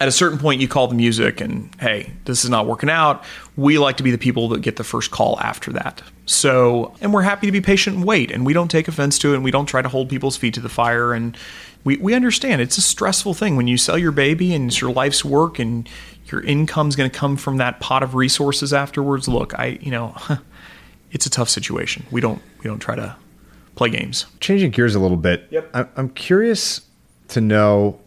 [0.00, 3.24] at a certain point you call the music and hey this is not working out.
[3.56, 6.02] We like to be the people that get the first call after that.
[6.26, 9.32] So and we're happy to be patient and wait and we don't take offense to
[9.32, 11.36] it and we don't try to hold people's feet to the fire and
[11.84, 13.56] we, we understand it's a stressful thing.
[13.56, 15.88] When you sell your baby and it's your life's work and
[16.26, 20.14] your income's going to come from that pot of resources afterwards look i you know
[21.10, 22.06] it's a tough situation.
[22.10, 23.16] We don't we don't try to
[23.74, 24.26] play games.
[24.40, 25.70] Changing gears a little bit yep.
[25.74, 26.82] i'm curious
[27.28, 27.98] to know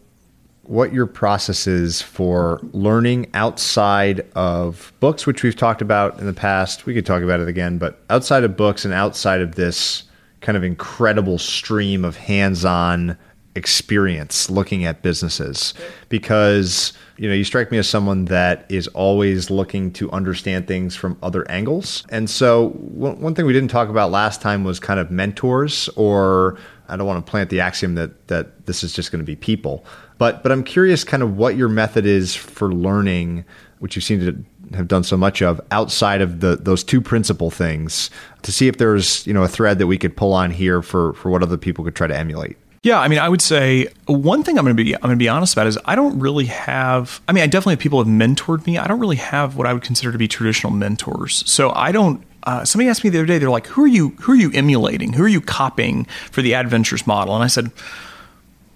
[0.72, 6.32] what your process is for learning outside of books, which we've talked about in the
[6.32, 6.86] past.
[6.86, 10.04] We could talk about it again, but outside of books and outside of this
[10.40, 13.18] kind of incredible stream of hands on
[13.54, 15.74] experience looking at businesses.
[16.08, 20.96] Because you know you strike me as someone that is always looking to understand things
[20.96, 22.02] from other angles.
[22.08, 25.90] And so one, one thing we didn't talk about last time was kind of mentors
[25.96, 26.58] or
[26.88, 29.36] i don't want to plant the axiom that that this is just going to be
[29.36, 29.84] people
[30.22, 33.44] but but i'm curious kind of what your method is for learning
[33.80, 37.50] which you seem to have done so much of outside of the those two principal
[37.50, 38.08] things
[38.42, 41.12] to see if there's you know a thread that we could pull on here for
[41.14, 44.42] for what other people could try to emulate yeah, I mean, I would say one
[44.42, 46.46] thing I'm going to be I'm going to be honest about is I don't really
[46.46, 47.20] have.
[47.28, 48.76] I mean, I definitely have people have mentored me.
[48.76, 51.48] I don't really have what I would consider to be traditional mentors.
[51.48, 52.24] So I don't.
[52.42, 53.38] Uh, somebody asked me the other day.
[53.38, 54.08] They're like, "Who are you?
[54.22, 55.12] Who are you emulating?
[55.12, 57.70] Who are you copying for the Adventures model?" And I said,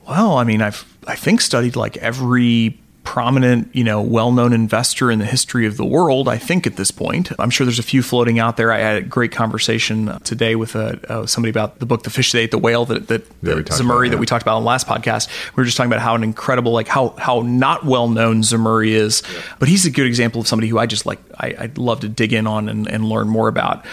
[0.08, 5.20] "Well, I mean, I've I think studied like every prominent, you know, well-known investor in
[5.20, 6.28] the history of the world.
[6.28, 8.72] I think at this point, I'm sure there's a few floating out there.
[8.72, 12.10] I had a great conversation today with a, uh, uh, somebody about the book "The
[12.10, 14.66] Fish That Ate the Whale" that that, that Zemurray that we talked about on the
[14.66, 15.28] last podcast.
[15.56, 19.22] We were just talking about how an incredible, like how how not well-known Zemurray is,
[19.32, 19.40] yeah.
[19.60, 21.20] but he's a good example of somebody who I just like.
[21.38, 23.84] I, would love to dig in on and, and learn more about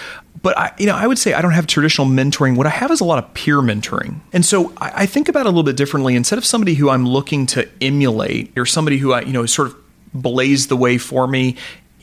[0.44, 2.58] but I, you know, I would say I don't have traditional mentoring.
[2.58, 5.42] What I have is a lot of peer mentoring, and so I, I think about
[5.42, 6.16] it a little bit differently.
[6.16, 9.70] Instead of somebody who I'm looking to emulate, or somebody who I, you know, sort
[9.70, 9.78] of
[10.14, 11.56] blazed the way for me,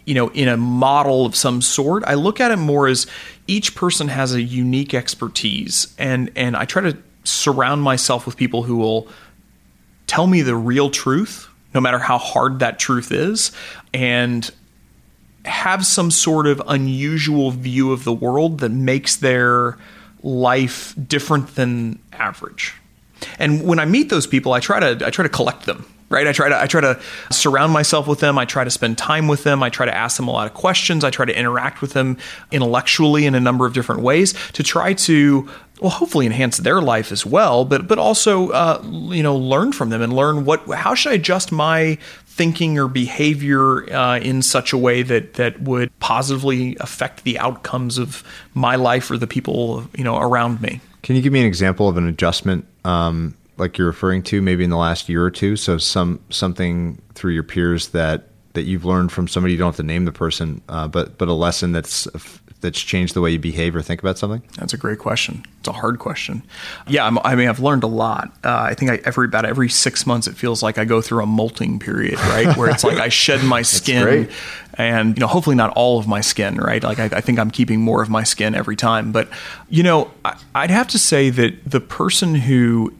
[0.06, 3.06] you know, in a model of some sort, I look at it more as
[3.46, 8.62] each person has a unique expertise, and and I try to surround myself with people
[8.62, 9.06] who will
[10.06, 13.52] tell me the real truth, no matter how hard that truth is,
[13.92, 14.50] and
[15.44, 19.78] have some sort of unusual view of the world that makes their
[20.22, 22.74] life different than average.
[23.38, 25.86] And when I meet those people, I try to I try to collect them.
[26.08, 26.26] Right?
[26.26, 27.00] I try to I try to
[27.30, 28.36] surround myself with them.
[28.36, 29.62] I try to spend time with them.
[29.62, 31.04] I try to ask them a lot of questions.
[31.04, 32.18] I try to interact with them
[32.50, 35.48] intellectually in a number of different ways to try to
[35.80, 39.90] well hopefully enhance their life as well but but also uh, you know learn from
[39.90, 41.98] them and learn what how should i adjust my
[42.40, 47.98] thinking or behavior uh, in such a way that that would positively affect the outcomes
[47.98, 48.24] of
[48.54, 50.80] my life or the people you know around me.
[51.02, 54.64] Can you give me an example of an adjustment um, like you're referring to, maybe
[54.64, 55.54] in the last year or two?
[55.54, 59.76] So some something through your peers that that you've learned from somebody you don't have
[59.76, 62.08] to name the person, uh, but but a lesson that's
[62.60, 64.42] that's changed the way you behave or think about something?
[64.56, 65.44] That's a great question.
[65.58, 66.42] It's a hard question.
[66.86, 68.32] Yeah, I'm, i mean, I've learned a lot.
[68.44, 71.22] Uh, I think I, every about every six months, it feels like I go through
[71.22, 74.28] a molting period, right, where it's like I shed my skin,
[74.74, 76.82] and you know, hopefully not all of my skin, right.
[76.82, 79.12] Like I, I, think I'm keeping more of my skin every time.
[79.12, 79.28] But
[79.68, 82.92] you know, I, I'd have to say that the person who,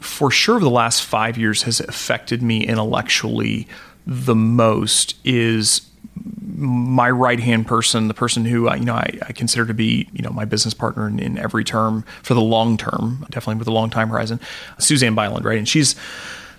[0.00, 3.66] for sure, over the last five years has affected me intellectually
[4.06, 5.85] the most is
[6.56, 10.08] my right hand person, the person who I, you know I, I, consider to be
[10.12, 13.68] you know my business partner in, in, every term for the long term, definitely with
[13.68, 14.40] a long time horizon,
[14.78, 15.58] Suzanne Byland, right?
[15.58, 15.94] And she's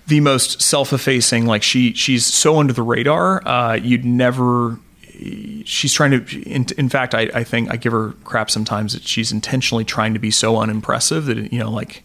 [0.06, 1.46] the most self-effacing.
[1.46, 3.46] Like she she's so under the radar.
[3.46, 4.78] Uh, you'd never.
[5.64, 6.42] She's trying to.
[6.42, 10.14] In, in fact, I, I think I give her crap sometimes that she's intentionally trying
[10.14, 12.04] to be so unimpressive that you know like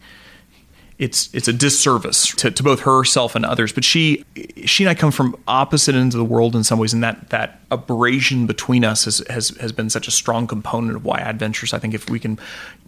[1.04, 3.74] it's it's a disservice to, to both herself and others.
[3.74, 4.24] But she
[4.66, 7.30] she and I come from opposite ends of the world in some ways, and that
[7.30, 11.74] that abrasion between us has has, has been such a strong component of why Adventures.
[11.74, 12.40] I think if we can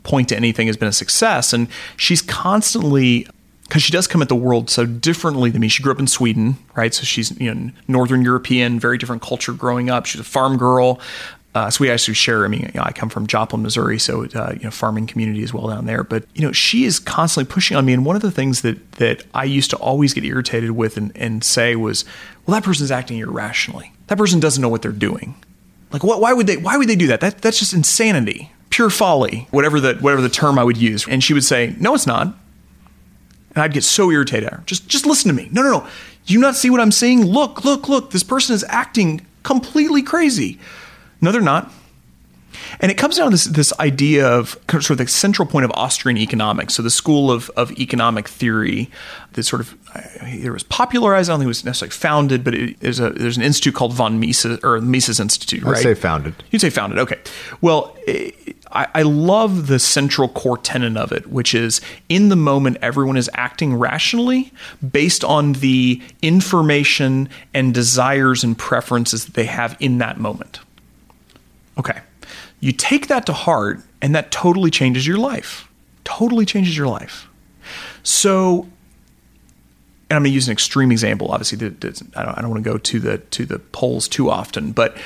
[0.04, 1.52] point to anything, has been a success.
[1.52, 1.68] And
[1.98, 3.28] she's constantly
[3.64, 5.68] because she does come at the world so differently than me.
[5.68, 6.94] She grew up in Sweden, right?
[6.94, 10.06] So she's you know Northern European, very different culture growing up.
[10.06, 11.02] She's a farm girl.
[11.56, 12.44] Uh, so we actually share.
[12.44, 15.42] I mean, you know, I come from Joplin, Missouri, so uh, you know, farming community
[15.42, 16.04] as well down there.
[16.04, 17.94] But you know, she is constantly pushing on me.
[17.94, 21.16] And one of the things that that I used to always get irritated with and,
[21.16, 22.04] and say was,
[22.46, 23.94] "Well, that person's acting irrationally.
[24.08, 25.36] That person doesn't know what they're doing.
[25.94, 26.20] Like, what?
[26.20, 26.58] Why would they?
[26.58, 27.22] Why would they do that?
[27.22, 31.24] That that's just insanity, pure folly, whatever the whatever the term I would use." And
[31.24, 32.36] she would say, "No, it's not."
[33.56, 34.50] And I'd get so irritated.
[34.66, 35.48] Just just listen to me.
[35.54, 35.88] No, no, no.
[36.26, 37.24] Do you not see what I'm saying?
[37.24, 38.12] Look, look, look.
[38.12, 40.60] This person is acting completely crazy.
[41.22, 41.72] No, they're not.
[42.80, 45.72] And it comes down to this, this idea of sort of the central point of
[45.72, 46.76] Austrian economics.
[46.76, 48.90] So the school of, of economic theory
[49.34, 51.30] that sort of uh, it was popularized.
[51.30, 53.94] I don't think it was necessarily founded, but it, there's a there's an institute called
[53.94, 55.64] von Mises or Mises Institute.
[55.64, 55.78] Right?
[55.78, 56.36] I'd say founded.
[56.52, 57.00] You'd say founded.
[57.00, 57.20] Okay.
[57.62, 57.96] Well,
[58.72, 63.18] I, I love the central core tenet of it, which is in the moment everyone
[63.18, 64.52] is acting rationally
[64.92, 70.60] based on the information and desires and preferences that they have in that moment.
[71.78, 72.00] Okay.
[72.60, 75.68] You take that to heart, and that totally changes your life.
[76.04, 77.28] Totally changes your life.
[78.04, 78.68] So,
[80.10, 81.32] and I'm going to use an extreme example.
[81.32, 84.72] Obviously, I don't, I don't want to go to the to the poles too often,
[84.72, 84.98] but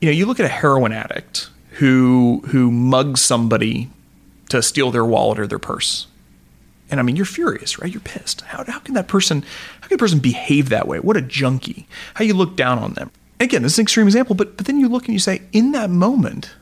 [0.00, 3.90] you know, you look at a heroin addict who who mugs somebody
[4.48, 6.06] to steal their wallet or their purse,
[6.90, 7.90] And I mean, you're furious, right?
[7.90, 8.42] You're pissed.
[8.42, 9.44] How, how can that person,
[9.80, 11.00] how can a person behave that way?
[11.00, 11.86] What a junkie.
[12.14, 13.10] How you look down on them.
[13.40, 15.72] Again, this is an extreme example, but, but then you look and you say, in
[15.72, 16.54] that moment,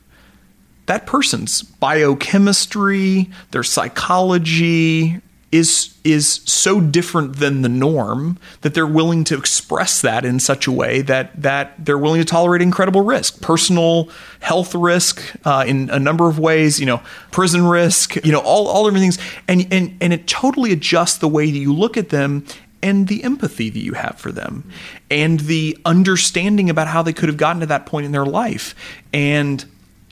[0.86, 5.20] that person's biochemistry, their psychology
[5.52, 10.66] is is so different than the norm that they're willing to express that in such
[10.66, 14.08] a way that that they're willing to tolerate incredible risk, personal
[14.40, 18.66] health risk uh, in a number of ways, you know, prison risk, you know, all
[18.66, 22.08] all different things, and and and it totally adjusts the way that you look at
[22.08, 22.44] them
[22.82, 24.70] and the empathy that you have for them
[25.10, 28.74] and the understanding about how they could have gotten to that point in their life
[29.12, 29.64] and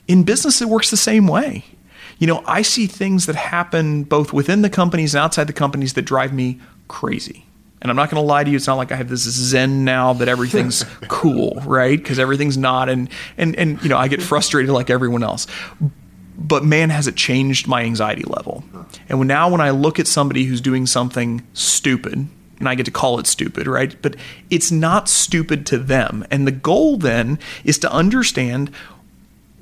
[0.07, 1.63] in business, it works the same way.
[2.19, 5.93] You know, I see things that happen both within the companies and outside the companies
[5.93, 7.45] that drive me crazy.
[7.81, 8.57] And I'm not going to lie to you.
[8.57, 11.97] It's not like I have this zen now that everything's cool, right?
[11.97, 15.47] Because everything's not, and and and you know, I get frustrated like everyone else.
[16.37, 18.63] But man, has it changed my anxiety level?
[19.09, 22.27] And when, now, when I look at somebody who's doing something stupid,
[22.61, 23.95] and I get to call it stupid, right?
[24.01, 24.15] But
[24.49, 26.25] it's not stupid to them.
[26.31, 28.71] And the goal then is to understand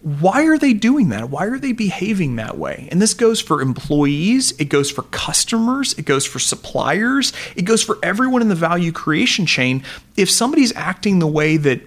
[0.01, 1.29] why are they doing that?
[1.29, 2.87] Why are they behaving that way?
[2.91, 7.83] And this goes for employees, it goes for customers, it goes for suppliers, it goes
[7.83, 9.83] for everyone in the value creation chain.
[10.15, 11.81] If somebody's acting the way that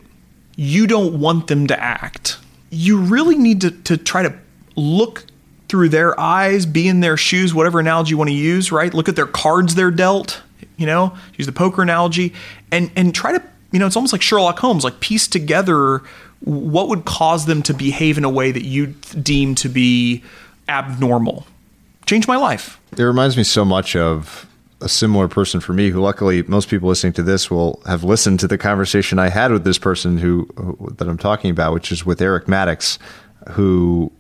[0.57, 2.39] you don't want them to act,
[2.71, 4.35] you really need to, to try to
[4.77, 5.25] look
[5.69, 8.93] through their eyes, be in their shoes, whatever analogy you want to use, right?
[8.93, 10.43] Look at their cards they're dealt,
[10.77, 12.33] you know, use the poker analogy,
[12.71, 16.03] and and try to, you know, it's almost like Sherlock Holmes, like piece together
[16.45, 20.23] what would cause them to behave in a way that you deem to be
[20.69, 21.47] abnormal?
[22.07, 22.81] Change my life.
[22.97, 24.49] It reminds me so much of
[24.81, 28.41] a similar person for me who luckily most people listening to this will have listened
[28.41, 31.93] to the conversation I had with this person who, who that I'm talking about which
[31.93, 32.99] is with Eric Maddox
[33.51, 34.11] who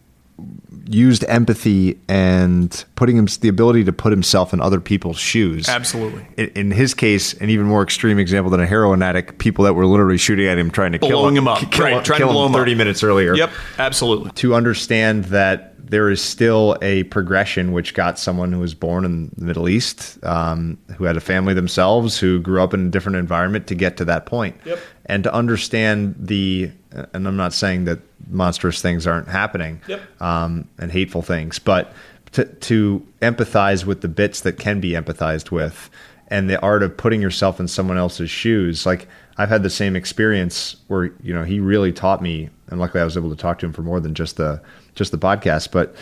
[0.87, 5.69] used empathy and putting him the ability to put himself in other people's shoes.
[5.69, 6.27] Absolutely.
[6.37, 9.75] In, in, his case, an even more extreme example than a heroin addict, people that
[9.75, 11.95] were literally shooting at him, trying to Blowing kill him, him up, kill, right?
[11.95, 12.79] him, Trying kill to blow him him thirty up.
[12.79, 13.35] minutes earlier.
[13.35, 14.31] Yep, absolutely.
[14.33, 19.31] To understand that there is still a progression which got someone who was born in
[19.37, 23.17] the Middle East, um, who had a family themselves, who grew up in a different
[23.17, 24.57] environment to get to that point.
[24.65, 24.79] Yep.
[25.05, 26.71] And to understand the,
[27.13, 27.99] and I'm not saying that
[28.31, 30.01] monstrous things aren't happening Yep.
[30.23, 31.93] um, and hateful things, but
[32.33, 35.91] to, to empathize with the bits that can be empathized with
[36.29, 38.87] and the art of putting yourself in someone else's shoes.
[38.87, 43.03] Like I've had the same experience where, you know, he really taught me, and luckily
[43.03, 44.63] I was able to talk to him for more than just the,
[44.95, 45.95] just the podcast, but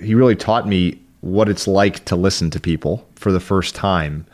[0.00, 4.26] he really taught me what it's like to listen to people for the first time.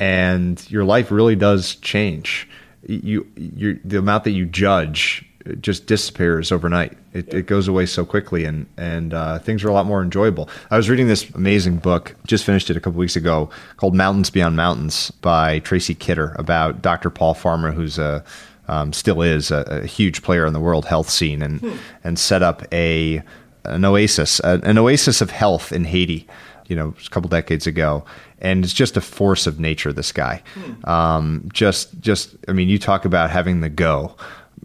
[0.00, 2.48] And your life really does change.
[2.86, 5.28] You, you, the amount that you judge
[5.60, 6.96] just disappears overnight.
[7.12, 10.48] It, it, goes away so quickly, and and uh, things are a lot more enjoyable.
[10.70, 14.30] I was reading this amazing book, just finished it a couple weeks ago, called Mountains
[14.30, 17.10] Beyond Mountains by Tracy Kidder about Dr.
[17.10, 18.24] Paul Farmer, who's a
[18.68, 21.76] um, still is a, a, huge player in the world health scene, and hmm.
[22.04, 23.22] and set up a
[23.64, 26.26] an oasis, an oasis of health in Haiti.
[26.66, 28.04] You know, a couple decades ago,
[28.40, 29.90] and it's just a force of nature.
[29.90, 30.86] This guy, hmm.
[30.86, 34.14] um, just just I mean, you talk about having the go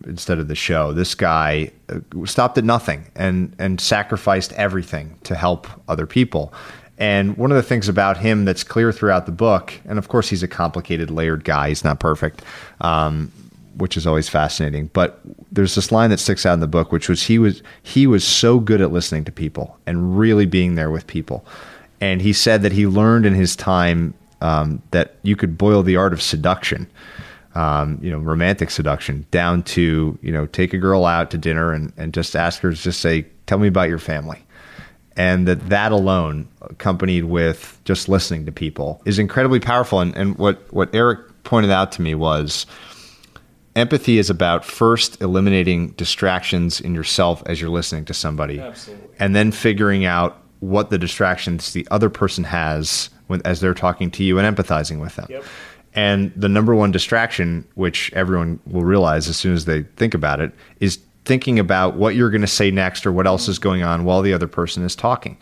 [0.06, 0.92] instead of the show.
[0.92, 6.54] This guy uh, stopped at nothing and and sacrificed everything to help other people.
[6.98, 10.30] And one of the things about him that's clear throughout the book, and of course
[10.30, 11.70] he's a complicated, layered guy.
[11.70, 12.44] He's not perfect,
[12.82, 13.32] um,
[13.76, 14.90] which is always fascinating.
[14.94, 15.20] But
[15.52, 18.24] there's this line that sticks out in the book, which was he was he was
[18.26, 21.46] so good at listening to people and really being there with people.
[22.02, 25.96] And he said that he learned in his time um, that you could boil the
[25.96, 26.90] art of seduction
[27.56, 31.72] um, you know, romantic seduction down to, you know, take a girl out to dinner
[31.72, 34.44] and, and just ask her to just say, tell me about your family.
[35.16, 40.00] And that that alone, accompanied with just listening to people, is incredibly powerful.
[40.00, 42.66] And, and what, what Eric pointed out to me was
[43.76, 48.60] empathy is about first eliminating distractions in yourself as you're listening to somebody.
[48.60, 49.16] Absolutely.
[49.20, 54.10] And then figuring out what the distractions the other person has when, as they're talking
[54.12, 55.28] to you and empathizing with them.
[55.30, 55.44] Yep.
[55.96, 60.40] And the number one distraction, which everyone will realize as soon as they think about
[60.40, 63.84] it, is thinking about what you're going to say next or what else is going
[63.84, 65.38] on while the other person is talking.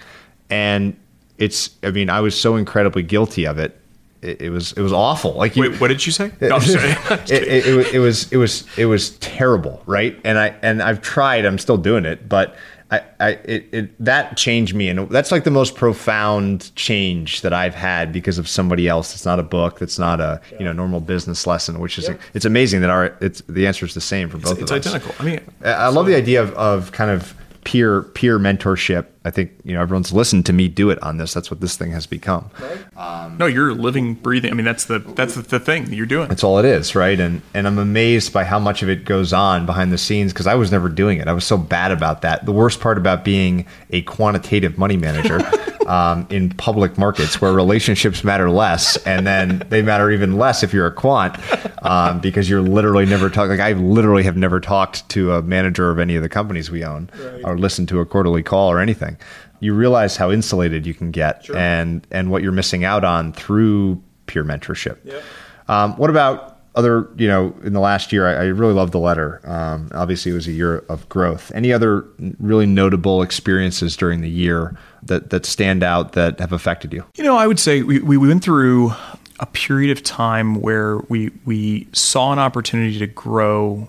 [0.50, 0.98] And
[1.38, 3.81] it's, I mean, I was so incredibly guilty of it.
[4.22, 5.34] It, it was, it was awful.
[5.34, 6.32] Like, you, wait, what did you say?
[6.42, 6.90] No, I'm sorry.
[7.30, 10.20] it, it, it, was, it was, it was terrible, right?
[10.24, 11.46] And I, and I've tried.
[11.46, 12.56] I'm still doing it, but
[12.92, 17.74] I, I it, that changed me, and that's like the most profound change that I've
[17.74, 19.14] had because of somebody else.
[19.14, 19.80] It's not a book.
[19.80, 20.60] That's not a yeah.
[20.60, 21.80] you know normal business lesson.
[21.80, 22.20] Which is yep.
[22.34, 24.88] it's amazing that our it's the answer is the same for both it's, of it's
[24.88, 24.96] us.
[24.96, 25.16] Identical.
[25.20, 27.34] I mean, I, I love the idea of, of kind of
[27.64, 31.34] peer peer mentorship I think you know everyone's listened to me do it on this.
[31.34, 32.50] That's what this thing has become.
[32.98, 34.52] Um, no, you're living, breathing.
[34.52, 36.28] I mean, that's the that's the, the thing you're doing.
[36.28, 37.20] That's all it is, right?
[37.20, 40.48] And and I'm amazed by how much of it goes on behind the scenes because
[40.48, 41.28] I was never doing it.
[41.28, 42.46] I was so bad about that.
[42.46, 45.40] The worst part about being a quantitative money manager.
[45.88, 50.74] um, in public markets where relationships matter less, and then they matter even less if
[50.74, 51.36] you're a quant
[51.84, 53.52] um, because you're literally never talking.
[53.52, 56.84] Like I literally have never talked to a manager of any of the companies we
[56.84, 57.42] own right.
[57.44, 59.11] or listened to a quarterly call or anything.
[59.60, 61.58] You realize how insulated you can get sure.
[61.58, 64.98] and and what you're missing out on through peer mentorship.
[65.04, 65.24] Yep.
[65.68, 69.00] Um, what about other, you know, in the last year, I, I really loved the
[69.00, 69.42] letter.
[69.44, 71.52] Um, obviously, it was a year of growth.
[71.54, 72.06] Any other
[72.40, 77.04] really notable experiences during the year that, that stand out that have affected you?
[77.16, 78.94] You know, I would say we, we went through
[79.40, 83.88] a period of time where we we saw an opportunity to grow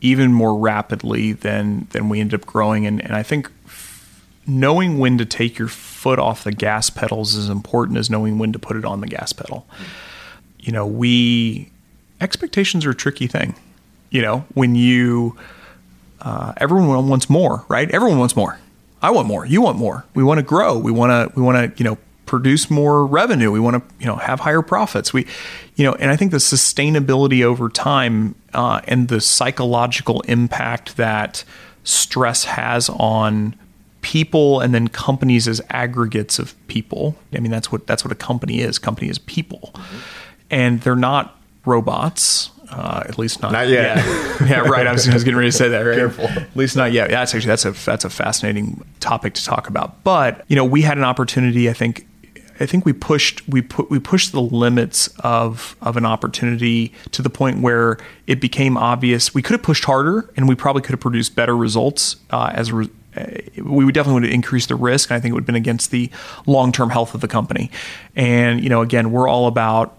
[0.00, 3.50] even more rapidly than than we ended up growing, and, and I think
[4.46, 8.52] knowing when to take your foot off the gas pedals is important as knowing when
[8.52, 9.66] to put it on the gas pedal.
[10.58, 11.70] You know, we
[12.20, 13.54] expectations are a tricky thing.
[14.10, 15.36] You know, when you
[16.20, 17.90] uh, everyone wants more, right?
[17.90, 18.58] Everyone wants more.
[19.02, 19.44] I want more.
[19.44, 20.06] You want more.
[20.14, 20.78] We want to grow.
[20.78, 21.38] We want to.
[21.38, 21.78] We want to.
[21.82, 23.50] You know, produce more revenue.
[23.50, 23.94] We want to.
[24.00, 25.12] You know, have higher profits.
[25.12, 25.26] We,
[25.76, 31.44] you know, and I think the sustainability over time uh, and the psychological impact that
[31.82, 33.54] stress has on
[34.04, 37.16] people and then companies as aggregates of people.
[37.32, 38.78] I mean, that's what that's what a company is.
[38.78, 39.96] Company is people, mm-hmm.
[40.50, 42.50] and they're not robots.
[42.70, 43.96] Uh, at least not, not yet.
[43.96, 44.46] Yeah.
[44.46, 44.86] yeah, right.
[44.86, 45.82] I was, I was, getting ready to say that.
[45.82, 45.96] Right.
[45.96, 46.24] Careful.
[46.24, 47.10] At least not yet.
[47.10, 50.02] Yeah, that's actually that's a that's a fascinating topic to talk about.
[50.04, 51.70] But you know, we had an opportunity.
[51.70, 52.06] I think
[52.60, 57.22] I think we pushed we put we pushed the limits of of an opportunity to
[57.22, 60.92] the point where it became obvious we could have pushed harder and we probably could
[60.92, 62.90] have produced better results uh, as a re-
[63.56, 65.10] we would definitely would increase the risk.
[65.10, 66.10] I think it would have been against the
[66.46, 67.70] long term health of the company.
[68.16, 69.96] And you know, again, we're all about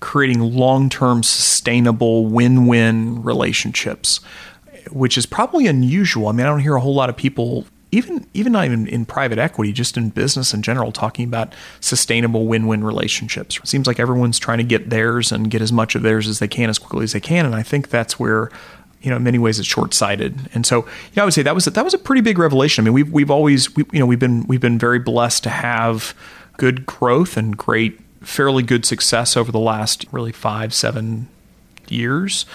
[0.00, 4.20] creating long term sustainable win win relationships,
[4.90, 6.28] which is probably unusual.
[6.28, 7.66] I mean, I don't hear a whole lot of people.
[7.90, 12.46] Even even not even in private equity, just in business in general, talking about sustainable
[12.46, 13.56] win-win relationships.
[13.56, 16.38] It seems like everyone's trying to get theirs and get as much of theirs as
[16.38, 18.50] they can as quickly as they can, and I think that's where
[19.02, 20.50] you know, in many ways, it's short-sighted.
[20.54, 22.38] And so, you know, I would say that was a, that was a pretty big
[22.38, 22.82] revelation.
[22.82, 25.50] I mean, we've we've always, we, you know, we've been we've been very blessed to
[25.50, 26.14] have
[26.56, 31.28] good growth and great fairly good success over the last really five, seven
[31.88, 32.46] years.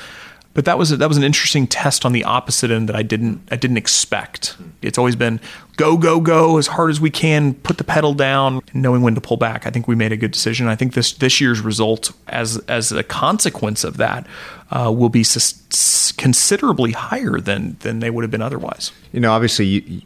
[0.53, 3.01] But that was a, that was an interesting test on the opposite end that I
[3.01, 4.55] didn't I didn't expect.
[4.83, 5.39] It's always been
[5.77, 9.21] go go go as hard as we can, put the pedal down, knowing when to
[9.21, 9.65] pull back.
[9.65, 10.67] I think we made a good decision.
[10.67, 14.27] I think this this year's result, as as a consequence of that,
[14.73, 15.23] uh, will be
[16.17, 18.91] considerably higher than than they would have been otherwise.
[19.11, 20.01] You know, obviously, you,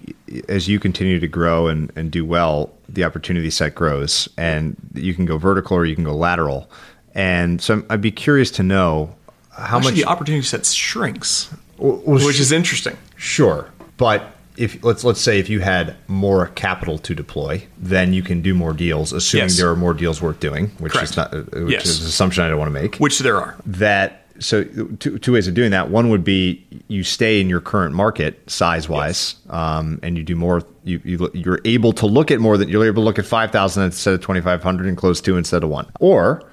[0.49, 5.14] as you continue to grow and, and do well, the opportunity set grows, and you
[5.14, 6.69] can go vertical or you can go lateral.
[7.15, 9.15] And so, I'd be curious to know
[9.52, 12.98] how Actually, much the opportunity set shrinks, well, which sh- is interesting.
[13.15, 18.22] Sure, but if let's let's say if you had more capital to deploy, then you
[18.22, 19.57] can do more deals, assuming yes.
[19.57, 21.11] there are more deals worth doing, which Correct.
[21.11, 21.85] is not uh, which yes.
[21.85, 22.98] is an assumption I don't want to make.
[22.98, 23.56] Which there are.
[23.65, 25.90] That so two, two ways of doing that.
[25.90, 29.54] One would be you stay in your current market size wise, yes.
[29.54, 30.64] um, and you do more.
[30.84, 33.52] You, you you're able to look at more than you're able to look at five
[33.52, 35.88] thousand instead of twenty five hundred and close two instead of one.
[36.00, 36.44] Or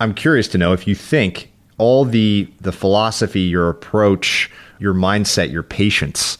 [0.00, 5.50] I'm curious to know if you think all the the philosophy, your approach, your mindset,
[5.50, 6.38] your patience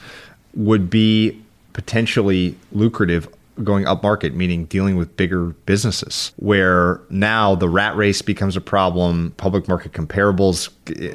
[0.55, 1.41] would be
[1.73, 3.29] potentially lucrative
[3.62, 8.61] going up market, meaning dealing with bigger businesses, where now the rat race becomes a
[8.61, 10.70] problem, public market comparables,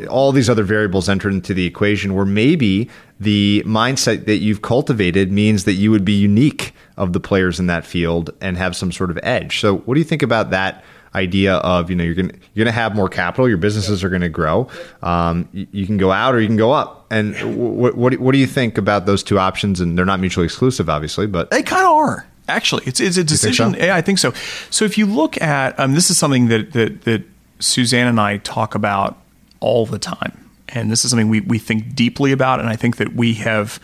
[0.07, 2.89] all these other variables enter into the equation, where maybe
[3.19, 7.67] the mindset that you've cultivated means that you would be unique of the players in
[7.67, 9.59] that field and have some sort of edge.
[9.59, 10.83] So, what do you think about that?
[11.15, 14.29] Idea of you know you're gonna you're gonna have more capital your businesses are gonna
[14.29, 14.67] grow
[15.01, 17.35] um, you, you, can go out or you can go up and
[17.77, 20.89] what, what, what do you think about those two options and they're not mutually exclusive
[20.89, 23.73] obviously but they kind of are Actually, it's it's a decision.
[23.73, 23.79] So?
[23.79, 24.31] Yeah, I think so.
[24.69, 27.23] So if you look at um, this is something that, that that
[27.59, 29.17] Suzanne and I talk about
[29.59, 32.97] all the time, and this is something we we think deeply about, and I think
[32.97, 33.79] that we have.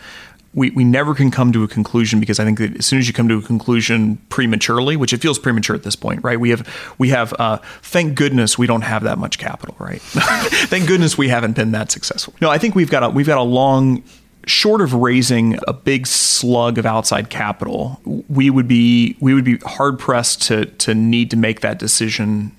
[0.54, 3.08] We, we never can come to a conclusion because I think that as soon as
[3.08, 6.38] you come to a conclusion prematurely, which it feels premature at this point, right?
[6.38, 10.00] We have we have uh, thank goodness we don't have that much capital, right?
[10.02, 12.34] thank goodness we haven't been that successful.
[12.40, 14.02] No, I think we've got a we've got a long
[14.46, 19.58] short of raising a big slug of outside capital, we would be we would be
[19.58, 22.54] hard pressed to to need to make that decision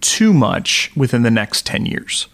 [0.00, 2.26] too much within the next 10 years.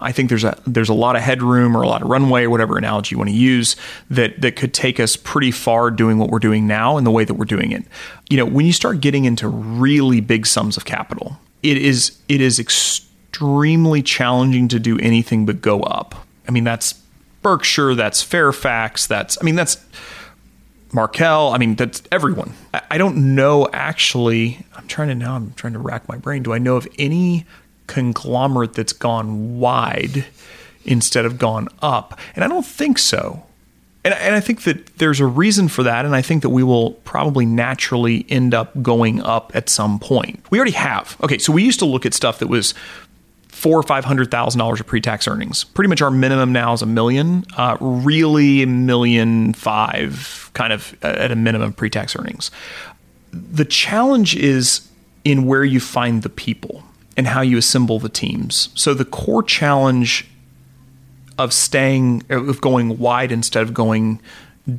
[0.00, 2.50] I think there's a there's a lot of headroom or a lot of runway or
[2.50, 3.76] whatever analogy you want to use
[4.10, 7.24] that that could take us pretty far doing what we're doing now in the way
[7.24, 7.84] that we're doing it.
[8.28, 12.40] You know, when you start getting into really big sums of capital, it is it
[12.40, 16.14] is extremely challenging to do anything but go up.
[16.46, 17.00] I mean, that's
[17.42, 19.78] Berkshire, that's Fairfax, that's I mean that's
[20.92, 21.52] Markel.
[21.52, 22.52] I mean, that's everyone.
[22.90, 24.64] I don't know actually.
[24.74, 25.34] I'm trying to now.
[25.34, 26.42] I'm trying to rack my brain.
[26.42, 27.44] Do I know of any
[27.86, 30.26] conglomerate that's gone wide
[30.84, 32.18] instead of gone up?
[32.34, 33.44] And I don't think so.
[34.04, 36.04] And, and I think that there's a reason for that.
[36.04, 40.44] And I think that we will probably naturally end up going up at some point.
[40.50, 41.16] We already have.
[41.24, 42.72] Okay, so we used to look at stuff that was
[43.56, 45.64] four or five hundred thousand dollars of pre-tax earnings.
[45.64, 47.42] Pretty much our minimum now is a million.
[47.56, 52.50] Uh, really, a million five, kind of uh, at a minimum pre-tax earnings.
[53.32, 54.86] The challenge is
[55.24, 56.84] in where you find the people
[57.16, 58.68] and how you assemble the teams.
[58.74, 60.28] So the core challenge
[61.38, 64.20] of staying of going wide instead of going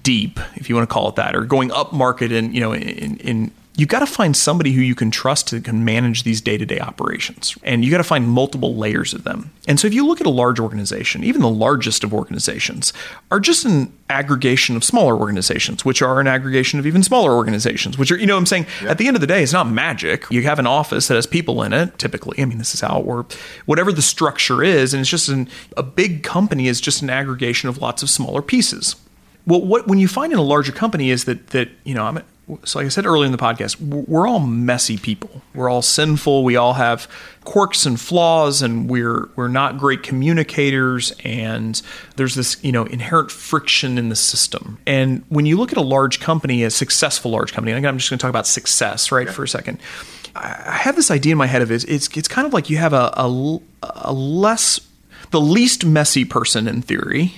[0.03, 2.73] deep, if you want to call it that, or going up market and you know
[2.73, 6.41] in, in you've got to find somebody who you can trust to can manage these
[6.41, 9.51] day-to-day operations and you've got to find multiple layers of them.
[9.67, 12.91] And so if you look at a large organization even the largest of organizations
[13.31, 17.97] are just an aggregation of smaller organizations which are an aggregation of even smaller organizations
[17.97, 18.65] which are you know what i'm saying?
[18.81, 20.25] At the end of the day it's not magic.
[20.31, 22.41] You have an office that has people in it typically.
[22.41, 23.35] I mean this is how it works
[23.65, 25.47] whatever the structure is and it's just an,
[25.77, 28.95] a big company is just an aggregation of lots of smaller pieces.
[29.45, 32.23] Well, what when you find in a larger company is that that you know I'm
[32.63, 35.41] so like I said earlier in the podcast, we're all messy people.
[35.53, 36.45] We're all sinful.
[36.45, 37.09] We all have
[37.43, 41.13] quirks and flaws, and we're we're not great communicators.
[41.25, 41.81] And
[42.15, 44.77] there's this you know inherent friction in the system.
[44.87, 48.09] And when you look at a large company, a successful large company, and I'm just
[48.09, 49.79] going to talk about success right for a second.
[50.35, 51.83] I have this idea in my head of it.
[51.89, 54.79] It's it's kind of like you have a, a, a less
[55.31, 57.33] the least messy person in theory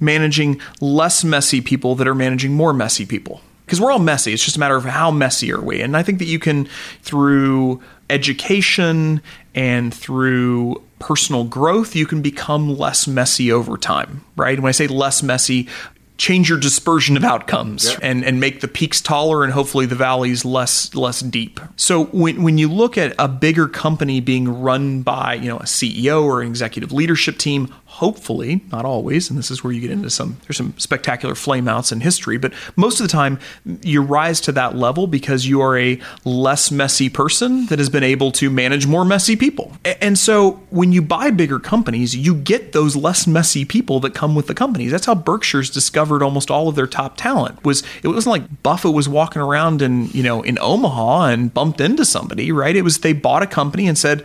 [0.00, 4.32] managing less messy people that are managing more messy people because we're all messy.
[4.32, 5.80] It's just a matter of how messy are we.
[5.80, 6.68] And I think that you can,
[7.02, 9.22] through education
[9.54, 14.58] and through personal growth, you can become less messy over time, right?
[14.58, 15.68] when I say less messy,
[16.16, 17.98] change your dispersion of outcomes yep.
[18.02, 21.60] and, and make the peaks taller and hopefully the valleys less less deep.
[21.76, 25.64] So when, when you look at a bigger company being run by you know a
[25.64, 29.90] CEO or an executive leadership team, hopefully not always, and this is where you get
[29.90, 33.38] into some there's some spectacular flameouts in history, but most of the time
[33.82, 38.02] you rise to that level because you are a less messy person that has been
[38.02, 39.76] able to manage more messy people.
[39.84, 44.34] And so when you buy bigger companies, you get those less messy people that come
[44.34, 44.90] with the companies.
[44.90, 47.64] That's how Berkshire's discovered almost all of their top talent.
[47.64, 51.80] Was it wasn't like Buffett was walking around in you know in Omaha and bumped
[51.80, 52.74] into somebody, right?
[52.74, 54.24] It was they bought a company and said,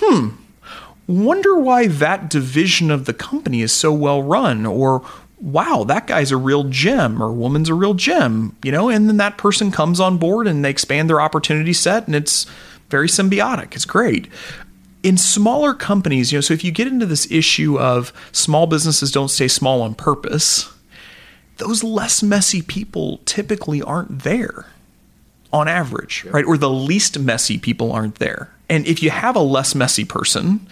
[0.00, 0.30] "Hmm,
[1.06, 5.02] wonder why that division of the company is so well run," or
[5.44, 9.18] wow, that guy's a real gem or woman's a real gem, you know, and then
[9.18, 12.46] that person comes on board and they expand their opportunity set and it's
[12.88, 13.74] very symbiotic.
[13.74, 14.28] It's great.
[15.02, 19.12] In smaller companies, you know, so if you get into this issue of small businesses
[19.12, 20.72] don't stay small on purpose,
[21.58, 24.66] those less messy people typically aren't there
[25.52, 26.44] on average, right?
[26.44, 28.53] Or the least messy people aren't there.
[28.68, 30.66] And if you have a less messy person,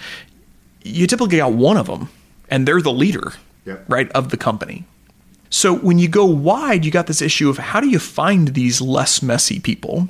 [0.83, 2.09] you typically got one of them
[2.49, 3.33] and they're the leader,
[3.65, 3.85] yep.
[3.89, 4.85] right, of the company.
[5.51, 8.81] So when you go wide, you got this issue of how do you find these
[8.81, 10.09] less messy people?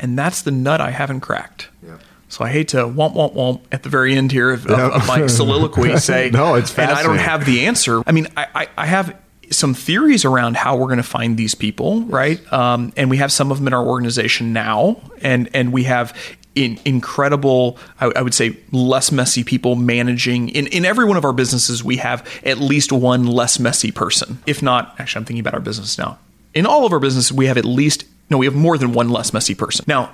[0.00, 1.68] And that's the nut I haven't cracked.
[1.86, 2.00] Yep.
[2.28, 4.78] So I hate to womp womp womp at the very end here of, yep.
[4.78, 8.02] of, of my soliloquy say, no, it's And I don't have the answer.
[8.04, 9.16] I mean, I, I, I have
[9.50, 12.40] some theories around how we're going to find these people, right?
[12.52, 16.16] Um, and we have some of them in our organization now, and and we have
[16.56, 20.48] in, incredible, I, I, would say, less messy people managing.
[20.48, 24.42] In, in every one of our businesses, we have at least one less messy person.
[24.46, 26.18] If not, actually, I'm thinking about our business now.
[26.54, 29.10] In all of our businesses, we have at least, no, we have more than one
[29.10, 29.84] less messy person.
[29.86, 30.12] Now,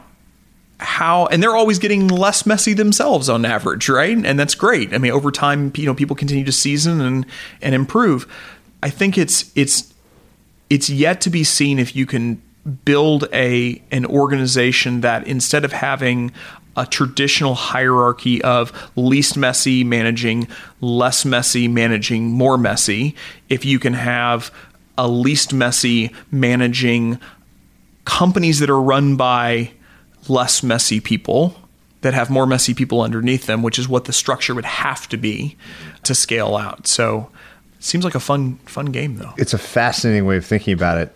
[0.78, 4.98] how and they're always getting less messy themselves on average right and that's great i
[4.98, 7.24] mean over time you know people continue to season and
[7.60, 8.26] and improve
[8.82, 9.92] I think it's it's
[10.68, 12.42] it's yet to be seen if you can
[12.84, 16.32] build a an organization that instead of having
[16.76, 20.48] a traditional hierarchy of least messy managing,
[20.80, 23.14] less messy managing, more messy,
[23.48, 24.50] if you can have
[24.96, 27.18] a least messy managing
[28.04, 29.70] companies that are run by
[30.28, 31.54] less messy people
[32.00, 35.16] that have more messy people underneath them, which is what the structure would have to
[35.16, 35.56] be
[36.02, 36.86] to scale out.
[36.86, 37.30] So
[37.82, 39.34] Seems like a fun fun game though.
[39.36, 41.12] It's a fascinating way of thinking about it,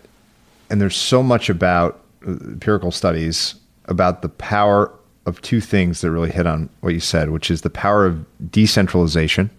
[0.69, 4.91] and there's so much about uh, empirical studies about the power
[5.25, 8.25] of two things that really hit on what you said, which is the power of
[8.51, 9.49] decentralization.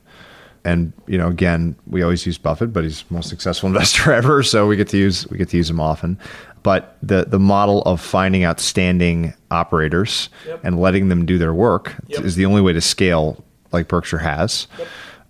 [0.65, 4.43] And you know, again, we always use Buffett, but he's the most successful investor ever,
[4.43, 6.19] so we get to use we get to use him often.
[6.63, 10.61] But the the model of finding outstanding operators Yep.
[10.65, 12.25] and letting them do their work Yep.
[12.25, 14.67] is the only way to scale like Berkshire has.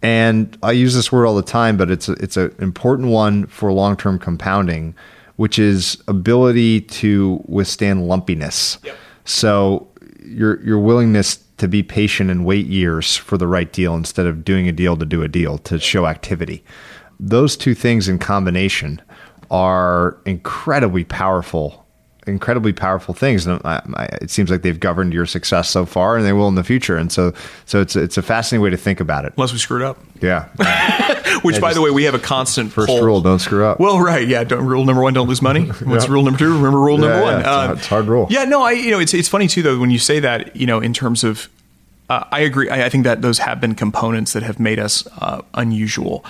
[0.03, 3.47] And I use this word all the time, but it's a, it's an important one
[3.47, 4.95] for long term compounding,
[5.39, 8.77] which is ability to withstand lumpiness.
[8.83, 8.97] Yep.
[9.25, 9.89] So
[10.25, 14.45] your your willingness to be patient and wait years for the right deal instead of
[14.45, 16.65] doing a deal to do a deal to show activity.
[17.21, 19.01] Those two things in combination
[19.49, 21.87] are incredibly powerful
[22.29, 26.17] incredibly powerful things and I, I, it seems like they've governed your success so far
[26.17, 27.33] and they will in the future and so
[27.67, 29.99] so it's it's a fascinating way to think about it Unless we screwed up.
[30.21, 30.45] yeah
[31.43, 33.03] Which, Yeah, by the way, we have a constant first poll.
[33.03, 34.43] rule don't screw up Well, right, yeah.
[34.45, 35.67] Don't, rule number one: don't lose money.
[35.85, 36.13] What's Yeah.
[36.13, 36.53] rule number two?
[36.57, 37.39] Remember rule number Yeah, one.
[37.41, 38.27] it's Uh, it's hard rule.
[38.31, 40.67] Yeah, no, I you know it's it's funny too though when you say that you
[40.67, 41.49] know in terms of
[42.11, 42.69] uh, I agree.
[42.71, 46.25] I, I think that those have been components that have made us uh, unusual.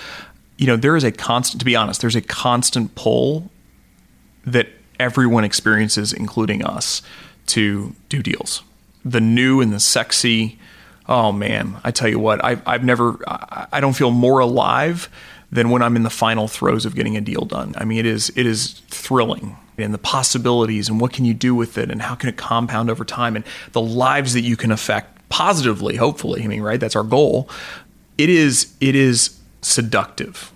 [0.57, 1.59] You know, there is a constant.
[1.61, 3.49] To be honest, there's a constant pull
[4.45, 4.67] that
[4.99, 7.01] everyone experiences, including us,
[7.47, 8.63] to do deals.
[9.03, 10.59] The new and the sexy.
[11.07, 15.09] Oh man, I tell you what, I've, I've never, I, don't feel more alive
[15.51, 17.73] than when I'm in the final throes of getting a deal done.
[17.77, 21.55] I mean, it is, it is thrilling and the possibilities and what can you do
[21.55, 24.71] with it and how can it compound over time and the lives that you can
[24.71, 26.43] affect positively, hopefully.
[26.43, 26.79] I mean, right?
[26.79, 27.49] That's our goal.
[28.19, 30.51] It is, it is seductive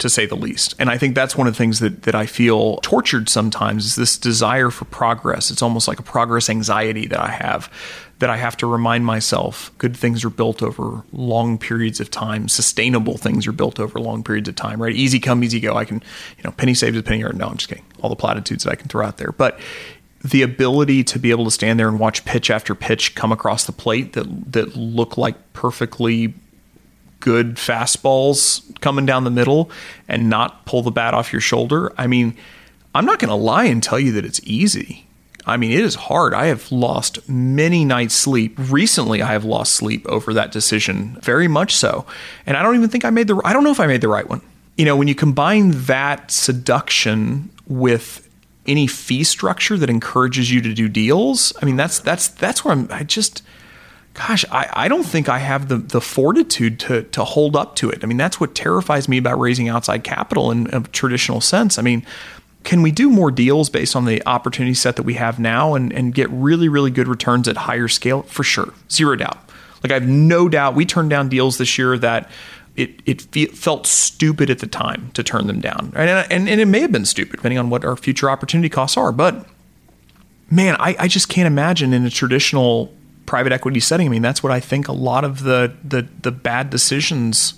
[0.00, 0.74] to say the least.
[0.78, 3.94] And I think that's one of the things that, that I feel tortured sometimes is
[3.96, 5.50] this desire for progress.
[5.50, 7.72] It's almost like a progress anxiety that I have,
[8.18, 12.48] that I have to remind myself good things are built over long periods of time.
[12.48, 14.94] Sustainable things are built over long periods of time, right?
[14.94, 15.76] Easy come, easy go.
[15.76, 16.02] I can,
[16.36, 17.38] you know, penny saved is a penny earned.
[17.38, 17.84] No, I'm just kidding.
[18.02, 19.32] All the platitudes that I can throw out there.
[19.32, 19.58] But
[20.22, 23.64] the ability to be able to stand there and watch pitch after pitch come across
[23.64, 26.34] the plate that that look like perfectly
[27.20, 29.70] good fastballs coming down the middle
[30.08, 31.92] and not pull the bat off your shoulder.
[31.96, 32.36] I mean,
[32.94, 35.06] I'm not going to lie and tell you that it's easy.
[35.46, 36.34] I mean, it is hard.
[36.34, 38.54] I have lost many nights sleep.
[38.58, 42.04] Recently, I have lost sleep over that decision, very much so.
[42.46, 44.08] And I don't even think I made the I don't know if I made the
[44.08, 44.42] right one.
[44.76, 48.28] You know, when you combine that seduction with
[48.66, 52.72] any fee structure that encourages you to do deals, I mean, that's that's that's where
[52.72, 53.42] I'm I just
[54.20, 57.88] gosh, I, I don't think I have the, the fortitude to, to hold up to
[57.88, 58.04] it.
[58.04, 61.78] I mean, that's what terrifies me about raising outside capital in a traditional sense.
[61.78, 62.04] I mean,
[62.62, 65.90] can we do more deals based on the opportunity set that we have now and,
[65.92, 68.22] and get really, really good returns at higher scale?
[68.24, 68.74] For sure.
[68.90, 69.38] Zero doubt.
[69.82, 72.30] Like, I have no doubt we turned down deals this year that
[72.76, 75.92] it, it fe- felt stupid at the time to turn them down.
[75.96, 78.98] And, and, and it may have been stupid, depending on what our future opportunity costs
[78.98, 79.12] are.
[79.12, 79.46] But
[80.50, 82.92] man, I, I just can't imagine in a traditional
[83.30, 84.08] private equity setting.
[84.08, 87.54] I mean, that's what I think a lot of the the the bad decisions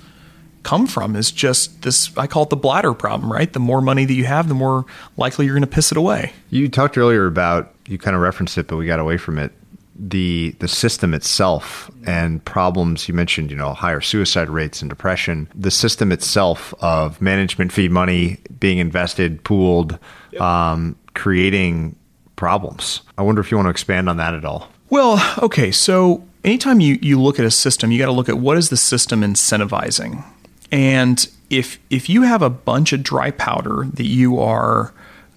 [0.64, 3.50] come from is just this I call it the bladder problem, right?
[3.50, 4.84] The more money that you have, the more
[5.16, 6.34] likely you're going to piss it away.
[6.50, 9.50] You talked earlier about you kind of referenced it, but we got away from it.
[9.98, 15.48] The the system itself and problems you mentioned, you know, higher suicide rates and depression.
[15.54, 19.98] The system itself of management fee money being invested, pooled,
[20.38, 21.96] um, creating
[22.36, 23.00] problems.
[23.16, 24.68] I wonder if you want to expand on that at all.
[24.92, 28.36] Well, okay, so anytime you, you look at a system, you got to look at
[28.36, 30.22] what is the system incentivizing.
[30.70, 34.92] And if if you have a bunch of dry powder that you are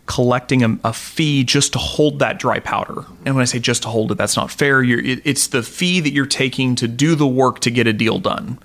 [0.08, 3.84] collecting a, a fee just to hold that dry powder, and when I say just
[3.84, 4.84] to hold it, that's not fair.
[4.84, 8.20] It, it's the fee that you're taking to do the work to get a deal
[8.20, 8.60] done.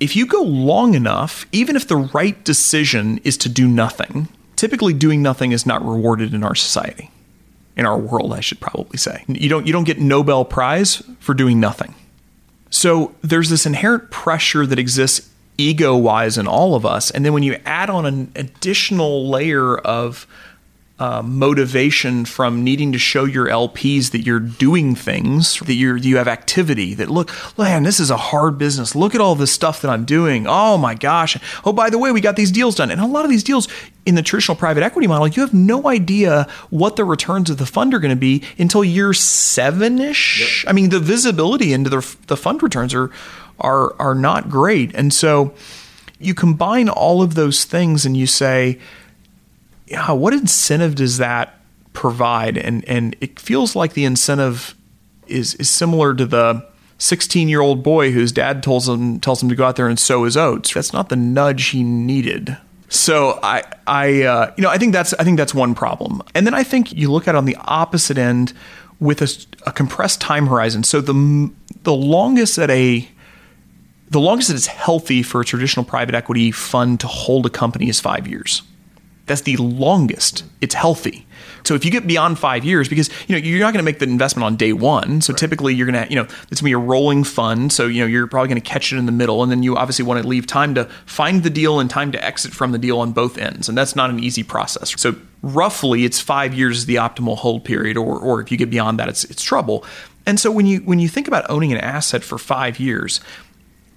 [0.00, 4.94] If you go long enough, even if the right decision is to do nothing, typically
[4.94, 7.10] doing nothing is not rewarded in our society
[7.76, 9.24] in our world, I should probably say.
[9.26, 11.94] You don't you don't get Nobel Prize for doing nothing.
[12.70, 17.32] So there's this inherent pressure that exists ego wise in all of us, and then
[17.32, 20.26] when you add on an additional layer of
[20.96, 26.18] uh, motivation from needing to show your LPs that you're doing things, that you're you
[26.18, 26.94] have activity.
[26.94, 28.94] That look, man, this is a hard business.
[28.94, 30.46] Look at all this stuff that I'm doing.
[30.46, 31.36] Oh my gosh!
[31.64, 33.66] Oh, by the way, we got these deals done, and a lot of these deals
[34.06, 37.66] in the traditional private equity model, you have no idea what the returns of the
[37.66, 40.64] fund are going to be until year seven ish.
[40.68, 43.10] I mean, the visibility into the the fund returns are
[43.58, 45.54] are are not great, and so
[46.20, 48.78] you combine all of those things, and you say
[49.94, 51.60] yeah, what incentive does that
[51.92, 52.58] provide?
[52.58, 54.74] And and it feels like the incentive
[55.28, 56.66] is is similar to the
[56.98, 59.98] 16 year old boy whose dad tells him tells him to go out there and
[59.98, 60.74] sow his oats.
[60.74, 62.56] That's not the nudge he needed.
[62.88, 66.22] So I I uh, you know I think that's I think that's one problem.
[66.34, 68.52] And then I think you look at on the opposite end
[68.98, 69.28] with a,
[69.68, 70.82] a compressed time horizon.
[70.82, 71.52] So the
[71.84, 73.08] the longest that a
[74.10, 77.88] the longest that it's healthy for a traditional private equity fund to hold a company
[77.88, 78.62] is five years.
[79.26, 81.26] That's the longest it's healthy.
[81.64, 83.98] So if you get beyond five years, because you know you're not going to make
[83.98, 85.20] the investment on day one.
[85.20, 85.38] So right.
[85.38, 87.72] typically you're going to, you know, it's going to be a rolling fund.
[87.72, 89.76] So you know you're probably going to catch it in the middle, and then you
[89.76, 92.78] obviously want to leave time to find the deal and time to exit from the
[92.78, 94.98] deal on both ends, and that's not an easy process.
[95.00, 98.70] So roughly, it's five years is the optimal hold period, or or if you get
[98.70, 99.84] beyond that, it's it's trouble.
[100.26, 103.20] And so when you when you think about owning an asset for five years,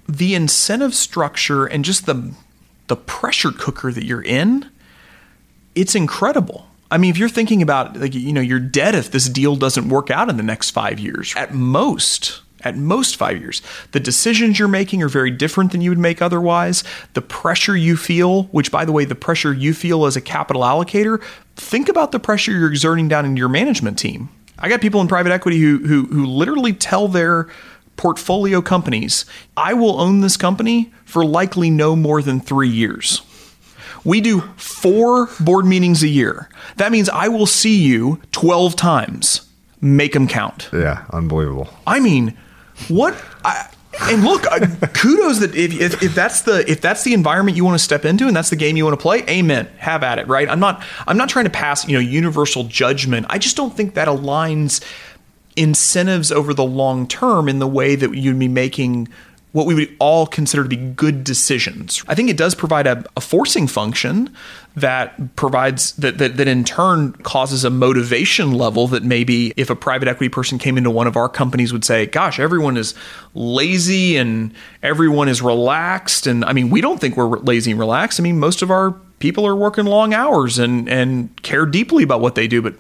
[0.08, 2.34] the incentive structure and just the
[2.88, 4.70] the pressure cooker that you're in,
[5.78, 6.68] it's incredible.
[6.90, 9.90] I mean, if you're thinking about like you know, you're dead if this deal doesn't
[9.90, 11.34] work out in the next 5 years.
[11.36, 13.62] At most, at most 5 years.
[13.91, 16.84] The decisions you're making are very different than you would make otherwise.
[17.14, 20.62] The pressure you feel, which by the way, the pressure you feel as a capital
[20.62, 21.22] allocator,
[21.56, 24.30] think about the pressure you're exerting down in your management team.
[24.58, 27.48] I got people in private equity who who who literally tell their
[27.98, 29.26] portfolio companies,
[29.58, 33.22] I will own this company for likely no more than 3 years.
[34.07, 36.47] We do four board meetings a year.
[36.77, 39.41] That means I will see you 12 times.
[39.81, 40.69] Make them count.
[40.71, 41.67] Yeah, unbelievable.
[41.85, 42.38] I mean,
[42.88, 43.21] what?
[43.43, 43.69] I,
[44.03, 44.59] and look, uh,
[44.93, 48.05] kudos that if, if, if, that's the if that's the environment you want to step
[48.05, 49.67] into and that's the game you want to play, amen.
[49.77, 50.47] Have at it, right?
[50.49, 53.25] I'm not I'm not trying to pass you know universal judgment.
[53.29, 54.81] I just don't think that aligns
[55.57, 59.09] incentives over the long term in the way that you'd be making
[59.57, 62.03] what we would all consider to be good decisions.
[62.07, 64.29] I think it does provide a, a forcing function
[64.75, 69.75] that provides that, that that in turn causes a motivation level that maybe if a
[69.75, 72.93] private equity person came into one of our companies would say, "Gosh, everyone is
[73.34, 74.53] lazy and
[74.84, 78.19] everyone is relaxed." And I mean, we don't think we're lazy and relaxed.
[78.19, 82.21] I mean, most of our people are working long hours and and care deeply about
[82.21, 82.75] what they do, but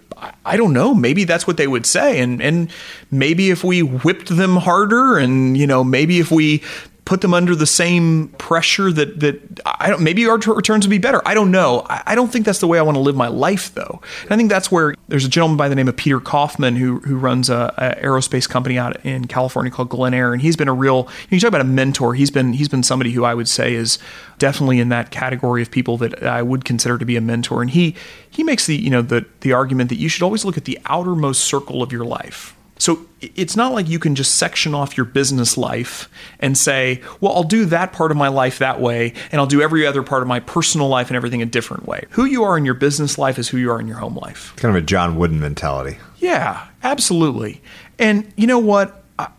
[0.45, 0.93] I don't know.
[0.93, 2.71] Maybe that's what they would say, and and
[3.11, 6.63] maybe if we whipped them harder, and you know, maybe if we
[7.07, 10.01] put them under the same pressure that that I don't.
[10.01, 11.21] Maybe our returns would be better.
[11.25, 11.85] I don't know.
[11.89, 14.01] I, I don't think that's the way I want to live my life, though.
[14.23, 16.99] And I think that's where there's a gentleman by the name of Peter Kaufman who
[16.99, 20.73] who runs a, a aerospace company out in California called Glenair, and he's been a
[20.73, 21.07] real.
[21.29, 22.13] You talk about a mentor.
[22.13, 23.99] He's been he's been somebody who I would say is
[24.37, 27.61] definitely in that category of people that I would consider to be a mentor.
[27.61, 27.95] And he
[28.29, 30.77] he makes the you know the the argument that you should always look at the
[30.87, 35.05] outermost circle of your life so it's not like you can just section off your
[35.05, 36.09] business life
[36.39, 39.61] and say, well, I'll do that part of my life that way, and I'll do
[39.61, 42.05] every other part of my personal life and everything a different way.
[42.11, 44.53] Who you are in your business life is who you are in your home life.
[44.57, 45.97] Kind of a John Wooden mentality.
[46.17, 47.61] Yeah, absolutely.
[47.97, 49.03] And you know what?
[49.17, 49.29] I,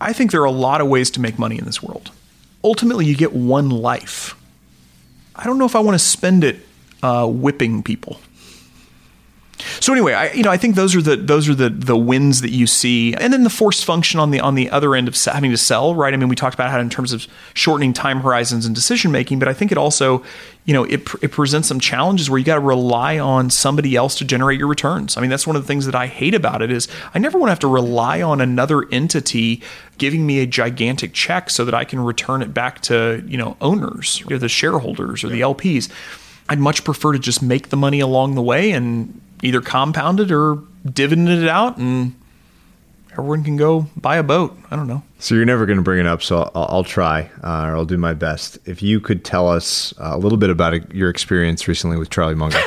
[0.00, 2.10] I think there are a lot of ways to make money in this world.
[2.62, 4.36] Ultimately, you get one life.
[5.34, 6.60] I don't know if I want to spend it
[7.02, 8.20] uh, whipping people.
[9.80, 12.40] So anyway, I you know I think those are the those are the the wins
[12.40, 15.22] that you see, and then the forced function on the on the other end of
[15.24, 16.12] having to sell, right?
[16.12, 19.38] I mean, we talked about how in terms of shortening time horizons and decision making,
[19.38, 20.22] but I think it also
[20.64, 24.16] you know it it presents some challenges where you got to rely on somebody else
[24.16, 25.16] to generate your returns.
[25.16, 27.38] I mean, that's one of the things that I hate about it is I never
[27.38, 29.62] want to have to rely on another entity
[29.98, 33.56] giving me a gigantic check so that I can return it back to you know
[33.60, 35.90] owners or the shareholders or the LPs.
[36.48, 40.62] I'd much prefer to just make the money along the way and either compounded or
[40.90, 42.14] dividended it out and
[43.12, 44.56] everyone can go buy a boat.
[44.70, 45.02] I don't know.
[45.18, 47.84] So you're never going to bring it up, so I'll, I'll try, uh, or I'll
[47.84, 48.58] do my best.
[48.64, 52.58] If you could tell us a little bit about your experience recently with Charlie Munger.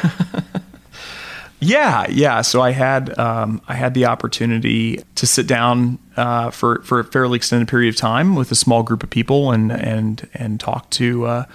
[1.60, 2.42] yeah, yeah.
[2.42, 7.04] So I had um, I had the opportunity to sit down uh, for for a
[7.04, 10.90] fairly extended period of time with a small group of people and and and talk
[10.92, 11.46] to uh,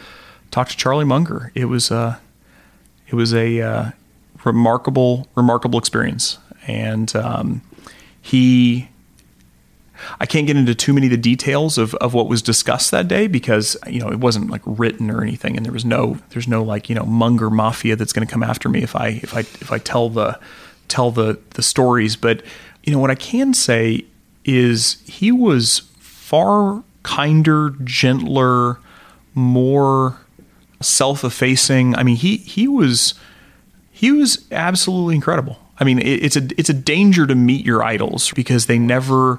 [0.50, 1.52] talk to Charlie Munger.
[1.54, 2.18] It was uh,
[3.08, 3.90] it was a uh,
[4.44, 6.38] remarkable, remarkable experience.
[6.66, 7.62] And um,
[8.20, 8.88] he,
[10.18, 13.08] I can't get into too many of the details of, of what was discussed that
[13.08, 16.48] day because you know it wasn't like written or anything, and there was no there's
[16.48, 19.34] no like you know Munger mafia that's going to come after me if I if
[19.34, 20.38] I if I tell the
[20.88, 22.16] tell the the stories.
[22.16, 22.42] But
[22.84, 24.04] you know what I can say
[24.44, 28.78] is he was far kinder, gentler,
[29.34, 30.18] more
[30.80, 31.94] self-effacing.
[31.94, 33.14] I mean, he he was
[34.00, 35.58] he was absolutely incredible.
[35.78, 39.38] I mean, it's a it's a danger to meet your idols because they never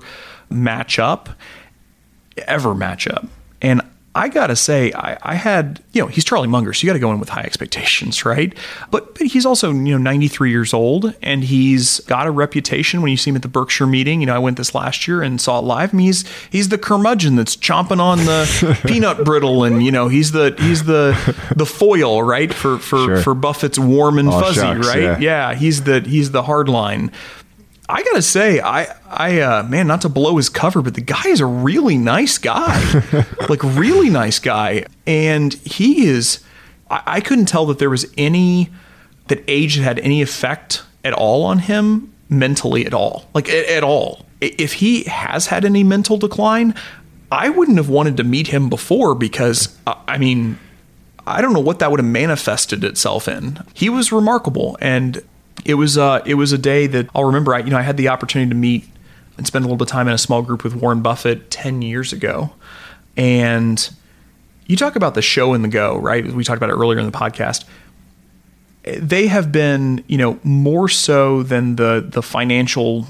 [0.52, 1.30] match up,
[2.48, 3.26] ever match up.
[3.60, 3.82] And
[4.14, 7.14] I gotta say, I, I, had, you know, he's Charlie Munger, so you gotta go
[7.14, 8.54] in with high expectations, right?
[8.90, 13.12] But, but he's also, you know, 93 years old and he's got a reputation when
[13.12, 14.20] you see him at the Berkshire meeting.
[14.20, 15.94] You know, I went this last year and saw it live.
[15.94, 20.10] I mean, he's he's the curmudgeon that's chomping on the peanut brittle and, you know,
[20.10, 21.12] he's the he's the
[21.56, 22.54] the foil, right?
[22.54, 23.22] For for, sure.
[23.22, 25.02] for Buffett's warm and fuzzy, shucks, right?
[25.02, 25.20] Yeah.
[25.20, 27.12] yeah, he's the he's the hard line.
[27.90, 31.28] I gotta say, I, I, uh, man, not to blow his cover, but the guy
[31.28, 32.80] is a really nice guy,
[33.50, 36.44] like really nice guy, and he is.
[36.90, 38.70] I, I couldn't tell that there was any
[39.28, 43.84] that age had any effect at all on him mentally at all, like at, at
[43.84, 44.26] all.
[44.40, 46.74] If he has had any mental decline,
[47.32, 50.58] I wouldn't have wanted to meet him before because I mean,
[51.28, 53.60] I don't know what that would have manifested itself in.
[53.74, 55.24] He was remarkable, and
[55.66, 57.54] it was uh, it was a day that I'll remember.
[57.54, 58.88] I you know I had the opportunity to meet
[59.38, 61.82] and spend a little bit of time in a small group with Warren Buffett ten
[61.82, 62.54] years ago,
[63.18, 63.90] and
[64.66, 66.26] you talk about the show and the go, right?
[66.26, 67.66] We talked about it earlier in the podcast.
[68.84, 73.08] They have been, you know, more so than the the financial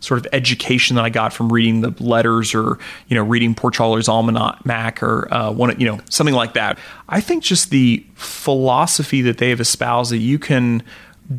[0.00, 3.70] sort of education that I got from reading the letters or you know reading Poor
[3.70, 6.78] Charlie's Almanac or uh, one you know something like that.
[7.08, 10.82] I think just the philosophy that they have espoused that you can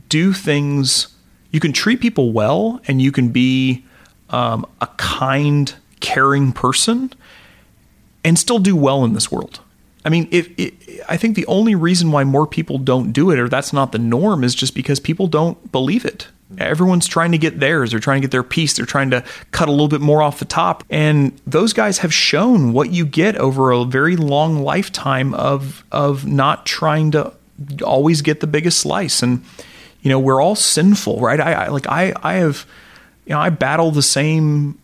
[0.10, 1.08] do things,
[1.52, 3.86] you can treat people well, and you can be
[4.30, 7.14] um, a kind, caring person,
[8.24, 9.60] and still do well in this world.
[10.04, 10.74] I mean, if, if,
[11.08, 14.00] I think the only reason why more people don't do it, or that's not the
[14.00, 16.28] norm, is just because people don't believe it.
[16.58, 17.92] Everyone's trying to get theirs.
[17.92, 18.74] They're trying to get their piece.
[18.74, 20.84] They're trying to cut a little bit more off the top.
[20.90, 26.26] And those guys have shown what you get over a very long lifetime of of
[26.26, 27.34] not trying to
[27.86, 29.24] always get the biggest slice.
[29.24, 29.46] And
[30.02, 31.40] you know, we're all sinful, right?
[31.40, 32.66] I, I like I I have
[33.26, 34.78] you know, I battle the same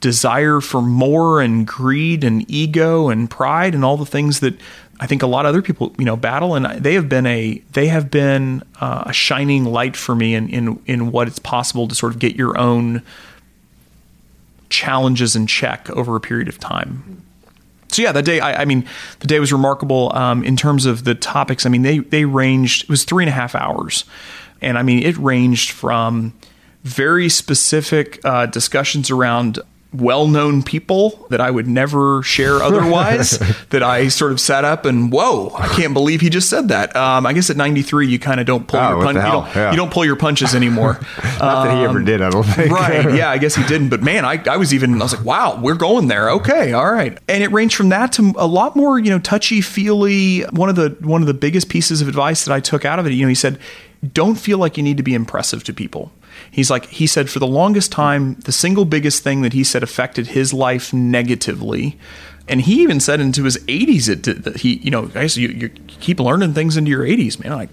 [0.00, 4.54] desire for more and greed and ego and pride and all the things that
[5.00, 7.62] I think a lot of other people, you know, battle, and they have been a
[7.72, 11.86] they have been uh, a shining light for me in in in what it's possible
[11.86, 13.02] to sort of get your own
[14.70, 17.22] challenges in check over a period of time.
[17.90, 18.86] So yeah, that day, I, I mean,
[19.20, 21.64] the day was remarkable um, in terms of the topics.
[21.64, 22.84] I mean, they they ranged.
[22.84, 24.04] It was three and a half hours,
[24.60, 26.32] and I mean, it ranged from
[26.84, 29.58] very specific uh, discussions around
[29.90, 33.38] well-known people that I would never share otherwise
[33.70, 36.94] that I sort of sat up and whoa I can't believe he just said that.
[36.94, 39.46] Um, I guess at 93 you kind of don't pull Oh, your what you don't,
[39.56, 39.70] Yeah.
[39.70, 41.00] you don't pull your punches anymore.
[41.40, 42.70] Not that he ever did, I don't think.
[42.70, 43.14] Um, right.
[43.14, 43.88] Yeah I guess he didn't.
[43.88, 46.32] But man I, I was even I was like wow we're going there.
[46.32, 47.16] Okay all right.
[47.26, 50.76] And it ranged from that to a lot more you know touchy feely one of
[50.76, 53.22] the one of the biggest pieces of advice that I took out of it you
[53.22, 53.58] know he said
[54.12, 56.12] don't feel like you need to be impressive to people
[56.50, 59.82] He's like, he said, for the longest time, the single biggest thing that he said
[59.82, 61.98] affected his life negatively.
[62.48, 65.68] And he even said into his 80s, it that he, you know, guys, you, you
[65.68, 67.52] keep learning things into your 80s, man.
[67.52, 67.68] I,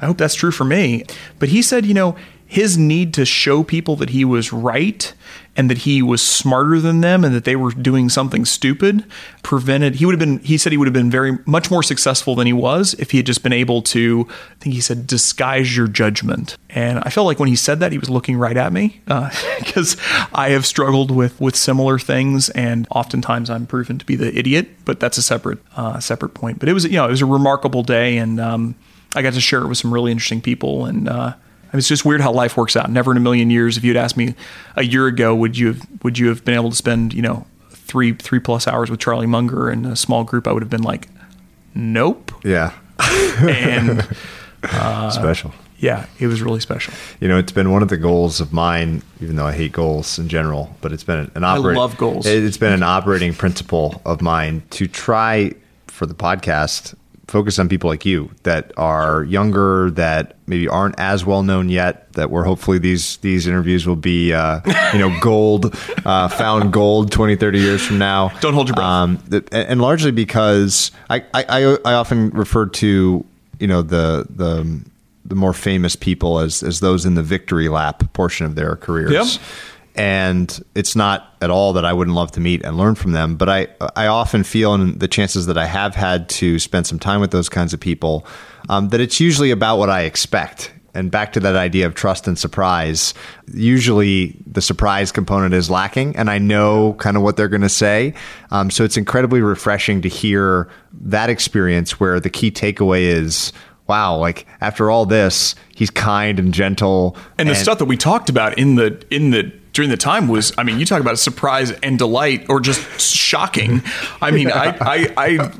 [0.00, 1.04] I hope that's true for me.
[1.38, 2.16] But he said, you know,
[2.48, 5.12] his need to show people that he was right
[5.54, 9.04] and that he was smarter than them and that they were doing something stupid
[9.42, 12.34] prevented he would have been he said he would have been very much more successful
[12.34, 15.76] than he was if he had just been able to i think he said disguise
[15.76, 16.56] your judgment.
[16.70, 19.02] And i felt like when he said that he was looking right at me
[19.58, 19.96] because
[20.32, 24.68] i have struggled with with similar things and oftentimes i'm proven to be the idiot
[24.86, 26.58] but that's a separate uh, separate point.
[26.58, 28.74] But it was you know it was a remarkable day and um,
[29.14, 31.34] i got to share it with some really interesting people and uh,
[31.72, 32.90] it's just weird how life works out.
[32.90, 34.34] Never in a million years, if you'd asked me
[34.76, 37.46] a year ago, would you have, would you have been able to spend you know
[37.70, 40.46] three three plus hours with Charlie Munger in a small group?
[40.46, 41.08] I would have been like,
[41.74, 42.32] nope.
[42.44, 42.72] Yeah.
[43.40, 44.02] And
[44.64, 45.50] Special.
[45.50, 46.92] Uh, yeah, it was really special.
[47.20, 50.18] You know, it's been one of the goals of mine, even though I hate goals
[50.18, 51.78] in general, but it's been an operating.
[51.78, 52.26] love goals.
[52.26, 55.52] It's been an operating principle of mine to try
[55.86, 56.94] for the podcast
[57.28, 62.12] focus on people like you that are younger, that maybe aren't as well known yet.
[62.14, 64.60] That where hopefully these these interviews will be, uh,
[64.92, 68.30] you know, gold, uh, found gold 20, 30 years from now.
[68.40, 68.86] Don't hold your breath.
[68.86, 73.24] Um, and largely because I, I, I, I often refer to
[73.60, 74.84] you know the the
[75.24, 79.12] the more famous people as as those in the victory lap portion of their careers.
[79.12, 79.26] Yep.
[79.98, 83.36] And it's not at all that I wouldn't love to meet and learn from them,
[83.36, 83.66] but I
[83.96, 87.32] I often feel in the chances that I have had to spend some time with
[87.32, 88.24] those kinds of people
[88.68, 90.72] um, that it's usually about what I expect.
[90.94, 93.14] And back to that idea of trust and surprise.
[93.52, 97.68] Usually, the surprise component is lacking, and I know kind of what they're going to
[97.68, 98.14] say.
[98.50, 103.52] Um, so it's incredibly refreshing to hear that experience where the key takeaway is
[103.88, 107.16] wow, like after all this, he's kind and gentle.
[107.38, 110.52] And the stuff that we talked about in the in the during the time was,
[110.58, 113.80] I mean, you talk about a surprise and delight, or just shocking.
[114.20, 115.52] I mean, I, I, I,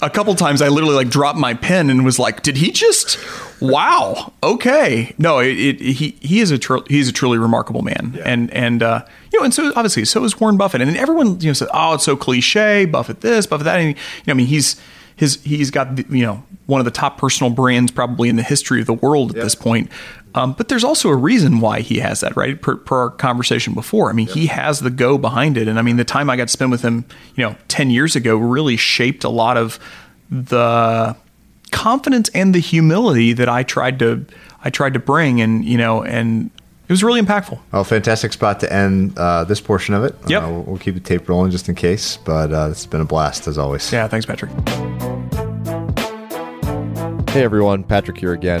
[0.00, 3.18] a couple times I literally like dropped my pen and was like, "Did he just?
[3.60, 8.18] Wow, okay." No, it, it he he is a tr- he's a truly remarkable man,
[8.24, 11.48] and and uh, you know, and so obviously, so is Warren Buffett, and everyone you
[11.48, 13.94] know said, "Oh, it's so cliche, Buffett this, Buffett that." And, you
[14.26, 14.80] know, I mean, he's
[15.16, 18.44] his he's got the, you know one of the top personal brands probably in the
[18.44, 19.44] history of the world at Yep.
[19.44, 19.90] this point.
[20.34, 22.60] Um, but there's also a reason why he has that, right?
[22.60, 24.10] Per, per our conversation before.
[24.10, 25.66] I mean, he has the go behind it.
[25.66, 27.04] And I mean, the time I got to spend with him,
[27.34, 29.80] you know, 10 years ago really shaped a lot of
[30.30, 31.16] the
[31.72, 34.24] confidence and the humility that I tried to,
[34.62, 35.40] I tried to bring.
[35.40, 36.50] And, you know, and
[36.86, 37.58] it was really impactful.
[37.72, 40.14] Well, fantastic spot to end uh, this portion of it.
[40.28, 40.42] Yep.
[40.42, 43.04] Uh, we'll, we'll keep the tape rolling just in case, but uh, it's been a
[43.04, 43.92] blast as always.
[43.92, 44.06] Yeah.
[44.06, 44.50] Thanks, Patrick.
[47.30, 48.60] Hey everyone, Patrick here again.